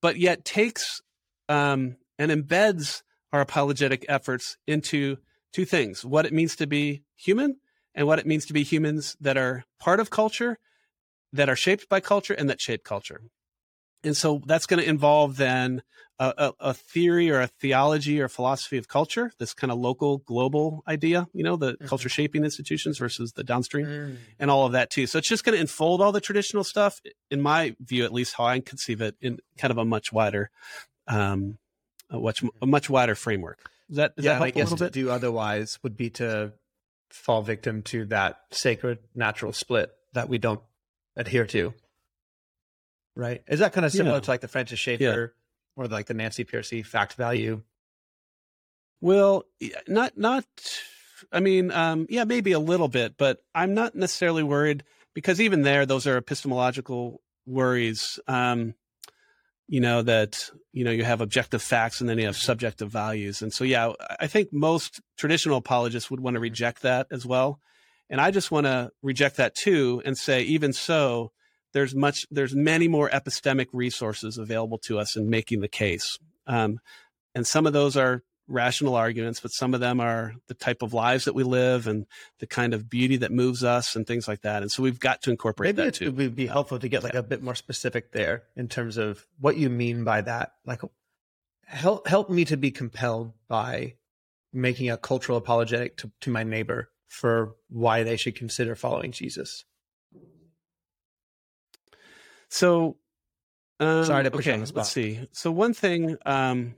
but 0.02 0.18
yet 0.18 0.44
takes 0.44 1.00
um, 1.48 1.96
and 2.18 2.30
embeds 2.30 3.02
our 3.32 3.40
apologetic 3.40 4.04
efforts 4.08 4.56
into 4.66 5.16
two 5.52 5.64
things: 5.64 6.04
what 6.04 6.26
it 6.26 6.32
means 6.32 6.56
to 6.56 6.66
be 6.66 7.04
human 7.16 7.56
and 7.94 8.06
what 8.06 8.18
it 8.18 8.26
means 8.26 8.44
to 8.46 8.52
be 8.52 8.62
humans 8.62 9.16
that 9.20 9.36
are 9.36 9.64
part 9.78 10.00
of 10.00 10.10
culture, 10.10 10.58
that 11.32 11.48
are 11.48 11.56
shaped 11.56 11.88
by 11.88 12.00
culture, 12.00 12.34
and 12.34 12.50
that 12.50 12.60
shape 12.60 12.84
culture. 12.84 13.22
And 14.04 14.16
so 14.16 14.42
that's 14.46 14.66
going 14.66 14.82
to 14.82 14.88
involve 14.88 15.36
then 15.36 15.82
a, 16.18 16.34
a, 16.38 16.52
a, 16.60 16.74
theory 16.74 17.30
or 17.30 17.40
a 17.40 17.46
theology 17.46 18.20
or 18.20 18.28
philosophy 18.28 18.76
of 18.76 18.86
culture, 18.86 19.32
this 19.38 19.54
kind 19.54 19.72
of 19.72 19.78
local, 19.78 20.18
global 20.18 20.82
idea, 20.86 21.26
you 21.32 21.42
know, 21.42 21.56
the 21.56 21.72
mm-hmm. 21.72 21.86
culture 21.86 22.08
shaping 22.08 22.44
institutions 22.44 22.98
versus 22.98 23.32
the 23.32 23.42
downstream 23.42 23.86
mm. 23.86 24.16
and 24.38 24.50
all 24.50 24.66
of 24.66 24.72
that 24.72 24.90
too. 24.90 25.06
So 25.06 25.18
it's 25.18 25.28
just 25.28 25.44
going 25.44 25.54
to 25.56 25.60
unfold 25.60 26.00
all 26.00 26.12
the 26.12 26.20
traditional 26.20 26.64
stuff, 26.64 27.00
in 27.30 27.40
my 27.40 27.74
view, 27.80 28.04
at 28.04 28.12
least 28.12 28.34
how 28.36 28.44
I 28.44 28.60
conceive 28.60 29.00
it, 29.00 29.16
in 29.20 29.40
kind 29.58 29.70
of 29.70 29.78
a 29.78 29.84
much 29.84 30.12
wider, 30.12 30.50
um, 31.08 31.58
a 32.10 32.18
much, 32.18 32.42
a 32.60 32.66
much 32.66 32.88
wider 32.88 33.14
framework. 33.14 33.70
Is 33.90 33.96
that, 33.96 34.12
yeah, 34.16 34.34
that 34.34 34.42
I 34.42 34.50
guess 34.50 34.72
to 34.72 34.90
do 34.90 35.10
otherwise 35.10 35.78
would 35.82 35.96
be 35.96 36.10
to 36.10 36.52
fall 37.10 37.42
victim 37.42 37.82
to 37.82 38.06
that 38.06 38.38
sacred 38.50 38.98
natural 39.14 39.52
split 39.52 39.90
that 40.12 40.28
we 40.28 40.38
don't 40.38 40.60
adhere 41.16 41.46
to. 41.46 41.74
Right. 43.14 43.42
Is 43.46 43.60
that 43.60 43.72
kind 43.72 43.84
of 43.84 43.92
similar 43.92 44.16
yeah. 44.16 44.20
to 44.20 44.30
like 44.30 44.40
the 44.40 44.48
Francis 44.48 44.78
Schaeffer 44.78 45.34
or 45.76 45.86
like 45.86 46.06
the 46.06 46.14
Nancy 46.14 46.44
Pearcey 46.44 46.84
fact 46.84 47.14
value? 47.14 47.62
Well, 49.00 49.44
not 49.86 50.16
not. 50.16 50.44
I 51.30 51.40
mean, 51.40 51.70
um, 51.72 52.06
yeah, 52.08 52.24
maybe 52.24 52.52
a 52.52 52.58
little 52.58 52.88
bit, 52.88 53.16
but 53.18 53.42
I'm 53.54 53.74
not 53.74 53.94
necessarily 53.94 54.42
worried 54.42 54.84
because 55.14 55.40
even 55.40 55.62
there, 55.62 55.86
those 55.86 56.06
are 56.06 56.16
epistemological 56.16 57.20
worries. 57.46 58.18
Um, 58.26 58.74
you 59.68 59.80
know 59.80 60.02
that 60.02 60.50
you 60.72 60.84
know 60.84 60.90
you 60.90 61.04
have 61.04 61.20
objective 61.20 61.62
facts 61.62 62.00
and 62.00 62.08
then 62.08 62.18
you 62.18 62.26
have 62.26 62.36
subjective 62.36 62.90
values, 62.90 63.42
and 63.42 63.52
so 63.52 63.64
yeah, 63.64 63.92
I 64.20 64.26
think 64.26 64.52
most 64.52 65.00
traditional 65.16 65.56
apologists 65.56 66.10
would 66.10 66.20
want 66.20 66.34
to 66.34 66.40
reject 66.40 66.82
that 66.82 67.06
as 67.10 67.24
well, 67.24 67.60
and 68.10 68.20
I 68.20 68.30
just 68.30 68.50
want 68.50 68.66
to 68.66 68.90
reject 69.02 69.36
that 69.36 69.54
too 69.54 70.02
and 70.04 70.16
say 70.16 70.42
even 70.42 70.72
so 70.72 71.32
there's 71.72 71.94
much 71.94 72.26
there's 72.30 72.54
many 72.54 72.88
more 72.88 73.08
epistemic 73.10 73.68
resources 73.72 74.38
available 74.38 74.78
to 74.78 74.98
us 74.98 75.16
in 75.16 75.30
making 75.30 75.60
the 75.60 75.68
case. 75.68 76.18
Um, 76.46 76.80
and 77.34 77.46
some 77.46 77.66
of 77.66 77.72
those 77.72 77.96
are 77.96 78.22
rational 78.48 78.96
arguments 78.96 79.38
but 79.40 79.52
some 79.52 79.72
of 79.72 79.80
them 79.80 80.00
are 80.00 80.34
the 80.48 80.54
type 80.54 80.82
of 80.82 80.92
lives 80.92 81.24
that 81.24 81.34
we 81.34 81.44
live 81.44 81.86
and 81.86 82.04
the 82.40 82.46
kind 82.46 82.74
of 82.74 82.90
beauty 82.90 83.16
that 83.16 83.30
moves 83.30 83.62
us 83.62 83.94
and 83.96 84.06
things 84.06 84.26
like 84.26 84.42
that. 84.42 84.62
And 84.62 84.70
so 84.70 84.82
we've 84.82 85.00
got 85.00 85.22
to 85.22 85.30
incorporate 85.30 85.76
Maybe 85.76 85.86
that 85.86 85.94
too. 85.94 86.06
it 86.06 86.14
would 86.16 86.36
be 86.36 86.48
helpful 86.48 86.78
to 86.78 86.88
get 86.88 87.04
like 87.04 87.14
a 87.14 87.22
bit 87.22 87.42
more 87.42 87.54
specific 87.54 88.12
there 88.12 88.42
in 88.56 88.68
terms 88.68 88.96
of 88.96 89.24
what 89.38 89.56
you 89.56 89.70
mean 89.70 90.04
by 90.04 90.20
that. 90.22 90.52
Like 90.66 90.82
help 91.64 92.06
help 92.06 92.28
me 92.28 92.44
to 92.46 92.56
be 92.56 92.70
compelled 92.70 93.32
by 93.48 93.94
making 94.52 94.90
a 94.90 94.96
cultural 94.96 95.38
apologetic 95.38 95.96
to, 95.98 96.10
to 96.20 96.30
my 96.30 96.42
neighbor 96.42 96.90
for 97.08 97.54
why 97.68 98.02
they 98.02 98.16
should 98.16 98.34
consider 98.34 98.74
following 98.74 99.12
jesus 99.12 99.64
so, 102.52 102.98
um, 103.80 104.04
sorry 104.04 104.24
to 104.24 104.30
put 104.30 104.40
okay, 104.40 104.50
you 104.50 104.54
on 104.54 104.60
the 104.60 104.66
spot. 104.66 104.76
Let's 104.76 104.90
see. 104.90 105.26
So 105.32 105.50
one 105.50 105.72
thing, 105.72 106.18
um, 106.26 106.74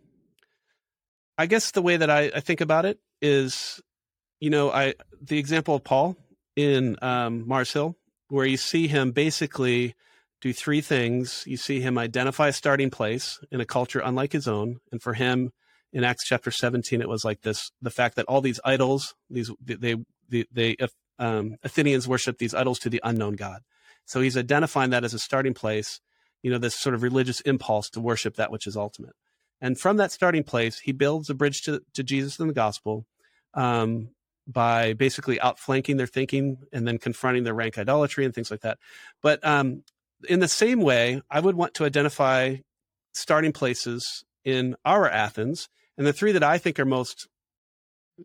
I 1.37 1.47
guess 1.47 1.73
the 1.73 1.83
way 1.83 1.97
that 1.97 2.09
I, 2.09 2.31
I 2.33 2.39
think 2.39 2.61
about 2.61 2.85
it 2.85 3.01
is, 3.21 3.83
you 4.39 4.51
know, 4.51 4.71
I 4.71 4.95
the 5.21 5.37
example 5.37 5.75
of 5.75 5.83
Paul 5.83 6.17
in 6.55 6.97
um, 7.03 7.49
Mars 7.49 7.73
Hill, 7.73 7.97
where 8.29 8.47
you 8.47 8.57
see 8.57 8.87
him 8.87 9.11
basically 9.11 9.97
do 10.41 10.53
three 10.53 10.81
things. 10.81 11.43
You 11.45 11.57
see 11.57 11.81
him 11.81 11.99
identify 11.99 12.49
a 12.49 12.53
starting 12.53 12.91
place 12.91 13.41
in 13.51 13.61
a 13.61 13.67
culture 13.67 13.99
unlike 13.99 14.31
his 14.31 14.47
own, 14.47 14.79
and 14.93 15.03
for 15.03 15.15
him 15.15 15.51
in 15.93 16.05
Acts 16.05 16.25
chapter 16.25 16.53
17, 16.53 17.01
it 17.01 17.09
was 17.09 17.25
like 17.25 17.41
this: 17.41 17.73
the 17.83 17.91
fact 17.91 18.15
that 18.15 18.27
all 18.27 18.41
these 18.41 18.61
idols, 18.65 19.17
these 19.29 19.51
they 19.61 19.97
they, 20.29 20.45
they 20.53 20.77
um, 21.19 21.57
Athenians 21.65 22.07
worship 22.07 22.39
these 22.39 22.55
idols 22.55 22.79
to 22.79 22.89
the 22.89 23.01
unknown 23.03 23.35
God. 23.35 23.63
So 24.07 24.21
he's 24.21 24.37
identifying 24.37 24.91
that 24.91 25.05
as 25.05 25.15
a 25.15 25.19
starting 25.19 25.55
place, 25.55 26.01
you 26.43 26.51
know, 26.51 26.59
this 26.59 26.75
sort 26.75 26.95
of 26.95 27.03
religious 27.03 27.41
impulse 27.41 27.89
to 27.91 28.01
worship 28.01 28.37
that 28.37 28.51
which 28.51 28.67
is 28.67 28.77
ultimate. 28.77 29.15
And 29.61 29.79
from 29.79 29.97
that 29.97 30.13
starting 30.13 30.45
place, 30.45 30.79
he 30.81 30.93
builds 30.93 31.31
a 31.31 31.35
bridge 31.35 31.63
to, 31.63 31.83
to 31.95 32.03
Jesus 32.03 32.39
and 32.39 32.51
the 32.51 32.55
gospel 32.55 33.07
um, 33.55 34.11
by 34.47 34.93
basically 34.93 35.41
outflanking 35.41 35.97
their 35.97 36.07
thinking 36.07 36.59
and 36.73 36.87
then 36.87 36.99
confronting 36.99 37.45
their 37.45 37.55
rank 37.55 37.79
idolatry 37.79 38.25
and 38.25 38.35
things 38.35 38.51
like 38.51 38.61
that. 38.61 38.79
But 39.23 39.45
um, 39.47 39.85
in 40.29 40.41
the 40.41 40.49
same 40.49 40.81
way, 40.81 41.23
I 41.31 41.41
would 41.41 41.55
want 41.55 41.75
to 41.75 41.85
identify 41.85 42.57
starting 43.15 43.53
places 43.53 44.25
in 44.45 44.77
our 44.85 45.09
Athens. 45.09 45.69
And 45.97 46.07
the 46.07 46.13
three 46.13 46.33
that 46.33 46.43
I 46.43 46.59
think 46.59 46.79
are 46.79 46.85
most 46.85 47.29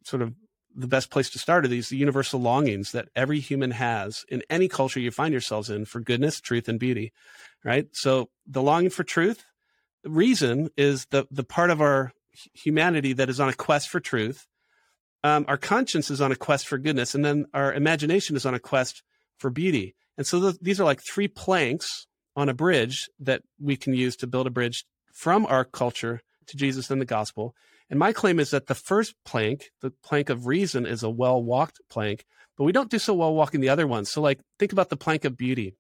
sort 0.04 0.22
of 0.22 0.34
the 0.80 0.88
best 0.88 1.10
place 1.10 1.30
to 1.32 1.40
start 1.40 1.66
are 1.66 1.68
these 1.68 1.90
the 1.90 1.98
universal 1.98 2.40
longings 2.40 2.94
that 2.94 3.10
every 3.16 3.40
human 3.40 3.72
has 3.72 4.26
in 4.30 4.42
any 4.50 4.68
culture 4.68 5.00
you 5.00 5.12
find 5.12 5.34
yourselves 5.34 5.70
in 5.70 5.86
for 5.86 6.00
goodness, 6.00 6.40
truth, 6.40 6.70
and 6.70 6.80
beauty. 6.80 7.12
Right. 7.64 7.88
So 7.92 8.30
the 8.48 8.62
longing 8.62 8.90
for 8.90 9.04
truth, 9.04 9.44
reason 10.04 10.70
is 10.78 11.06
the 11.08 11.28
the 11.30 11.44
part 11.44 11.70
of 11.70 11.82
our 11.82 12.14
humanity 12.54 13.14
that 13.14 13.30
is 13.30 13.40
on 13.40 13.50
a 13.50 13.54
quest 13.54 13.90
for 13.90 14.00
truth. 14.00 14.48
Um, 15.24 15.44
our 15.50 15.58
conscience 15.58 16.10
is 16.10 16.22
on 16.22 16.32
a 16.32 16.38
quest 16.38 16.68
for 16.68 16.78
goodness, 16.78 17.14
and 17.14 17.26
then 17.26 17.46
our 17.54 17.74
imagination 17.74 18.38
is 18.38 18.46
on 18.46 18.54
a 18.54 18.60
quest 18.60 19.04
for 19.38 19.50
beauty. 19.50 19.96
And 20.18 20.26
so 20.26 20.40
the, 20.40 20.58
these 20.62 20.80
are 20.80 20.86
like 20.86 21.02
three 21.02 21.28
planks 21.28 22.08
on 22.36 22.48
a 22.48 22.54
bridge 22.54 23.10
that 23.20 23.42
we 23.60 23.76
can 23.76 23.94
use 23.94 24.16
to 24.18 24.28
build 24.28 24.48
a 24.48 24.52
bridge 24.52 24.86
from 25.14 25.46
our 25.46 25.66
culture 25.66 26.22
to 26.48 26.58
Jesus 26.58 26.90
and 26.90 27.02
the 27.02 27.06
gospel. 27.06 27.54
And 27.90 28.00
my 28.00 28.14
claim 28.14 28.40
is 28.40 28.52
that 28.52 28.68
the 28.68 28.76
first 28.76 29.16
plank, 29.26 29.72
the 29.82 29.92
plank 30.04 30.30
of 30.30 30.46
reason, 30.46 30.86
is 30.86 31.04
a 31.04 31.10
well 31.10 31.42
walked 31.42 31.80
plank, 31.90 32.26
but 32.58 32.64
we 32.64 32.72
don't 32.72 32.92
do 32.92 33.00
so 33.00 33.14
well 33.14 33.34
walking 33.34 33.62
the 33.62 33.70
other 33.70 33.88
ones. 33.88 34.12
So, 34.12 34.22
like, 34.22 34.40
think 34.60 34.72
about 34.72 34.90
the 34.90 34.98
plank 34.98 35.26
of 35.26 35.38
beauty. 35.38 35.76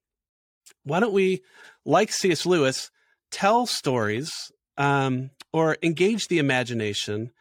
Why 0.83 0.99
don't 0.99 1.13
we, 1.13 1.41
like 1.85 2.11
C.S. 2.11 2.45
Lewis, 2.45 2.89
tell 3.31 3.65
stories 3.65 4.51
um, 4.77 5.29
or 5.53 5.77
engage 5.83 6.27
the 6.27 6.39
imagination 6.39 7.31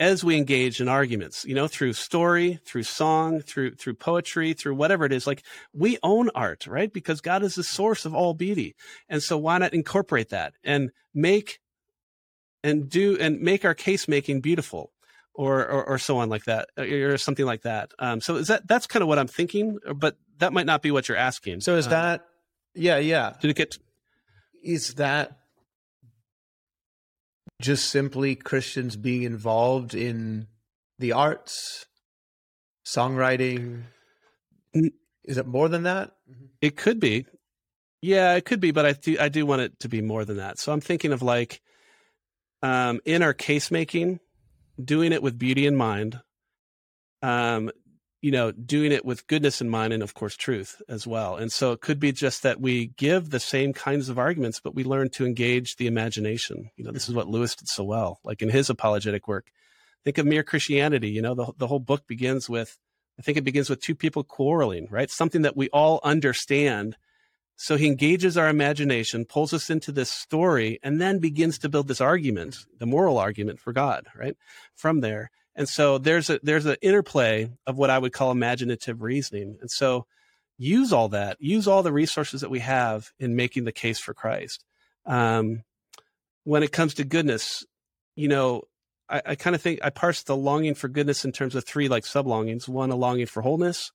as 0.00 0.24
we 0.24 0.36
engage 0.36 0.80
in 0.80 0.88
arguments 0.88 1.44
you 1.44 1.54
know 1.54 1.68
through 1.68 1.92
story 1.92 2.58
through 2.66 2.82
song 2.82 3.40
through 3.40 3.72
through 3.76 3.94
poetry 3.94 4.52
through 4.52 4.74
whatever 4.74 5.04
it 5.04 5.12
is 5.12 5.24
like 5.24 5.44
we 5.72 5.96
own 6.02 6.28
art 6.34 6.66
right 6.66 6.92
because 6.92 7.20
god 7.20 7.44
is 7.44 7.54
the 7.54 7.62
source 7.62 8.04
of 8.04 8.12
all 8.12 8.34
beauty 8.34 8.74
and 9.08 9.22
so 9.22 9.38
why 9.38 9.56
not 9.56 9.72
incorporate 9.72 10.30
that 10.30 10.52
and 10.64 10.90
make 11.14 11.60
and 12.64 12.88
do 12.88 13.16
and 13.20 13.40
make 13.40 13.64
our 13.64 13.74
case 13.74 14.08
making 14.08 14.40
beautiful 14.40 14.90
or, 15.34 15.60
or, 15.66 15.84
or 15.90 15.98
so 15.98 16.16
on 16.18 16.30
like 16.30 16.44
that 16.44 16.68
or 16.78 17.18
something 17.18 17.44
like 17.44 17.62
that. 17.62 17.92
Um, 17.98 18.20
so 18.20 18.36
is 18.36 18.48
that 18.48 18.66
that's 18.66 18.86
kind 18.86 19.02
of 19.02 19.08
what 19.08 19.18
i'm 19.18 19.28
thinking 19.28 19.78
but 19.94 20.16
that 20.38 20.52
might 20.52 20.66
not 20.66 20.82
be 20.82 20.90
what 20.90 21.08
you're 21.08 21.18
asking. 21.18 21.60
So 21.60 21.76
is 21.76 21.86
uh, 21.86 21.90
that 21.90 22.26
yeah 22.74 22.96
yeah. 22.96 23.34
did 23.40 23.50
it 23.50 23.56
get 23.56 23.78
is 24.64 24.94
that 24.94 25.38
just 27.62 27.90
simply 27.90 28.34
christians 28.34 28.96
being 28.96 29.22
involved 29.22 29.94
in 29.94 30.48
the 30.98 31.12
arts 31.12 31.86
songwriting? 32.86 33.84
Is 35.24 35.38
it 35.38 35.46
more 35.46 35.68
than 35.68 35.84
that? 35.84 36.12
It 36.60 36.76
could 36.76 36.98
be. 36.98 37.26
Yeah 38.00 38.34
it 38.34 38.44
could 38.46 38.60
be 38.60 38.70
but 38.70 38.86
i 38.86 38.92
do 38.92 39.16
i 39.20 39.28
do 39.28 39.44
want 39.44 39.60
it 39.62 39.80
to 39.80 39.88
be 39.88 40.00
more 40.00 40.24
than 40.24 40.38
that. 40.38 40.58
So 40.58 40.72
i'm 40.72 40.80
thinking 40.80 41.12
of 41.12 41.20
like 41.20 41.60
um, 42.64 42.98
in 43.04 43.22
our 43.22 43.34
case 43.34 43.70
making, 43.70 44.20
doing 44.82 45.12
it 45.12 45.22
with 45.22 45.38
beauty 45.38 45.66
in 45.66 45.76
mind, 45.76 46.18
um, 47.20 47.70
you 48.22 48.30
know, 48.30 48.52
doing 48.52 48.90
it 48.90 49.04
with 49.04 49.26
goodness 49.26 49.60
in 49.60 49.68
mind, 49.68 49.92
and 49.92 50.02
of 50.02 50.14
course, 50.14 50.34
truth 50.34 50.80
as 50.88 51.06
well. 51.06 51.36
And 51.36 51.52
so 51.52 51.72
it 51.72 51.82
could 51.82 52.00
be 52.00 52.10
just 52.10 52.42
that 52.42 52.58
we 52.58 52.86
give 52.96 53.28
the 53.28 53.38
same 53.38 53.74
kinds 53.74 54.08
of 54.08 54.18
arguments, 54.18 54.60
but 54.60 54.74
we 54.74 54.82
learn 54.82 55.10
to 55.10 55.26
engage 55.26 55.76
the 55.76 55.86
imagination. 55.86 56.70
You 56.76 56.84
know, 56.84 56.90
this 56.90 57.06
is 57.06 57.14
what 57.14 57.28
Lewis 57.28 57.54
did 57.54 57.68
so 57.68 57.84
well, 57.84 58.18
like 58.24 58.40
in 58.40 58.48
his 58.48 58.70
apologetic 58.70 59.28
work. 59.28 59.48
Think 60.02 60.16
of 60.16 60.24
mere 60.24 60.42
Christianity. 60.42 61.10
You 61.10 61.20
know, 61.20 61.34
the 61.34 61.52
the 61.58 61.66
whole 61.66 61.80
book 61.80 62.06
begins 62.06 62.48
with, 62.48 62.78
I 63.18 63.22
think 63.22 63.36
it 63.36 63.44
begins 63.44 63.68
with 63.68 63.82
two 63.82 63.94
people 63.94 64.24
quarreling, 64.24 64.88
right? 64.90 65.10
Something 65.10 65.42
that 65.42 65.56
we 65.56 65.68
all 65.68 66.00
understand 66.02 66.96
so 67.56 67.76
he 67.76 67.86
engages 67.86 68.36
our 68.36 68.48
imagination, 68.48 69.24
pulls 69.24 69.52
us 69.52 69.70
into 69.70 69.92
this 69.92 70.10
story, 70.10 70.78
and 70.82 71.00
then 71.00 71.18
begins 71.18 71.58
to 71.58 71.68
build 71.68 71.88
this 71.88 72.00
argument, 72.00 72.58
the 72.78 72.86
moral 72.86 73.18
argument 73.18 73.60
for 73.60 73.72
God, 73.72 74.06
right? 74.16 74.36
From 74.74 75.00
there. 75.00 75.30
And 75.54 75.68
so 75.68 75.98
there's 75.98 76.30
a 76.30 76.40
there's 76.42 76.66
an 76.66 76.76
interplay 76.82 77.48
of 77.66 77.78
what 77.78 77.90
I 77.90 77.98
would 77.98 78.12
call 78.12 78.32
imaginative 78.32 79.02
reasoning. 79.02 79.56
And 79.60 79.70
so 79.70 80.06
use 80.58 80.92
all 80.92 81.08
that, 81.10 81.36
use 81.40 81.68
all 81.68 81.84
the 81.84 81.92
resources 81.92 82.40
that 82.40 82.50
we 82.50 82.58
have 82.58 83.12
in 83.18 83.36
making 83.36 83.64
the 83.64 83.72
case 83.72 84.00
for 84.00 84.14
Christ. 84.14 84.64
Um, 85.06 85.62
when 86.42 86.62
it 86.62 86.72
comes 86.72 86.94
to 86.94 87.04
goodness, 87.04 87.64
you 88.16 88.26
know, 88.26 88.62
I, 89.08 89.22
I 89.26 89.34
kind 89.36 89.54
of 89.54 89.62
think 89.62 89.80
I 89.82 89.90
parse 89.90 90.24
the 90.24 90.36
longing 90.36 90.74
for 90.74 90.88
goodness 90.88 91.24
in 91.24 91.30
terms 91.30 91.54
of 91.54 91.64
three 91.64 91.88
like 91.88 92.04
sub 92.04 92.26
longings. 92.26 92.68
One, 92.68 92.90
a 92.90 92.96
longing 92.96 93.26
for 93.26 93.42
wholeness, 93.42 93.92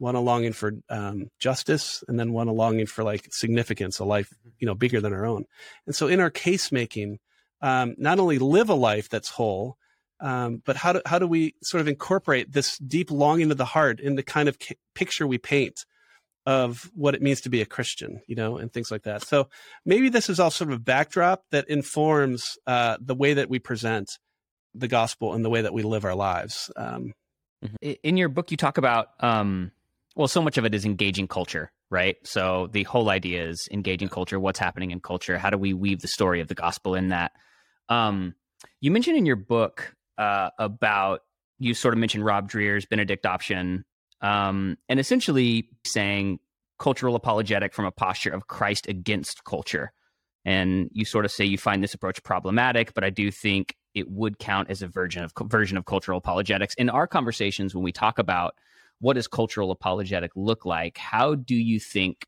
one 0.00 0.14
a 0.14 0.20
longing 0.20 0.52
for 0.54 0.72
um, 0.88 1.28
justice, 1.38 2.02
and 2.08 2.18
then 2.18 2.32
one 2.32 2.48
a 2.48 2.52
longing 2.52 2.86
for 2.86 3.04
like 3.04 3.28
significance, 3.30 3.98
a 3.98 4.04
life 4.04 4.30
mm-hmm. 4.30 4.50
you 4.58 4.66
know 4.66 4.74
bigger 4.74 5.00
than 5.00 5.12
our 5.12 5.26
own. 5.26 5.44
And 5.86 5.94
so 5.94 6.08
in 6.08 6.20
our 6.20 6.30
case 6.30 6.72
making, 6.72 7.18
um, 7.60 7.94
not 7.98 8.18
only 8.18 8.38
live 8.38 8.70
a 8.70 8.74
life 8.74 9.08
that's 9.08 9.28
whole, 9.28 9.76
um, 10.20 10.62
but 10.64 10.76
how 10.76 10.94
do 10.94 11.02
how 11.04 11.18
do 11.18 11.26
we 11.26 11.54
sort 11.62 11.82
of 11.82 11.88
incorporate 11.88 12.52
this 12.52 12.78
deep 12.78 13.10
longing 13.10 13.50
of 13.50 13.58
the 13.58 13.64
heart 13.64 14.00
in 14.00 14.16
the 14.16 14.22
kind 14.22 14.48
of 14.48 14.58
ca- 14.58 14.76
picture 14.94 15.26
we 15.26 15.38
paint 15.38 15.84
of 16.46 16.90
what 16.94 17.14
it 17.14 17.20
means 17.20 17.42
to 17.42 17.50
be 17.50 17.60
a 17.60 17.66
Christian, 17.66 18.22
you 18.26 18.34
know, 18.34 18.56
and 18.56 18.72
things 18.72 18.90
like 18.90 19.02
that. 19.02 19.22
So 19.22 19.48
maybe 19.84 20.08
this 20.08 20.30
is 20.30 20.40
all 20.40 20.50
sort 20.50 20.70
of 20.70 20.76
a 20.76 20.80
backdrop 20.80 21.44
that 21.50 21.68
informs 21.68 22.56
uh, 22.66 22.96
the 23.00 23.14
way 23.14 23.34
that 23.34 23.50
we 23.50 23.58
present 23.58 24.18
the 24.74 24.88
gospel 24.88 25.34
and 25.34 25.44
the 25.44 25.50
way 25.50 25.62
that 25.62 25.74
we 25.74 25.82
live 25.82 26.04
our 26.04 26.14
lives. 26.14 26.70
Um, 26.76 27.12
in 27.82 28.16
your 28.16 28.30
book, 28.30 28.50
you 28.50 28.56
talk 28.56 28.78
about, 28.78 29.08
um, 29.20 29.70
well, 30.16 30.28
so 30.28 30.42
much 30.42 30.58
of 30.58 30.64
it 30.64 30.74
is 30.74 30.84
engaging 30.84 31.28
culture, 31.28 31.70
right? 31.90 32.16
So 32.24 32.68
the 32.72 32.82
whole 32.84 33.10
idea 33.10 33.46
is 33.48 33.68
engaging 33.70 34.08
culture, 34.08 34.40
what's 34.40 34.58
happening 34.58 34.90
in 34.90 35.00
culture, 35.00 35.38
how 35.38 35.50
do 35.50 35.58
we 35.58 35.72
weave 35.72 36.00
the 36.00 36.08
story 36.08 36.40
of 36.40 36.48
the 36.48 36.54
gospel 36.54 36.94
in 36.94 37.08
that? 37.08 37.32
Um, 37.88 38.34
you 38.80 38.90
mentioned 38.90 39.16
in 39.16 39.26
your 39.26 39.36
book 39.36 39.94
uh, 40.18 40.50
about, 40.58 41.20
you 41.58 41.74
sort 41.74 41.94
of 41.94 42.00
mentioned 42.00 42.24
Rod 42.24 42.50
Dreher's 42.50 42.86
Benedict 42.86 43.26
option, 43.26 43.84
um, 44.20 44.76
and 44.88 44.98
essentially 44.98 45.68
saying 45.84 46.40
cultural 46.78 47.14
apologetic 47.14 47.74
from 47.74 47.84
a 47.84 47.90
posture 47.90 48.30
of 48.30 48.48
Christ 48.48 48.88
against 48.88 49.44
culture. 49.44 49.92
And 50.44 50.88
you 50.92 51.04
sort 51.04 51.26
of 51.26 51.30
say 51.30 51.44
you 51.44 51.58
find 51.58 51.82
this 51.82 51.94
approach 51.94 52.22
problematic, 52.22 52.94
but 52.94 53.04
I 53.04 53.10
do 53.10 53.30
think 53.30 53.76
it 53.94 54.10
would 54.10 54.38
count 54.38 54.70
as 54.70 54.80
a 54.80 54.88
version 54.88 55.22
of 55.22 55.32
version 55.48 55.76
of 55.76 55.84
cultural 55.84 56.18
apologetics. 56.18 56.74
In 56.74 56.88
our 56.88 57.06
conversations, 57.06 57.74
when 57.74 57.84
we 57.84 57.92
talk 57.92 58.18
about 58.18 58.54
what 59.00 59.14
does 59.14 59.26
cultural 59.28 59.70
apologetic 59.70 60.30
look 60.34 60.64
like, 60.64 60.98
how 60.98 61.34
do 61.34 61.54
you 61.54 61.80
think 61.80 62.26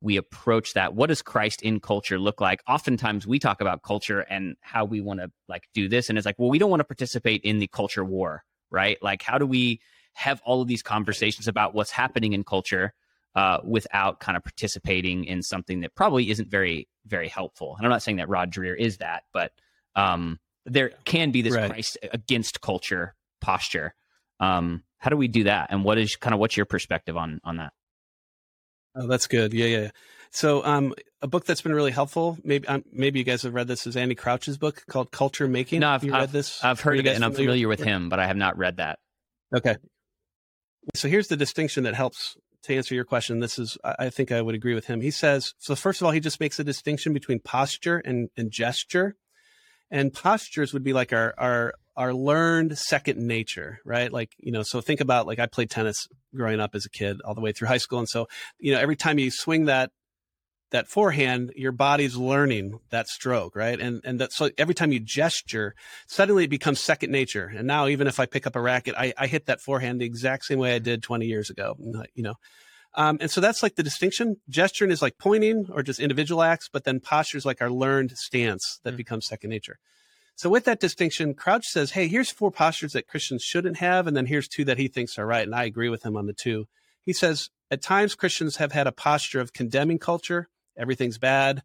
we 0.00 0.16
approach 0.16 0.74
that? 0.74 0.94
What 0.94 1.08
does 1.08 1.22
Christ 1.22 1.62
in 1.62 1.80
culture 1.80 2.18
look 2.18 2.40
like? 2.40 2.60
Oftentimes, 2.68 3.26
we 3.26 3.38
talk 3.38 3.60
about 3.60 3.82
culture 3.82 4.20
and 4.20 4.56
how 4.60 4.84
we 4.84 5.00
want 5.00 5.20
to 5.20 5.30
like 5.48 5.68
do 5.74 5.88
this, 5.88 6.08
and 6.08 6.18
it's 6.18 6.26
like, 6.26 6.38
well, 6.38 6.50
we 6.50 6.58
don't 6.58 6.70
want 6.70 6.80
to 6.80 6.84
participate 6.84 7.42
in 7.42 7.58
the 7.58 7.66
culture 7.68 8.04
war, 8.04 8.44
right? 8.70 8.98
Like, 9.02 9.22
how 9.22 9.38
do 9.38 9.46
we 9.46 9.80
have 10.14 10.40
all 10.44 10.62
of 10.62 10.68
these 10.68 10.82
conversations 10.82 11.48
about 11.48 11.74
what's 11.74 11.90
happening 11.90 12.32
in 12.32 12.44
culture? 12.44 12.92
Uh, 13.34 13.60
without 13.64 14.18
kind 14.18 14.34
of 14.34 14.42
participating 14.42 15.26
in 15.26 15.42
something 15.42 15.80
that 15.80 15.94
probably 15.94 16.30
isn't 16.30 16.50
very, 16.50 16.88
very 17.04 17.28
helpful. 17.28 17.76
And 17.76 17.84
I'm 17.84 17.90
not 17.90 18.02
saying 18.02 18.16
that 18.16 18.30
Rod 18.30 18.50
Dreher 18.50 18.74
is 18.74 18.96
that, 18.96 19.24
but 19.34 19.52
um, 19.94 20.40
there 20.64 20.92
can 21.04 21.32
be 21.32 21.42
this 21.42 21.54
Right. 21.54 21.70
Christ 21.70 21.98
against 22.14 22.62
culture 22.62 23.14
posture. 23.42 23.94
Um, 24.40 24.84
how 24.98 25.10
do 25.10 25.16
we 25.16 25.28
do 25.28 25.44
that? 25.44 25.68
And 25.70 25.84
what 25.84 25.98
is 25.98 26.16
kind 26.16 26.34
of 26.34 26.40
what's 26.40 26.56
your 26.56 26.66
perspective 26.66 27.16
on 27.16 27.40
on 27.44 27.56
that? 27.58 27.72
Oh, 28.96 29.06
that's 29.06 29.26
good. 29.26 29.52
Yeah, 29.52 29.66
yeah. 29.66 29.90
So, 30.30 30.64
um, 30.64 30.94
a 31.22 31.26
book 31.26 31.44
that's 31.44 31.60
been 31.62 31.74
really 31.74 31.90
helpful. 31.90 32.38
Maybe, 32.42 32.66
um, 32.66 32.82
maybe 32.92 33.18
you 33.18 33.24
guys 33.24 33.42
have 33.42 33.54
read 33.54 33.68
this. 33.68 33.86
Is 33.86 33.96
Andy 33.96 34.14
Crouch's 34.14 34.58
book 34.58 34.84
called 34.88 35.10
Culture 35.10 35.46
Making? 35.46 35.80
No, 35.80 35.90
I've- 35.90 36.06
you 36.06 36.12
read 36.12 36.30
this? 36.30 36.62
I've 36.64 36.80
heard 36.80 36.98
of 36.98 37.06
it 37.06 37.14
and 37.14 37.24
I'm 37.24 37.32
familiar 37.32 37.68
with 37.68 37.80
him, 37.82 38.08
but 38.08 38.18
I 38.18 38.26
have 38.26 38.36
not 38.36 38.56
read 38.58 38.78
that. 38.78 38.98
Okay. 39.54 39.76
So 40.94 41.08
here's 41.08 41.28
the 41.28 41.36
distinction 41.36 41.84
that 41.84 41.94
helps 41.94 42.36
to 42.64 42.74
answer 42.76 42.94
your 42.94 43.04
question. 43.04 43.40
This 43.40 43.58
is, 43.58 43.78
I 43.84 43.94
I 44.06 44.10
think 44.10 44.32
I 44.32 44.40
would 44.42 44.54
agree 44.54 44.74
with 44.74 44.86
him. 44.86 45.00
He 45.00 45.10
says, 45.10 45.54
so 45.58 45.74
first 45.76 46.00
of 46.00 46.06
all, 46.06 46.12
he 46.12 46.20
just 46.20 46.40
makes 46.40 46.58
a 46.58 46.64
distinction 46.64 47.12
between 47.12 47.38
posture 47.40 47.98
and, 47.98 48.28
and 48.36 48.50
gesture. 48.50 49.16
And 49.90 50.12
postures 50.12 50.72
would 50.72 50.82
be 50.84 50.92
like 50.92 51.12
our, 51.12 51.34
our, 51.38 51.74
our 51.96 52.12
learned 52.12 52.76
second 52.78 53.18
nature, 53.18 53.80
right? 53.84 54.12
Like, 54.12 54.34
you 54.38 54.52
know, 54.52 54.62
so 54.62 54.80
think 54.80 55.00
about 55.00 55.26
like 55.26 55.38
I 55.38 55.46
played 55.46 55.70
tennis 55.70 56.08
growing 56.34 56.60
up 56.60 56.74
as 56.74 56.84
a 56.84 56.90
kid 56.90 57.20
all 57.24 57.34
the 57.34 57.40
way 57.40 57.52
through 57.52 57.68
high 57.68 57.78
school. 57.78 57.98
And 57.98 58.08
so, 58.08 58.28
you 58.58 58.72
know, 58.72 58.78
every 58.78 58.96
time 58.96 59.18
you 59.18 59.30
swing 59.30 59.64
that, 59.66 59.90
that 60.72 60.88
forehand, 60.88 61.52
your 61.56 61.72
body's 61.72 62.16
learning 62.16 62.78
that 62.90 63.06
stroke, 63.06 63.54
right? 63.54 63.80
And 63.80 64.00
and 64.04 64.20
that 64.20 64.32
so 64.32 64.50
every 64.58 64.74
time 64.74 64.90
you 64.92 64.98
gesture, 65.00 65.74
suddenly 66.08 66.44
it 66.44 66.50
becomes 66.50 66.80
second 66.80 67.12
nature. 67.12 67.52
And 67.56 67.66
now 67.68 67.86
even 67.86 68.08
if 68.08 68.18
I 68.18 68.26
pick 68.26 68.46
up 68.46 68.56
a 68.56 68.60
racket, 68.60 68.94
I, 68.98 69.14
I 69.16 69.28
hit 69.28 69.46
that 69.46 69.60
forehand 69.60 70.00
the 70.00 70.06
exact 70.06 70.44
same 70.44 70.58
way 70.58 70.74
I 70.74 70.80
did 70.80 71.02
20 71.04 71.24
years 71.24 71.50
ago. 71.50 71.76
You 72.14 72.24
know, 72.24 72.34
um, 72.94 73.18
and 73.20 73.30
so 73.30 73.40
that's 73.40 73.62
like 73.62 73.76
the 73.76 73.82
distinction. 73.84 74.36
Gesturing 74.48 74.90
is 74.90 75.02
like 75.02 75.18
pointing 75.18 75.66
or 75.72 75.82
just 75.82 76.00
individual 76.00 76.42
acts, 76.42 76.68
but 76.70 76.84
then 76.84 76.98
posture 76.98 77.38
is 77.38 77.46
like 77.46 77.62
our 77.62 77.70
learned 77.70 78.12
stance 78.16 78.80
that 78.82 78.94
Mm. 78.94 78.96
becomes 78.96 79.26
second 79.26 79.50
nature. 79.50 79.78
So 80.36 80.50
with 80.50 80.64
that 80.66 80.80
distinction, 80.80 81.34
Crouch 81.34 81.66
says, 81.66 81.92
"Hey, 81.92 82.08
here's 82.08 82.30
four 82.30 82.50
postures 82.50 82.92
that 82.92 83.08
Christians 83.08 83.42
shouldn't 83.42 83.78
have, 83.78 84.06
and 84.06 84.16
then 84.16 84.26
here's 84.26 84.48
two 84.48 84.64
that 84.66 84.78
he 84.78 84.86
thinks 84.88 85.18
are 85.18 85.26
right." 85.26 85.42
And 85.44 85.54
I 85.54 85.64
agree 85.64 85.88
with 85.88 86.04
him 86.04 86.16
on 86.16 86.26
the 86.26 86.34
two. 86.34 86.68
He 87.04 87.12
says 87.12 87.50
at 87.70 87.82
times 87.82 88.14
Christians 88.14 88.56
have 88.56 88.72
had 88.72 88.86
a 88.86 88.92
posture 88.92 89.40
of 89.40 89.52
condemning 89.52 89.98
culture. 89.98 90.48
Everything's 90.76 91.18
bad. 91.18 91.62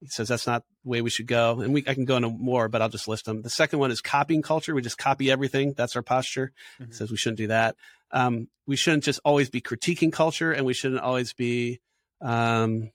He 0.00 0.06
says 0.08 0.28
that's 0.28 0.46
not 0.46 0.64
the 0.84 0.90
way 0.90 1.02
we 1.02 1.10
should 1.10 1.26
go. 1.26 1.60
And 1.60 1.74
we 1.74 1.82
I 1.88 1.94
can 1.94 2.04
go 2.04 2.16
into 2.16 2.28
more, 2.28 2.68
but 2.68 2.80
I'll 2.82 2.88
just 2.88 3.08
list 3.08 3.24
them. 3.24 3.42
The 3.42 3.50
second 3.50 3.78
one 3.80 3.90
is 3.90 4.00
copying 4.00 4.42
culture. 4.42 4.74
We 4.74 4.82
just 4.82 4.98
copy 4.98 5.30
everything. 5.30 5.72
That's 5.72 5.96
our 5.96 6.02
posture. 6.02 6.52
He 6.78 6.84
Mhm. 6.84 6.94
says 6.94 7.10
we 7.10 7.16
shouldn't 7.16 7.38
do 7.38 7.46
that. 7.48 7.76
Um, 8.12 8.48
we 8.66 8.76
shouldn't 8.76 9.02
just 9.04 9.18
always 9.24 9.50
be 9.50 9.60
critiquing 9.60 10.12
culture, 10.12 10.52
and 10.52 10.64
we 10.64 10.74
shouldn't 10.74 11.00
always 11.00 11.32
be. 11.32 11.80
Um, 12.20 12.92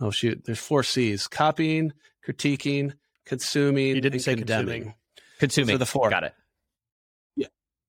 oh 0.00 0.10
shoot! 0.10 0.44
There's 0.44 0.58
four 0.58 0.82
C's: 0.82 1.26
copying, 1.26 1.92
critiquing, 2.26 2.94
consuming, 3.26 3.88
You 3.96 4.00
didn't 4.00 4.14
and 4.14 4.22
say 4.22 4.34
condemning. 4.36 4.82
consuming. 4.82 4.94
Consuming 5.40 5.74
So 5.74 5.78
the 5.78 5.86
four. 5.86 6.10
Got 6.10 6.24
it. 6.24 6.34
Yeah. 7.36 7.48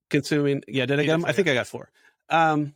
Consuming. 0.10 0.64
Yeah, 0.68 0.86
did 0.86 1.00
I 1.00 1.04
get 1.04 1.12
them? 1.12 1.26
I 1.26 1.32
think 1.32 1.48
I 1.48 1.54
got 1.54 1.68
four. 1.68 1.92
Um, 2.30 2.76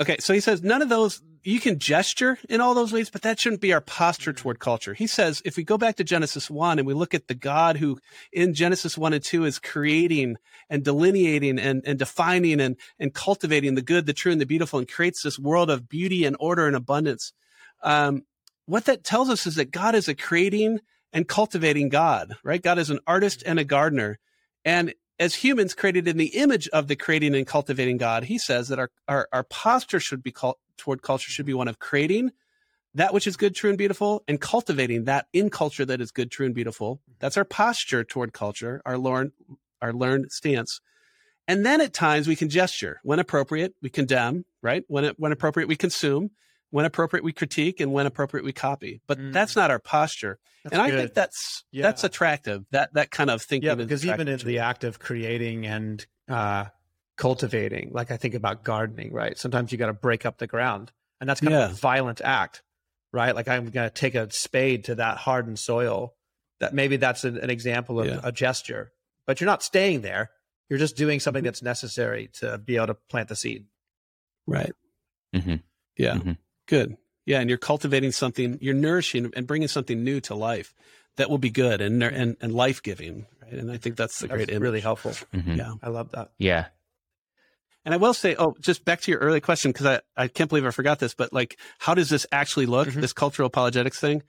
okay, 0.00 0.16
so 0.20 0.32
he 0.34 0.40
says 0.40 0.62
none 0.62 0.82
of 0.82 0.88
those. 0.88 1.22
You 1.46 1.60
can 1.60 1.78
gesture 1.78 2.38
in 2.48 2.62
all 2.62 2.72
those 2.72 2.90
ways, 2.90 3.10
but 3.10 3.20
that 3.22 3.38
shouldn't 3.38 3.60
be 3.60 3.74
our 3.74 3.82
posture 3.82 4.32
Mm-hmm. 4.32 4.42
toward 4.42 4.58
culture. 4.58 4.94
He 4.94 5.06
says 5.06 5.42
if 5.44 5.58
we 5.58 5.62
go 5.64 5.76
back 5.76 5.96
to 5.96 6.04
Genesis 6.04 6.50
one 6.50 6.78
and 6.78 6.86
we 6.88 6.94
look 6.94 7.12
at 7.12 7.28
the 7.28 7.34
God 7.34 7.76
who 7.76 7.98
in 8.32 8.54
Genesis 8.54 8.96
one 8.96 9.12
and 9.12 9.22
two 9.22 9.44
is 9.44 9.58
creating 9.58 10.36
and 10.70 10.82
delineating 10.82 11.58
and, 11.58 11.82
and 11.86 11.98
defining 11.98 12.60
and 12.60 12.76
and 12.98 13.12
cultivating 13.12 13.74
the 13.74 13.82
good, 13.82 14.06
the 14.06 14.14
true, 14.14 14.32
and 14.32 14.40
the 14.40 14.46
beautiful, 14.46 14.78
and 14.78 14.88
creates 14.88 15.22
this 15.22 15.38
world 15.38 15.68
of 15.70 15.86
beauty 15.88 16.24
and 16.24 16.34
order 16.40 16.66
and 16.66 16.74
abundance. 16.74 17.32
Um, 17.82 18.22
what 18.66 18.86
that 18.86 19.04
tells 19.04 19.28
us 19.28 19.46
is 19.46 19.56
that 19.56 19.70
God 19.70 19.94
is 19.94 20.08
a 20.08 20.14
creating 20.14 20.80
and 21.14 21.26
cultivating 21.26 21.88
God, 21.88 22.36
right? 22.44 22.60
God 22.60 22.78
is 22.78 22.90
an 22.90 23.00
artist 23.06 23.42
and 23.46 23.58
a 23.58 23.64
gardener. 23.64 24.18
And 24.64 24.92
as 25.18 25.36
humans 25.36 25.72
created 25.72 26.08
in 26.08 26.18
the 26.18 26.36
image 26.36 26.68
of 26.68 26.88
the 26.88 26.96
creating 26.96 27.34
and 27.34 27.46
cultivating 27.46 27.96
God, 27.96 28.24
he 28.24 28.36
says 28.36 28.68
that 28.68 28.80
our, 28.80 28.90
our, 29.08 29.28
our 29.32 29.44
posture 29.44 30.00
should 30.00 30.22
be 30.22 30.32
called 30.32 30.56
toward 30.76 31.02
culture 31.02 31.30
should 31.30 31.46
be 31.46 31.54
one 31.54 31.68
of 31.68 31.78
creating 31.78 32.32
that 32.94 33.12
which 33.12 33.26
is 33.26 33.36
good, 33.36 33.54
true, 33.54 33.70
and 33.70 33.78
beautiful, 33.78 34.22
and 34.28 34.40
cultivating 34.40 35.04
that 35.04 35.26
in 35.32 35.50
culture 35.50 35.84
that 35.84 36.00
is 36.00 36.12
good, 36.12 36.30
true, 36.30 36.46
and 36.46 36.54
beautiful. 36.54 37.00
That's 37.18 37.36
our 37.36 37.44
posture 37.44 38.04
toward 38.04 38.32
culture, 38.32 38.80
our 38.86 38.96
learned, 38.96 39.32
our 39.82 39.92
learned 39.92 40.30
stance. 40.30 40.80
And 41.48 41.66
then 41.66 41.80
at 41.80 41.92
times 41.92 42.28
we 42.28 42.36
can 42.36 42.48
gesture. 42.48 43.00
When 43.02 43.18
appropriate, 43.18 43.74
we 43.82 43.90
condemn, 43.90 44.44
right? 44.62 44.84
When, 44.86 45.04
it, 45.04 45.16
when 45.18 45.32
appropriate, 45.32 45.68
we 45.68 45.76
consume. 45.76 46.30
When 46.74 46.84
appropriate, 46.86 47.22
we 47.22 47.32
critique. 47.32 47.78
And 47.78 47.92
when 47.92 48.04
appropriate, 48.06 48.42
we 48.44 48.52
copy. 48.52 49.00
But 49.06 49.18
Mm. 49.18 49.32
that's 49.32 49.54
not 49.54 49.70
our 49.70 49.78
posture. 49.78 50.40
That's 50.64 50.72
and 50.72 50.82
I 50.82 50.90
good. 50.90 50.98
think 50.98 51.14
that's 51.14 51.62
Yeah. 51.70 51.82
that's 51.82 52.02
attractive. 52.02 52.64
That 52.72 52.92
that 52.94 53.12
kind 53.12 53.30
of 53.30 53.42
thinking. 53.42 53.66
yeah 53.68 53.74
is 53.74 53.78
because 53.86 54.04
even 54.04 54.26
in 54.26 54.38
the 54.40 54.58
act 54.58 54.82
of 54.82 54.98
creating 54.98 55.66
and 55.66 56.04
uh, 56.28 56.64
cultivating 57.16 57.90
like 57.92 58.10
i 58.10 58.16
think 58.16 58.34
about 58.34 58.64
gardening 58.64 59.12
right 59.12 59.38
sometimes 59.38 59.70
you 59.70 59.78
got 59.78 59.86
to 59.86 59.92
break 59.92 60.26
up 60.26 60.38
the 60.38 60.48
ground 60.48 60.90
and 61.20 61.30
that's 61.30 61.40
kind 61.40 61.54
of 61.54 61.70
a 61.70 61.74
violent 61.74 62.20
act 62.24 62.62
right 63.12 63.36
like 63.36 63.46
i'm 63.46 63.70
going 63.70 63.88
to 63.88 63.94
take 63.94 64.16
a 64.16 64.28
spade 64.32 64.82
to 64.84 64.96
that 64.96 65.16
hardened 65.18 65.58
soil 65.60 66.14
that 66.58 66.74
maybe 66.74 66.96
that's 66.96 67.22
an, 67.22 67.36
an 67.38 67.50
example 67.50 68.00
of 68.00 68.06
Yeah. 68.08 68.18
a 68.24 68.32
gesture 68.32 68.90
but 69.28 69.40
you're 69.40 69.46
not 69.46 69.62
staying 69.62 70.00
there 70.00 70.30
you're 70.68 70.78
just 70.80 70.96
doing 70.96 71.20
something 71.20 71.44
that's 71.44 71.62
necessary 71.62 72.30
to 72.40 72.58
be 72.58 72.74
able 72.76 72.88
to 72.88 72.94
plant 72.94 73.28
the 73.28 73.36
seed 73.36 73.66
right. 74.46 74.72
Mhm. 75.32 75.62
Yeah. 75.96 76.14
Mhm. 76.14 76.38
Good. 76.66 76.96
Yeah, 77.26 77.40
and 77.40 77.48
you're 77.48 77.58
cultivating 77.58 78.12
something. 78.12 78.58
You're 78.60 78.74
nourishing 78.74 79.32
and 79.34 79.46
bringing 79.46 79.68
something 79.68 80.04
new 80.04 80.20
to 80.22 80.34
life 80.34 80.74
that 81.16 81.30
will 81.30 81.38
be 81.38 81.50
good 81.50 81.80
and 81.80 82.02
and, 82.02 82.36
and 82.40 82.52
life 82.54 82.82
giving. 82.82 83.26
Right. 83.42 83.52
And 83.54 83.70
I 83.70 83.76
think 83.78 83.96
that's 83.96 84.18
the 84.20 84.26
that's 84.26 84.36
great 84.36 84.48
image. 84.50 84.62
really 84.62 84.80
helpful 84.80 85.12
Mhm. 85.32 85.56
Yeah. 85.56 85.72
i 85.82 85.88
love 85.88 86.10
that 86.12 86.30
Yeah. 86.38 86.66
And 87.84 87.92
I 87.92 87.98
will 87.98 88.14
say, 88.14 88.34
oh, 88.38 88.54
just 88.60 88.84
back 88.86 89.02
to 89.02 89.10
your 89.10 89.20
early 89.20 89.42
question, 89.42 89.70
because 89.70 89.84
I, 89.86 90.00
I 90.16 90.28
can't 90.28 90.48
believe 90.48 90.64
I 90.64 90.70
forgot 90.70 91.00
this, 91.00 91.14
but 91.14 91.34
like, 91.34 91.58
how 91.78 91.92
does 91.94 92.08
this 92.08 92.26
actually 92.32 92.64
look, 92.64 92.88
Mhm. 92.88 93.02
this 93.02 93.12
cultural 93.12 93.46
apologetics 93.46 94.00
thing? 94.00 94.22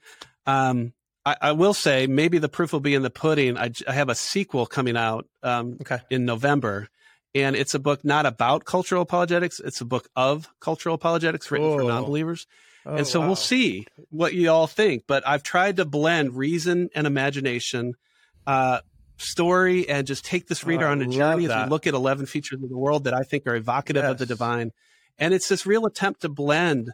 Um, 0.46 0.92
I, 1.24 1.36
I 1.40 1.52
will 1.52 1.72
say 1.72 2.06
maybe 2.06 2.36
the 2.36 2.50
proof 2.50 2.72
will 2.74 2.80
be 2.80 2.94
in 2.94 3.00
the 3.02 3.08
pudding. 3.10 3.56
I, 3.56 3.70
I 3.88 3.92
have 3.94 4.10
a 4.10 4.14
sequel 4.14 4.66
coming 4.66 4.94
out 4.96 5.26
um, 5.42 5.78
okay 5.80 6.00
in 6.10 6.26
November, 6.26 6.88
and 7.36 7.54
it's 7.54 7.74
a 7.74 7.78
book 7.78 8.04
not 8.04 8.24
about 8.24 8.64
cultural 8.64 9.02
apologetics. 9.02 9.60
It's 9.60 9.82
a 9.82 9.84
book 9.84 10.08
of 10.16 10.48
cultural 10.58 10.94
apologetics 10.94 11.50
written 11.50 11.70
for 11.70 11.82
Whoa. 11.82 11.88
non-believers. 11.88 12.46
Oh, 12.86 12.96
and 12.96 13.06
so 13.06 13.20
wow. 13.20 13.26
we'll 13.26 13.36
see 13.36 13.86
what 14.10 14.32
you 14.32 14.48
all 14.50 14.66
think. 14.66 15.04
But 15.06 15.26
I've 15.26 15.42
tried 15.42 15.76
to 15.76 15.84
blend 15.84 16.34
reason 16.34 16.88
and 16.94 17.06
imagination, 17.06 17.94
uh, 18.46 18.80
story, 19.18 19.88
and 19.88 20.06
just 20.06 20.24
take 20.24 20.46
this 20.46 20.64
Oh, 20.64 20.68
reader 20.68 20.86
I 20.86 20.92
on 20.92 21.02
a 21.02 21.06
journey 21.06 21.46
as 21.46 21.64
we 21.64 21.70
look 21.70 21.86
at 21.86 21.94
11 21.94 22.26
features 22.26 22.62
of 22.62 22.68
the 22.70 22.78
world 22.78 23.04
that 23.04 23.14
I 23.14 23.22
think 23.22 23.46
are 23.46 23.54
evocative 23.54 24.04
of 24.04 24.18
the 24.18 24.26
divine. 24.26 24.72
And 25.18 25.34
it's 25.34 25.48
this 25.48 25.66
real 25.66 25.84
attempt 25.84 26.22
to 26.22 26.28
blend 26.28 26.92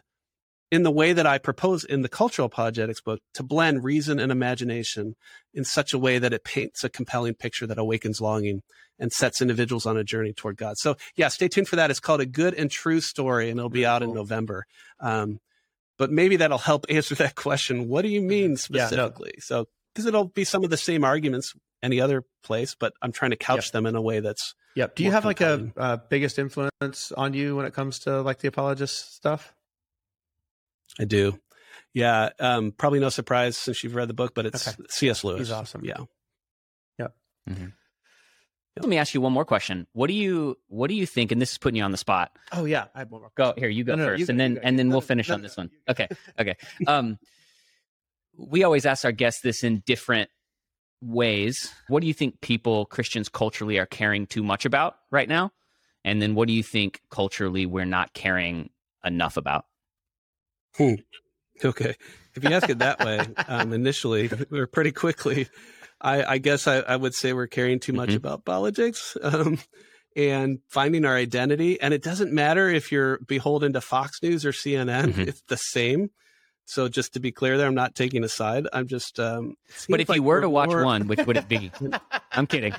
in 0.73 0.81
the 0.81 0.89
way 0.89 1.13
that 1.13 1.27
I 1.27 1.37
propose 1.37 1.83
in 1.83 2.01
the 2.01 2.09
cultural 2.09 2.47
apologetics 2.47 2.99
book 2.99 3.19
to 3.35 3.43
blend 3.43 3.83
reason 3.83 4.19
and 4.19 4.31
imagination 4.31 5.15
in 5.53 5.63
such 5.63 5.93
a 5.93 5.99
way 5.99 6.17
that 6.17 6.33
it 6.33 6.43
paints 6.43 6.83
a 6.83 6.89
compelling 6.89 7.35
picture 7.35 7.67
that 7.67 7.77
awakens 7.77 8.19
longing 8.19 8.63
and 8.97 9.13
sets 9.13 9.39
individuals 9.39 9.85
on 9.85 9.97
a 9.97 10.03
journey 10.03 10.33
toward 10.33 10.57
God. 10.57 10.79
So 10.79 10.95
yeah, 11.15 11.27
stay 11.27 11.47
tuned 11.47 11.67
for 11.67 11.75
that. 11.75 11.91
It's 11.91 11.99
called 11.99 12.21
a 12.21 12.25
good 12.25 12.55
and 12.55 12.71
true 12.71 13.01
story 13.01 13.51
and 13.51 13.59
it'll 13.59 13.69
be 13.69 13.85
out 13.85 14.01
in 14.01 14.15
November. 14.15 14.65
Um, 14.99 15.39
but 15.99 16.09
maybe 16.09 16.37
that'll 16.37 16.57
help 16.57 16.87
answer 16.89 17.13
that 17.15 17.35
question. 17.35 17.87
What 17.87 18.01
do 18.01 18.07
you 18.07 18.23
mean 18.23 18.57
specifically? 18.57 19.33
Yeah, 19.35 19.57
no. 19.57 19.61
So, 19.61 19.65
because 19.93 20.07
it'll 20.07 20.29
be 20.29 20.43
some 20.43 20.63
of 20.63 20.71
the 20.71 20.77
same 20.77 21.03
arguments 21.03 21.53
any 21.83 22.01
other 22.01 22.23
place, 22.43 22.73
but 22.73 22.93
I'm 22.99 23.11
trying 23.11 23.29
to 23.29 23.37
couch 23.37 23.67
yep. 23.67 23.73
them 23.73 23.85
in 23.85 23.95
a 23.95 24.01
way 24.01 24.21
that's. 24.21 24.55
Yep. 24.73 24.95
Do 24.95 25.03
you 25.03 25.11
have 25.11 25.21
compelling. 25.21 25.71
like 25.75 25.85
a, 25.85 25.93
a 25.93 25.97
biggest 26.09 26.39
influence 26.39 27.11
on 27.11 27.35
you 27.35 27.55
when 27.55 27.67
it 27.67 27.75
comes 27.75 27.99
to 27.99 28.23
like 28.23 28.39
the 28.39 28.47
apologist 28.47 29.13
stuff? 29.13 29.53
I 30.99 31.05
do. 31.05 31.39
Yeah. 31.93 32.29
Um, 32.39 32.71
probably 32.71 32.99
no 32.99 33.09
surprise 33.09 33.57
since 33.57 33.83
you've 33.83 33.95
read 33.95 34.07
the 34.07 34.13
book, 34.13 34.33
but 34.33 34.45
it's 34.45 34.67
okay. 34.67 34.83
C.S. 34.89 35.23
Lewis. 35.23 35.39
He's 35.39 35.51
awesome. 35.51 35.83
Yeah. 35.85 35.99
Yep. 36.99 37.15
Mm-hmm. 37.49 37.67
Let 38.77 38.89
me 38.89 38.97
ask 38.97 39.13
you 39.13 39.21
one 39.21 39.33
more 39.33 39.45
question. 39.45 39.85
What 39.93 40.07
do 40.07 40.13
you 40.13 40.57
what 40.67 40.87
do 40.87 40.95
you 40.95 41.05
think? 41.05 41.31
And 41.31 41.39
this 41.39 41.51
is 41.51 41.57
putting 41.59 41.77
you 41.77 41.83
on 41.83 41.91
the 41.91 41.97
spot. 41.97 42.31
Oh 42.51 42.65
yeah, 42.65 42.85
I 42.95 42.99
have 42.99 43.11
one 43.11 43.21
more. 43.21 43.31
Go 43.35 43.53
here. 43.55 43.69
You 43.69 43.83
go 43.83 43.95
no, 43.95 44.03
no, 44.03 44.09
first, 44.09 44.21
you 44.21 44.25
and 44.29 44.39
then 44.39 44.59
and 44.63 44.79
then 44.79 44.89
we'll 44.89 45.01
finish 45.01 45.29
on 45.29 45.43
this 45.43 45.55
one. 45.55 45.69
Okay. 45.87 46.07
Okay. 46.39 46.55
Um, 46.87 47.19
we 48.35 48.63
always 48.63 48.87
ask 48.87 49.05
our 49.05 49.11
guests 49.11 49.41
this 49.41 49.63
in 49.63 49.83
different 49.85 50.31
ways. 51.01 51.71
What 51.87 52.01
do 52.01 52.07
you 52.07 52.15
think 52.15 52.41
people 52.41 52.85
Christians 52.85 53.29
culturally 53.29 53.77
are 53.77 53.85
caring 53.85 54.25
too 54.25 54.41
much 54.41 54.65
about 54.65 54.95
right 55.11 55.29
now? 55.29 55.51
And 56.03 56.19
then 56.19 56.33
what 56.33 56.47
do 56.47 56.53
you 56.53 56.63
think 56.63 57.01
culturally 57.11 57.67
we're 57.67 57.85
not 57.85 58.13
caring 58.13 58.71
enough 59.05 59.37
about? 59.37 59.65
Hmm. 60.77 60.95
Okay. 61.63 61.95
If 62.35 62.43
you 62.43 62.49
ask 62.49 62.69
it 62.69 62.79
that 62.79 62.99
way, 62.99 63.19
um, 63.47 63.73
initially 63.73 64.29
or 64.51 64.67
pretty 64.67 64.91
quickly, 64.91 65.47
I, 66.01 66.23
I 66.23 66.37
guess 66.39 66.67
I, 66.67 66.77
I, 66.79 66.95
would 66.95 67.13
say 67.13 67.31
we're 67.31 67.47
caring 67.47 67.79
too 67.79 67.93
much 67.93 68.09
mm-hmm. 68.09 68.17
about 68.17 68.43
politics 68.43 69.15
um, 69.21 69.59
and 70.15 70.59
finding 70.67 71.05
our 71.05 71.15
identity. 71.15 71.79
And 71.79 71.93
it 71.93 72.03
doesn't 72.03 72.33
matter 72.33 72.69
if 72.69 72.91
you're 72.91 73.19
beholden 73.19 73.73
to 73.73 73.81
Fox 73.81 74.21
News 74.21 74.45
or 74.45 74.51
CNN; 74.51 75.05
mm-hmm. 75.05 75.21
it's 75.21 75.43
the 75.47 75.57
same. 75.57 76.09
So 76.65 76.87
just 76.87 77.13
to 77.13 77.19
be 77.19 77.31
clear, 77.31 77.57
there, 77.57 77.67
I'm 77.67 77.75
not 77.75 77.93
taking 77.93 78.23
a 78.23 78.29
side. 78.29 78.67
I'm 78.71 78.87
just. 78.87 79.19
Um, 79.19 79.55
but 79.89 79.99
if 79.99 80.09
like 80.09 80.17
you 80.17 80.23
were 80.23 80.41
to 80.41 80.49
watch 80.49 80.69
more... 80.69 80.85
one, 80.85 81.07
which 81.07 81.25
would 81.25 81.37
it 81.37 81.47
be? 81.47 81.71
I'm 82.31 82.47
kidding. 82.47 82.73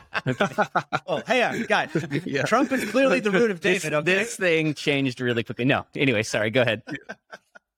Oh, 1.06 1.22
hey, 1.26 1.42
uh, 1.42 1.66
guys, 1.66 1.90
yeah. 2.24 2.42
Trump 2.42 2.72
is 2.72 2.90
clearly 2.90 3.20
the 3.20 3.30
root 3.30 3.50
of 3.50 3.60
David. 3.60 3.92
This, 3.92 3.92
okay? 3.92 4.14
this 4.14 4.36
thing 4.36 4.74
changed 4.74 5.20
really 5.20 5.44
quickly. 5.44 5.66
No, 5.66 5.86
anyway, 5.94 6.22
sorry. 6.22 6.50
Go 6.50 6.62
ahead. 6.62 6.82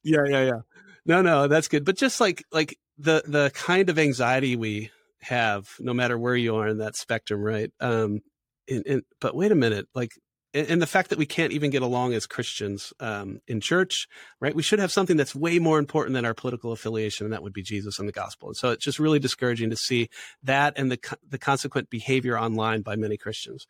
Yeah, 0.06 0.24
yeah, 0.28 0.44
yeah. 0.44 0.60
No, 1.04 1.20
no, 1.20 1.48
that's 1.48 1.66
good. 1.68 1.84
But 1.84 1.96
just 1.96 2.20
like 2.20 2.44
like 2.52 2.78
the 2.96 3.22
the 3.26 3.50
kind 3.54 3.90
of 3.90 3.98
anxiety 3.98 4.54
we 4.54 4.90
have, 5.20 5.68
no 5.80 5.92
matter 5.92 6.16
where 6.16 6.36
you 6.36 6.56
are 6.56 6.68
in 6.68 6.78
that 6.78 6.96
spectrum, 6.96 7.42
right? 7.42 7.70
Um, 7.80 8.20
and, 8.68 8.86
and 8.86 9.02
but 9.20 9.34
wait 9.34 9.50
a 9.50 9.56
minute, 9.56 9.88
like, 9.94 10.12
and, 10.54 10.80
the 10.80 10.86
fact 10.86 11.10
that 11.10 11.18
we 11.18 11.26
can't 11.26 11.52
even 11.52 11.70
get 11.70 11.82
along 11.82 12.14
as 12.14 12.26
Christians 12.26 12.92
um, 13.00 13.40
in 13.48 13.60
church, 13.60 14.06
right? 14.40 14.54
We 14.54 14.62
should 14.62 14.78
have 14.78 14.92
something 14.92 15.16
that's 15.16 15.34
way 15.34 15.58
more 15.58 15.78
important 15.78 16.14
than 16.14 16.24
our 16.24 16.34
political 16.34 16.70
affiliation, 16.72 17.26
and 17.26 17.32
that 17.32 17.42
would 17.42 17.52
be 17.52 17.62
Jesus 17.62 17.98
and 17.98 18.08
the 18.08 18.12
gospel. 18.12 18.48
And 18.48 18.56
so 18.56 18.70
it's 18.70 18.84
just 18.84 19.00
really 19.00 19.18
discouraging 19.18 19.70
to 19.70 19.76
see 19.76 20.08
that 20.44 20.74
and 20.76 20.90
the 20.90 20.98
the 21.28 21.38
consequent 21.38 21.90
behavior 21.90 22.38
online 22.38 22.82
by 22.82 22.94
many 22.94 23.16
Christians. 23.16 23.66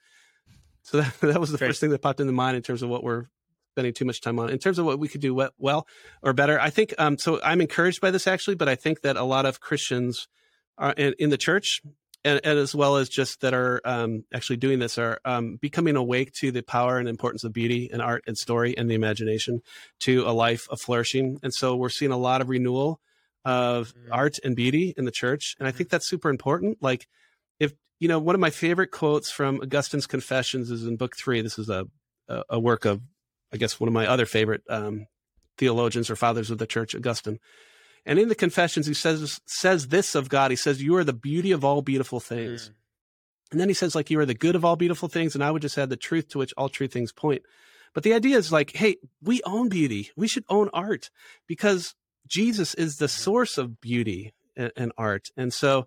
So 0.83 1.01
that, 1.01 1.15
that 1.21 1.41
was 1.41 1.51
the 1.51 1.59
Great. 1.59 1.69
first 1.69 1.81
thing 1.81 1.91
that 1.91 2.03
popped 2.03 2.21
into 2.21 2.33
mind 2.33 2.57
in 2.57 2.63
terms 2.63 2.83
of 2.83 2.91
what 2.91 3.03
we're 3.03 3.25
spending 3.77 3.93
too 3.93 4.07
much 4.07 4.23
time 4.23 4.39
on. 4.39 4.49
In 4.49 4.59
terms 4.59 4.79
of 4.79 4.87
what 4.87 4.99
we 4.99 5.07
could 5.07 5.21
do 5.21 5.51
well 5.59 5.87
or 6.23 6.33
better, 6.33 6.59
I 6.59 6.71
think. 6.71 6.95
Um, 6.97 7.19
so 7.19 7.43
I'm 7.45 7.61
encouraged 7.61 8.01
by 8.01 8.11
this 8.11 8.27
actually, 8.27 8.57
but 8.57 8.71
I 8.71 8.75
think 8.75 9.03
that 9.03 9.19
a 9.19 9.23
lot 9.23 9.45
of 9.45 9.61
Christians 9.61 10.29
are 10.79 10.93
in, 10.93 11.15
in 11.19 11.29
the 11.29 11.37
church 11.37 11.83
and, 12.25 12.41
and, 12.43 12.59
as 12.59 12.75
well 12.75 12.97
as 12.97 13.11
just 13.11 13.43
that 13.43 13.53
are 13.53 13.83
um, 13.85 14.25
actually 14.33 14.57
doing 14.57 14.79
this 14.79 14.97
are 14.97 15.21
um, 15.27 15.57
becoming 15.61 15.95
awake 15.95 16.33
to 16.41 16.51
the 16.51 16.63
power 16.63 16.97
and 16.99 17.07
importance 17.07 17.45
of 17.45 17.53
beauty 17.53 17.91
and 17.93 18.01
art 18.01 18.25
and 18.27 18.39
story 18.39 18.75
and 18.79 18.91
the 18.91 18.95
imagination 18.95 19.61
to 20.01 20.23
a 20.27 20.33
life 20.33 20.67
of 20.71 20.81
flourishing. 20.81 21.39
And 21.43 21.53
so 21.53 21.77
we're 21.77 21.91
seeing 21.91 22.13
a 22.13 22.17
lot 22.17 22.41
of 22.41 22.49
renewal 22.49 22.99
of 23.45 23.93
mm-hmm. 23.93 24.13
art 24.13 24.39
and 24.43 24.57
beauty 24.57 24.95
in 24.97 25.05
the 25.05 25.11
church, 25.11 25.55
and 25.59 25.69
I 25.69 25.71
think 25.71 25.91
that's 25.91 26.09
super 26.09 26.31
important. 26.31 26.79
Like, 26.81 27.07
if 27.61 27.75
you 28.01 28.09
know, 28.09 28.19
one 28.19 28.35
of 28.35 28.41
my 28.41 28.51
favorite 28.51 28.91
quotes 28.91 29.31
from 29.31 29.61
Augustine's 29.61 30.07
Confessions 30.07 30.71
is 30.71 30.85
in 30.87 30.97
Book 30.97 31.15
Three. 31.17 31.43
This 31.43 31.59
is 31.59 31.69
a 31.69 31.87
a, 32.29 32.43
a 32.51 32.61
work 32.61 32.85
of, 32.85 33.01
I 33.57 33.59
guess, 33.59 33.81
one 33.81 33.89
of 33.89 33.95
my 33.95 34.07
other 34.07 34.27
favorite 34.27 34.63
um, 34.69 35.07
theologians 35.59 36.11
or 36.11 36.17
fathers 36.17 36.51
of 36.51 36.59
the 36.59 36.67
church, 36.67 36.95
Augustine. 36.95 37.39
And 38.05 38.19
in 38.19 38.29
the 38.29 38.35
confessions, 38.35 38.87
he 38.87 38.95
says 38.95 39.41
says 39.47 39.89
this 39.89 40.15
of 40.15 40.29
God. 40.29 40.51
He 40.51 40.57
says, 40.57 40.83
"You 40.83 40.97
are 40.97 41.05
the 41.05 41.13
beauty 41.13 41.51
of 41.51 41.65
all 41.65 41.83
beautiful 41.83 42.21
things." 42.21 42.69
Mm. 42.69 42.73
And 43.53 43.61
then 43.61 43.69
he 43.69 43.75
says, 43.75 43.95
like, 43.95 44.11
"You 44.11 44.21
are 44.21 44.27
the 44.27 44.35
good 44.35 44.55
of 44.55 44.65
all 44.65 44.77
beautiful 44.77 45.09
things." 45.09 45.35
And 45.35 45.43
I 45.43 45.51
would 45.51 45.63
just 45.63 45.77
add 45.77 45.91
the 45.91 45.97
truth 45.97 46.29
to 46.29 46.39
which 46.39 46.55
all 46.57 46.69
true 46.69 46.89
things 46.89 47.13
point. 47.13 47.43
But 47.97 48.03
the 48.03 48.13
idea 48.13 48.37
is 48.37 48.53
like, 48.53 48.77
hey, 48.77 48.97
we 49.23 49.41
own 49.45 49.71
beauty. 49.71 50.11
We 50.17 50.29
should 50.29 50.45
own 50.51 50.69
art 50.75 51.09
because 51.47 51.95
Jesus 52.27 52.75
is 52.75 52.99
the 52.99 53.07
mm-hmm. 53.07 53.23
source 53.23 53.57
of 53.57 53.81
beauty 53.81 54.35
and, 54.55 54.71
and 54.77 54.93
art. 54.99 55.31
And 55.35 55.51
so 55.51 55.87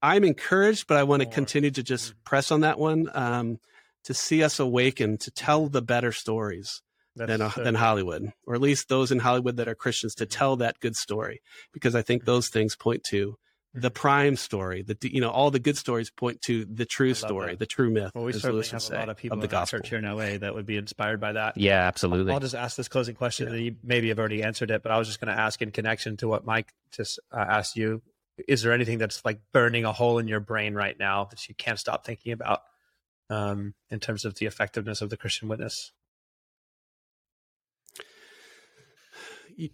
I'm 0.00 0.24
encouraged, 0.24 0.86
but 0.86 0.96
I 0.96 1.02
want 1.02 1.20
to 1.20 1.28
continue 1.28 1.70
to 1.70 1.82
just 1.82 2.12
mm-hmm. 2.12 2.18
press 2.24 2.50
on 2.50 2.62
that 2.62 2.78
one 2.78 3.10
um, 3.12 3.58
to 4.04 4.14
see 4.14 4.42
us 4.42 4.58
awaken 4.58 5.18
to 5.18 5.30
tell 5.30 5.66
the 5.66 5.82
better 5.82 6.12
stories 6.12 6.80
than, 7.16 7.40
uh, 7.40 7.50
than 7.56 7.74
Hollywood, 7.74 8.32
or 8.46 8.54
at 8.54 8.60
least 8.60 8.88
those 8.88 9.10
in 9.10 9.18
Hollywood 9.18 9.56
that 9.56 9.68
are 9.68 9.74
Christians 9.74 10.14
to 10.16 10.26
tell 10.26 10.56
that 10.56 10.80
good 10.80 10.96
story, 10.96 11.40
because 11.72 11.94
I 11.94 12.02
think 12.02 12.22
mm-hmm. 12.22 12.30
those 12.30 12.48
things 12.48 12.76
point 12.76 13.04
to 13.10 13.36
the 13.72 13.88
mm-hmm. 13.88 13.94
prime 13.94 14.36
story. 14.36 14.82
The 14.82 14.96
you 15.02 15.20
know 15.20 15.30
all 15.30 15.50
the 15.50 15.58
good 15.58 15.76
stories 15.76 16.10
point 16.10 16.40
to 16.42 16.64
the 16.64 16.84
true 16.84 17.14
story, 17.14 17.52
that. 17.52 17.58
the 17.58 17.66
true 17.66 17.90
myth. 17.90 18.12
Well, 18.14 18.24
we 18.24 18.32
certainly 18.32 18.66
have 18.68 18.82
say, 18.82 18.96
a 18.96 18.98
lot 18.98 19.08
of 19.08 19.16
people 19.16 19.36
of 19.36 19.42
the 19.42 19.46
in 19.46 19.50
gospel. 19.50 19.78
church 19.78 19.88
here 19.90 19.98
in 19.98 20.04
LA 20.04 20.38
that 20.38 20.54
would 20.54 20.66
be 20.66 20.76
inspired 20.76 21.20
by 21.20 21.32
that. 21.32 21.56
Yeah, 21.56 21.86
absolutely. 21.86 22.32
I'll, 22.32 22.40
just 22.40 22.54
ask 22.54 22.76
this 22.76 22.88
closing 22.88 23.14
question. 23.14 23.48
Yeah. 23.48 23.58
You 23.58 23.76
maybe 23.82 24.08
have 24.08 24.18
already 24.18 24.42
answered 24.42 24.70
it, 24.70 24.82
but 24.82 24.92
I 24.92 24.98
was 24.98 25.08
just 25.08 25.20
going 25.20 25.34
to 25.34 25.40
ask 25.40 25.60
in 25.62 25.70
connection 25.70 26.16
to 26.18 26.28
what 26.28 26.44
Mike 26.44 26.72
just 26.92 27.20
uh, 27.32 27.38
asked 27.38 27.76
you. 27.76 28.02
Is 28.48 28.62
there 28.62 28.72
anything 28.72 28.98
that's 28.98 29.24
like 29.24 29.40
burning 29.52 29.84
a 29.84 29.92
hole 29.92 30.18
in 30.18 30.26
your 30.26 30.40
brain 30.40 30.74
right 30.74 30.98
now 30.98 31.24
that 31.26 31.48
you 31.48 31.54
can't 31.54 31.78
stop 31.78 32.06
thinking 32.06 32.32
about 32.32 32.62
um, 33.28 33.74
in 33.90 34.00
terms 34.00 34.24
of 34.24 34.36
the 34.36 34.46
effectiveness 34.46 35.02
of 35.02 35.10
the 35.10 35.16
Christian 35.16 35.48
witness? 35.48 35.92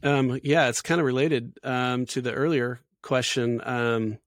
Um, 0.02 0.40
yeah, 0.42 0.68
it's 0.68 0.82
kind 0.82 1.00
of 1.00 1.06
related 1.06 1.58
um, 1.62 2.06
to 2.06 2.20
the 2.20 2.32
earlier 2.32 2.80
question. 3.02 3.60
Um, 3.64 4.18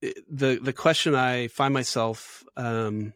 the 0.00 0.58
the 0.62 0.72
question 0.72 1.14
I 1.14 1.48
find 1.48 1.74
myself 1.74 2.42
um, 2.56 3.12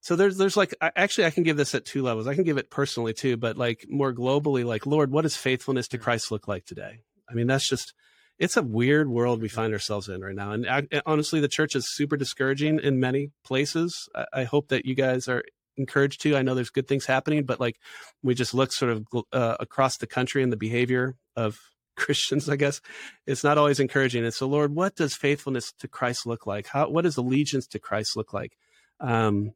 so 0.00 0.16
there's 0.16 0.38
there's 0.38 0.56
like 0.56 0.74
actually 0.80 1.26
I 1.26 1.30
can 1.30 1.42
give 1.42 1.58
this 1.58 1.74
at 1.74 1.84
two 1.84 2.02
levels. 2.02 2.26
I 2.26 2.34
can 2.34 2.44
give 2.44 2.56
it 2.56 2.70
personally 2.70 3.12
too, 3.12 3.36
but 3.36 3.58
like 3.58 3.86
more 3.88 4.14
globally, 4.14 4.64
like 4.64 4.86
Lord, 4.86 5.10
what 5.10 5.22
does 5.22 5.36
faithfulness 5.36 5.88
to 5.88 5.98
Christ 5.98 6.30
look 6.30 6.48
like 6.48 6.64
today? 6.64 7.00
I 7.28 7.34
mean, 7.34 7.46
that's 7.46 7.68
just 7.68 7.92
it's 8.38 8.56
a 8.56 8.62
weird 8.62 9.10
world 9.10 9.42
we 9.42 9.48
find 9.48 9.74
ourselves 9.74 10.08
in 10.08 10.22
right 10.22 10.34
now. 10.34 10.52
And 10.52 10.66
I, 10.66 11.02
honestly, 11.04 11.40
the 11.40 11.48
church 11.48 11.76
is 11.76 11.94
super 11.94 12.16
discouraging 12.16 12.80
in 12.80 12.98
many 12.98 13.30
places. 13.44 14.08
I, 14.14 14.24
I 14.32 14.44
hope 14.44 14.68
that 14.68 14.86
you 14.86 14.94
guys 14.94 15.28
are 15.28 15.44
encouraged 15.76 16.20
to. 16.22 16.36
I 16.36 16.42
know 16.42 16.54
there's 16.54 16.70
good 16.70 16.88
things 16.88 17.06
happening, 17.06 17.44
but 17.44 17.60
like 17.60 17.76
we 18.22 18.34
just 18.34 18.54
look 18.54 18.72
sort 18.72 18.92
of 18.92 19.06
uh, 19.32 19.56
across 19.60 19.96
the 19.96 20.06
country 20.06 20.42
and 20.42 20.52
the 20.52 20.56
behavior 20.56 21.16
of 21.36 21.58
Christians, 21.96 22.48
I 22.48 22.56
guess 22.56 22.80
it's 23.26 23.44
not 23.44 23.58
always 23.58 23.80
encouraging. 23.80 24.24
And 24.24 24.32
so, 24.32 24.46
Lord, 24.46 24.74
what 24.74 24.96
does 24.96 25.14
faithfulness 25.14 25.72
to 25.80 25.88
Christ 25.88 26.26
look 26.26 26.46
like? 26.46 26.66
How 26.68 26.88
what 26.88 27.02
does 27.02 27.16
allegiance 27.16 27.66
to 27.68 27.78
Christ 27.78 28.16
look 28.16 28.32
like? 28.32 28.56
Um, 29.00 29.52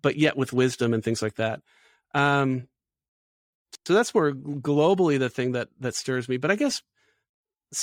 but 0.00 0.16
yet 0.16 0.36
with 0.36 0.52
wisdom 0.52 0.92
and 0.92 1.04
things 1.04 1.22
like 1.22 1.36
that. 1.36 1.60
Um, 2.14 2.68
so 3.86 3.94
that's 3.94 4.14
where 4.14 4.32
globally 4.32 5.18
the 5.18 5.28
thing 5.28 5.52
that 5.52 5.68
that 5.80 5.94
stirs 5.94 6.28
me. 6.28 6.36
But 6.36 6.50
I 6.50 6.56
guess 6.56 6.82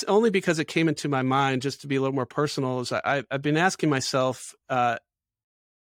only 0.07 0.29
because 0.29 0.59
it 0.59 0.67
came 0.67 0.87
into 0.87 1.09
my 1.09 1.21
mind, 1.21 1.61
just 1.61 1.81
to 1.81 1.87
be 1.87 1.95
a 1.95 2.01
little 2.01 2.15
more 2.15 2.25
personal, 2.25 2.79
is 2.79 2.91
I, 2.91 3.23
have 3.29 3.41
been 3.41 3.57
asking 3.57 3.89
myself 3.89 4.53
uh, 4.69 4.97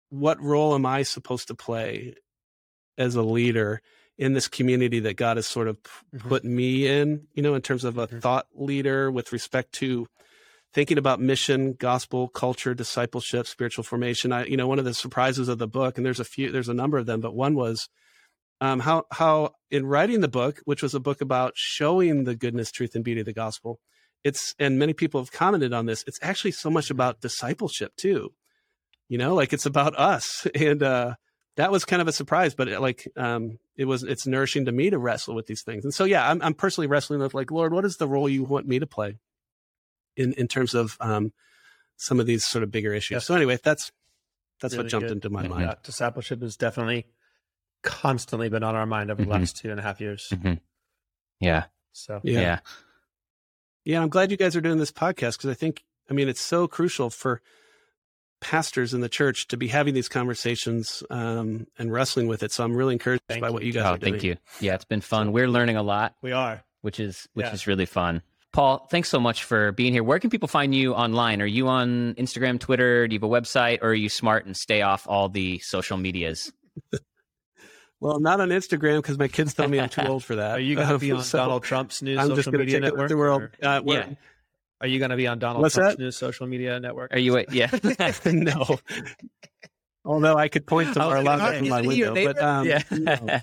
what 0.10 0.42
role 0.42 0.76
am 0.76 0.86
I 0.86 1.04
supposed 1.04 1.48
to 1.48 1.56
play 1.56 2.16
as 2.98 3.16
a 3.16 3.22
leader 3.22 3.82
in 4.18 4.34
this 4.34 4.48
community 4.48 5.00
that 5.00 5.16
God 5.16 5.38
has 5.38 5.48
sort 5.48 5.68
of 5.68 5.78
mm-hmm. 6.14 6.28
put 6.28 6.44
me 6.44 6.88
in, 6.88 7.28
you 7.34 7.42
know, 7.42 7.56
in 7.56 7.62
terms 7.62 7.86
of 7.86 7.98
a 7.98 8.08
mm-hmm. 8.08 8.20
thought 8.20 8.48
leader 8.54 9.10
with 9.10 9.32
respect 9.32 9.72
to 9.74 10.08
thinking 10.74 10.98
about 10.98 11.22
mission, 11.22 11.74
gospel, 11.74 12.28
culture, 12.28 12.74
discipleship, 12.74 13.48
spiritual 13.48 13.84
formation. 13.84 14.32
I, 14.32 14.46
you 14.46 14.58
know, 14.58 14.68
one 14.68 14.78
of 14.78 14.86
the 14.86 14.94
surprises 14.94 15.48
of 15.48 15.58
the 15.58 15.68
book, 15.68 15.98
and 15.98 16.06
there's 16.06 16.20
a 16.20 16.26
few, 16.26 16.52
there's 16.52 16.70
a 16.70 16.74
number 16.74 16.98
of 16.98 17.06
them, 17.06 17.22
but 17.22 17.34
one 17.34 17.56
was 17.56 17.88
um, 18.62 18.82
how 18.82 19.06
how 19.12 19.52
in 19.72 19.86
writing 19.86 20.20
the 20.20 20.28
book, 20.28 20.60
which 20.66 20.84
was 20.84 20.94
a 20.94 21.00
book 21.00 21.22
about 21.22 21.54
showing 21.56 22.26
the 22.26 22.36
goodness, 22.36 22.72
truth, 22.72 22.94
and 22.96 23.06
beauty 23.06 23.22
of 23.22 23.26
the 23.26 23.34
gospel, 23.34 23.80
it's 24.24 24.54
and 24.60 24.78
many 24.78 24.94
people 24.94 25.22
have 25.22 25.32
commented 25.32 25.72
on 25.72 25.86
this. 25.86 26.04
It's 26.08 26.20
actually 26.22 26.52
so 26.52 26.70
much 26.70 26.86
mm-hmm. 26.86 26.96
about 26.96 27.22
discipleship 27.22 27.94
too 27.96 28.34
you 29.10 29.18
know 29.18 29.36
like 29.36 29.52
it's 29.52 29.66
about 29.66 29.98
us 30.00 30.48
and 30.56 30.82
uh 30.82 31.16
that 31.56 31.72
was 31.72 31.84
kind 31.84 32.02
of 32.02 32.08
a 32.08 32.14
surprise, 32.14 32.56
but 32.56 32.70
it, 32.70 32.80
like 32.80 33.06
um, 33.18 33.60
it 33.76 33.84
was 33.84 34.04
it's 34.04 34.26
nourishing 34.26 34.64
to 34.66 34.72
me 34.72 34.90
to 34.92 34.98
wrestle 34.98 35.36
with 35.36 35.46
these 35.46 35.62
things. 35.62 35.84
And 35.84 35.94
so 35.94 36.06
yeah, 36.06 36.26
I'm 36.30 36.42
I'm 36.42 36.54
personally 36.54 36.88
wrestling 36.88 37.20
with 37.20 37.34
like 37.34 37.52
Lord, 37.52 37.74
what 37.74 37.84
is 37.84 37.98
the 37.98 38.08
role 38.08 38.30
you 38.30 38.46
want 38.46 38.66
me 38.66 38.80
to 38.80 38.88
play 38.88 39.18
in 40.16 40.32
in 40.34 40.48
terms 40.48 40.74
of 40.74 40.96
um, 41.02 41.34
some 41.98 42.18
of 42.22 42.26
these 42.26 42.46
sort 42.46 42.64
of 42.64 42.72
bigger 42.72 42.94
issues. 42.94 43.16
Yes. 43.16 43.26
So 43.26 43.36
anyway, 43.36 43.60
that's 43.62 43.92
that's 44.62 44.74
Really 44.76 44.86
what 44.86 44.90
jumped 44.92 45.08
good. 45.10 45.18
into 45.18 45.30
my 45.30 45.46
mind. 45.50 45.62
Yeah, 45.68 45.74
discipleship 45.84 46.42
has 46.44 46.56
definitely 46.56 47.08
constantly 47.84 48.48
been 48.48 48.64
on 48.64 48.76
our 48.76 48.86
mind 48.86 49.12
over 49.12 49.22
Mhm. 49.22 49.26
the 49.26 49.32
last 49.32 49.58
two 49.58 49.70
and 49.72 49.80
a 49.82 49.84
half 49.84 50.00
years. 50.00 50.30
Mhm. 50.32 50.62
Yeah. 51.42 51.66
So 51.92 52.22
Yeah. 52.24 52.40
Yeah. 52.42 52.60
Yeah, 53.84 54.02
I'm 54.02 54.10
glad 54.10 54.32
you 54.32 54.38
guys 54.38 54.56
are 54.56 54.62
doing 54.62 54.78
this 54.78 54.92
podcast 54.92 55.38
because 55.38 55.50
I 55.50 55.54
think, 55.56 55.84
I 56.10 56.14
mean, 56.14 56.30
it's 56.30 56.42
so 56.42 56.68
crucial 56.68 57.10
for 57.10 57.42
pastors 58.42 58.94
in 58.94 59.02
the 59.02 59.10
church 59.10 59.48
to 59.50 59.58
be 59.58 59.68
having 59.68 59.94
these 59.94 60.08
conversations 60.10 61.04
um, 61.10 61.68
and 61.78 61.92
wrestling 61.92 62.28
with 62.28 62.42
it. 62.44 62.52
So 62.52 62.64
I'm 62.64 62.76
really 62.76 62.94
encouraged 62.94 63.24
Thank 63.28 63.42
by 63.42 63.48
you. 63.48 63.54
what 63.54 63.64
you 63.64 63.74
guys 63.74 63.86
Oh, 63.86 63.94
are 63.94 63.98
doing. 63.98 64.14
thank 64.14 64.24
you. 64.24 64.38
Yeah, 64.60 64.76
it's 64.76 64.86
been 64.86 65.02
fun. 65.02 65.32
We're 65.32 65.48
learning 65.50 65.76
a 65.78 65.84
lot, 65.84 66.16
we 66.22 66.32
are. 66.32 66.64
which 66.82 67.00
is 67.00 67.28
which 67.34 67.46
Yeah. 67.46 67.54
is 67.54 67.68
really 67.68 67.86
fun. 67.86 68.22
Paul, 68.52 68.88
thanks 68.90 69.10
so 69.10 69.20
much 69.20 69.44
for 69.44 69.72
being 69.74 69.94
here. 69.94 70.04
Where 70.04 70.18
can 70.20 70.30
people 70.32 70.48
find 70.48 70.74
you 70.74 70.94
online? 70.96 71.40
Are 71.42 71.46
you 71.46 71.68
on 71.68 72.16
Instagram, 72.16 72.60
Twitter? 72.60 73.08
Do 73.08 73.14
you 73.14 73.20
have 73.20 73.30
a 73.30 73.32
website, 73.32 73.80
or 73.84 73.90
are 73.90 73.94
you 73.94 74.10
smart 74.10 74.46
and 74.46 74.58
stay 74.58 74.82
off 74.82 75.06
all 75.08 75.30
the 75.30 75.60
social 75.60 75.98
medias? 75.98 76.52
Well, 78.02 78.22
not 78.22 78.40
on 78.40 78.48
Instagram 78.48 79.00
because 79.00 79.18
my 79.20 79.28
kids 79.28 79.54
tell 79.54 79.68
me 79.68 79.78
I'm 79.78 79.90
too 79.90 80.02
old 80.08 80.24
for 80.24 80.38
that. 80.38 80.52
Are 80.52 80.60
you 80.62 80.76
going 80.76 80.88
to 80.88 80.94
Um, 80.94 81.00
be 81.02 81.12
on 81.12 81.22
so 81.24 81.38
Donald 81.40 81.64
Trump's 81.64 82.02
new 82.02 82.18
I'm 82.18 82.30
just 82.30 82.38
social 82.38 82.54
going 82.54 82.60
to 82.60 82.66
media 82.66 82.80
take 82.80 82.94
network? 82.94 83.10
the 83.10 83.18
world. 83.18 83.50
Uh, 83.62 83.82
we're- 83.84 84.06
Yeah. 84.08 84.16
Are 84.82 84.88
you 84.88 85.00
going 85.00 85.12
to 85.12 85.18
be 85.18 85.28
on 85.28 85.40
Donald 85.40 85.62
What's 85.62 85.76
Trump's 85.76 85.98
that? 85.98 86.02
new 86.02 86.12
social 86.12 86.48
media 86.48 86.80
network? 86.80 87.14
Are 87.14 87.20
you? 87.20 87.38
a- 87.38 87.46
Yeah. 87.52 87.70
no. 88.26 88.80
Although 90.06 90.36
I 90.36 90.48
could 90.48 90.66
point 90.66 90.94
to 90.94 91.02
I 91.02 91.08
was 91.08 91.16
from 91.18 91.70
my 91.70 91.82
isn't 91.82 91.92
he 91.92 91.98
your 91.98 92.14
window, 92.14 92.34
but 92.34 92.44
um, 92.44 92.66
yeah. 92.66 92.84
no. 92.92 93.40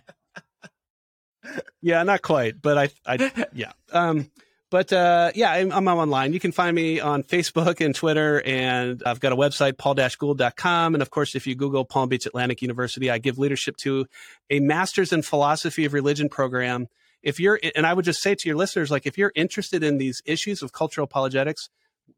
yeah, 1.82 2.02
not 2.02 2.22
quite, 2.22 2.60
but 2.60 2.78
I, 2.78 2.88
I, 3.06 3.46
yeah. 3.52 3.72
Um, 3.92 4.30
but 4.70 4.92
uh, 4.92 5.30
yeah, 5.34 5.52
I'm, 5.52 5.70
I'm 5.70 5.86
online. 5.86 6.32
You 6.32 6.40
can 6.40 6.50
find 6.50 6.74
me 6.74 6.98
on 6.98 7.22
Facebook 7.22 7.84
and 7.84 7.94
Twitter, 7.94 8.42
and 8.44 9.00
I've 9.06 9.20
got 9.20 9.32
a 9.32 9.36
website, 9.36 9.78
paul-gould.com. 9.78 10.94
And 10.94 11.02
of 11.02 11.10
course, 11.10 11.34
if 11.36 11.46
you 11.46 11.54
Google 11.54 11.84
Palm 11.84 12.08
Beach 12.08 12.26
Atlantic 12.26 12.62
University, 12.62 13.10
I 13.10 13.18
give 13.18 13.38
leadership 13.38 13.76
to 13.78 14.06
a 14.50 14.58
master's 14.58 15.12
in 15.12 15.22
philosophy 15.22 15.84
of 15.84 15.92
religion 15.92 16.28
program. 16.28 16.88
If 17.26 17.40
you're, 17.40 17.58
and 17.74 17.84
I 17.84 17.92
would 17.92 18.04
just 18.04 18.22
say 18.22 18.36
to 18.36 18.48
your 18.48 18.56
listeners, 18.56 18.88
like, 18.88 19.04
if 19.04 19.18
you're 19.18 19.32
interested 19.34 19.82
in 19.82 19.98
these 19.98 20.22
issues 20.24 20.62
of 20.62 20.72
cultural 20.72 21.06
apologetics, 21.06 21.68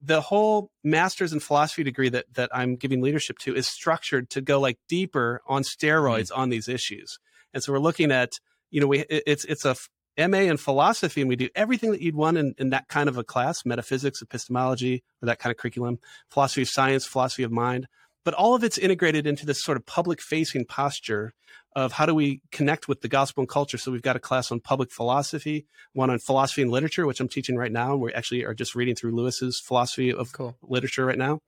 the 0.02 0.20
whole 0.20 0.70
master's 0.84 1.32
in 1.32 1.40
philosophy 1.40 1.82
degree 1.82 2.10
that 2.10 2.26
that 2.34 2.50
I'm 2.52 2.76
giving 2.76 3.00
leadership 3.00 3.38
to 3.38 3.56
is 3.56 3.66
structured 3.66 4.28
to 4.30 4.42
go 4.42 4.60
like 4.60 4.78
deeper 4.86 5.40
on 5.48 5.62
steroids 5.62 6.30
mm. 6.30 6.36
on 6.36 6.50
these 6.50 6.68
issues. 6.68 7.18
And 7.54 7.62
so 7.62 7.72
we're 7.72 7.78
looking 7.78 8.12
at, 8.12 8.32
you 8.70 8.82
know, 8.82 8.86
we 8.86 9.06
it's 9.08 9.46
it's 9.46 9.64
a 9.64 9.76
MA 10.18 10.40
in 10.40 10.58
philosophy, 10.58 11.22
and 11.22 11.28
we 11.28 11.36
do 11.36 11.48
everything 11.54 11.92
that 11.92 12.02
you'd 12.02 12.16
want 12.16 12.36
in, 12.36 12.54
in 12.58 12.68
that 12.70 12.88
kind 12.88 13.08
of 13.08 13.16
a 13.16 13.24
class: 13.24 13.64
metaphysics, 13.64 14.20
epistemology, 14.20 15.02
or 15.22 15.26
that 15.26 15.38
kind 15.38 15.50
of 15.50 15.56
curriculum, 15.56 15.98
philosophy 16.28 16.62
of 16.62 16.68
science, 16.68 17.06
philosophy 17.06 17.44
of 17.44 17.50
mind. 17.50 17.86
But 18.28 18.34
all 18.34 18.54
of 18.54 18.62
it's 18.62 18.76
integrated 18.76 19.26
into 19.26 19.46
this 19.46 19.64
sort 19.64 19.78
of 19.78 19.86
public-facing 19.86 20.66
posture 20.66 21.32
of 21.74 21.92
how 21.92 22.04
do 22.04 22.14
we 22.14 22.42
connect 22.52 22.86
with 22.86 23.00
the 23.00 23.08
gospel 23.08 23.40
and 23.40 23.48
culture. 23.48 23.78
So 23.78 23.90
we've 23.90 24.02
got 24.02 24.16
a 24.16 24.20
class 24.20 24.52
on 24.52 24.60
public 24.60 24.92
philosophy, 24.92 25.64
one 25.94 26.10
on 26.10 26.18
philosophy 26.18 26.60
and 26.60 26.70
literature, 26.70 27.06
which 27.06 27.20
I'm 27.20 27.28
teaching 27.28 27.56
right 27.56 27.72
now. 27.72 27.92
And 27.92 28.02
we 28.02 28.12
actually 28.12 28.44
are 28.44 28.52
just 28.52 28.74
reading 28.74 28.94
through 28.94 29.16
Lewis's 29.16 29.58
philosophy 29.58 30.12
of 30.12 30.30
Cool. 30.34 30.58
literature 30.60 31.06
right 31.06 31.16
now. 31.16 31.40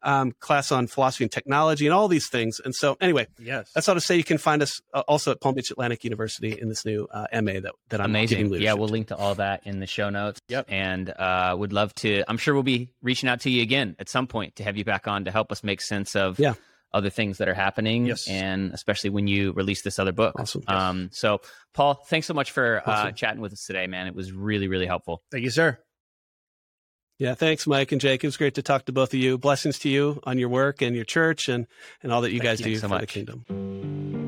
Um, 0.00 0.32
class 0.38 0.70
on 0.70 0.86
philosophy 0.86 1.24
and 1.24 1.32
technology 1.32 1.84
and 1.86 1.92
all 1.92 2.06
these 2.06 2.28
things. 2.28 2.60
And 2.64 2.72
so, 2.74 2.96
anyway, 3.00 3.26
Yes. 3.40 3.70
that's 3.74 3.88
all 3.88 3.96
to 3.96 4.00
say. 4.00 4.16
You 4.16 4.22
can 4.22 4.38
find 4.38 4.62
us 4.62 4.80
uh, 4.94 5.02
also 5.08 5.32
at 5.32 5.40
Palm 5.40 5.56
Beach 5.56 5.72
Atlantic 5.72 6.04
University 6.04 6.56
in 6.60 6.68
this 6.68 6.84
new 6.84 7.08
uh, 7.12 7.26
MA 7.42 7.54
that, 7.60 7.72
that 7.88 8.00
I'm 8.00 8.10
Amazing. 8.10 8.52
Yeah, 8.54 8.74
we'll 8.74 8.88
link 8.88 9.08
to 9.08 9.16
all 9.16 9.34
that 9.34 9.66
in 9.66 9.80
the 9.80 9.86
show 9.88 10.08
notes. 10.08 10.40
Yep. 10.48 10.66
And 10.68 11.10
uh, 11.10 11.56
would 11.58 11.72
love 11.72 11.92
to. 11.96 12.22
I'm 12.28 12.38
sure 12.38 12.54
we'll 12.54 12.62
be 12.62 12.90
reaching 13.02 13.28
out 13.28 13.40
to 13.40 13.50
you 13.50 13.60
again 13.62 13.96
at 13.98 14.08
some 14.08 14.28
point 14.28 14.54
to 14.56 14.62
have 14.64 14.76
you 14.76 14.84
back 14.84 15.08
on 15.08 15.24
to 15.24 15.32
help 15.32 15.50
us 15.50 15.64
make 15.64 15.80
sense 15.80 16.14
of 16.14 16.38
Yeah. 16.38 16.54
other 16.94 17.10
things 17.10 17.38
that 17.38 17.48
are 17.48 17.54
happening. 17.54 18.06
Yes. 18.06 18.28
And 18.28 18.72
especially 18.72 19.10
when 19.10 19.26
you 19.26 19.50
release 19.50 19.82
this 19.82 19.98
other 19.98 20.12
book. 20.12 20.34
Awesome. 20.38 20.62
Um, 20.68 21.10
so, 21.12 21.40
Paul, 21.74 21.94
thanks 22.06 22.28
so 22.28 22.34
much 22.34 22.52
for 22.52 22.82
uh, 22.86 23.10
chatting 23.10 23.40
with 23.40 23.52
us 23.52 23.64
today, 23.66 23.88
man. 23.88 24.06
It 24.06 24.14
was 24.14 24.30
really, 24.32 24.68
really 24.68 24.86
helpful. 24.86 25.22
Thank 25.32 25.42
you, 25.42 25.50
sir. 25.50 25.78
Yeah, 27.18 27.34
thanks, 27.34 27.66
Mike 27.66 27.90
and 27.90 28.00
Jake. 28.00 28.22
It 28.22 28.28
was 28.28 28.36
great 28.36 28.54
to 28.54 28.62
talk 28.62 28.84
to 28.84 28.92
both 28.92 29.12
of 29.12 29.18
you. 29.18 29.38
Blessings 29.38 29.78
to 29.80 29.88
you 29.88 30.20
on 30.22 30.38
your 30.38 30.48
work 30.48 30.80
and 30.82 30.94
your 30.94 31.04
church 31.04 31.48
and, 31.48 31.66
and 32.02 32.12
all 32.12 32.20
that 32.20 32.30
you 32.30 32.38
Thank 32.38 32.48
guys 32.48 32.60
you 32.60 32.66
do 32.66 32.76
so 32.76 32.82
for 32.82 32.94
the 32.94 33.00
much. 33.00 33.08
kingdom. 33.08 34.27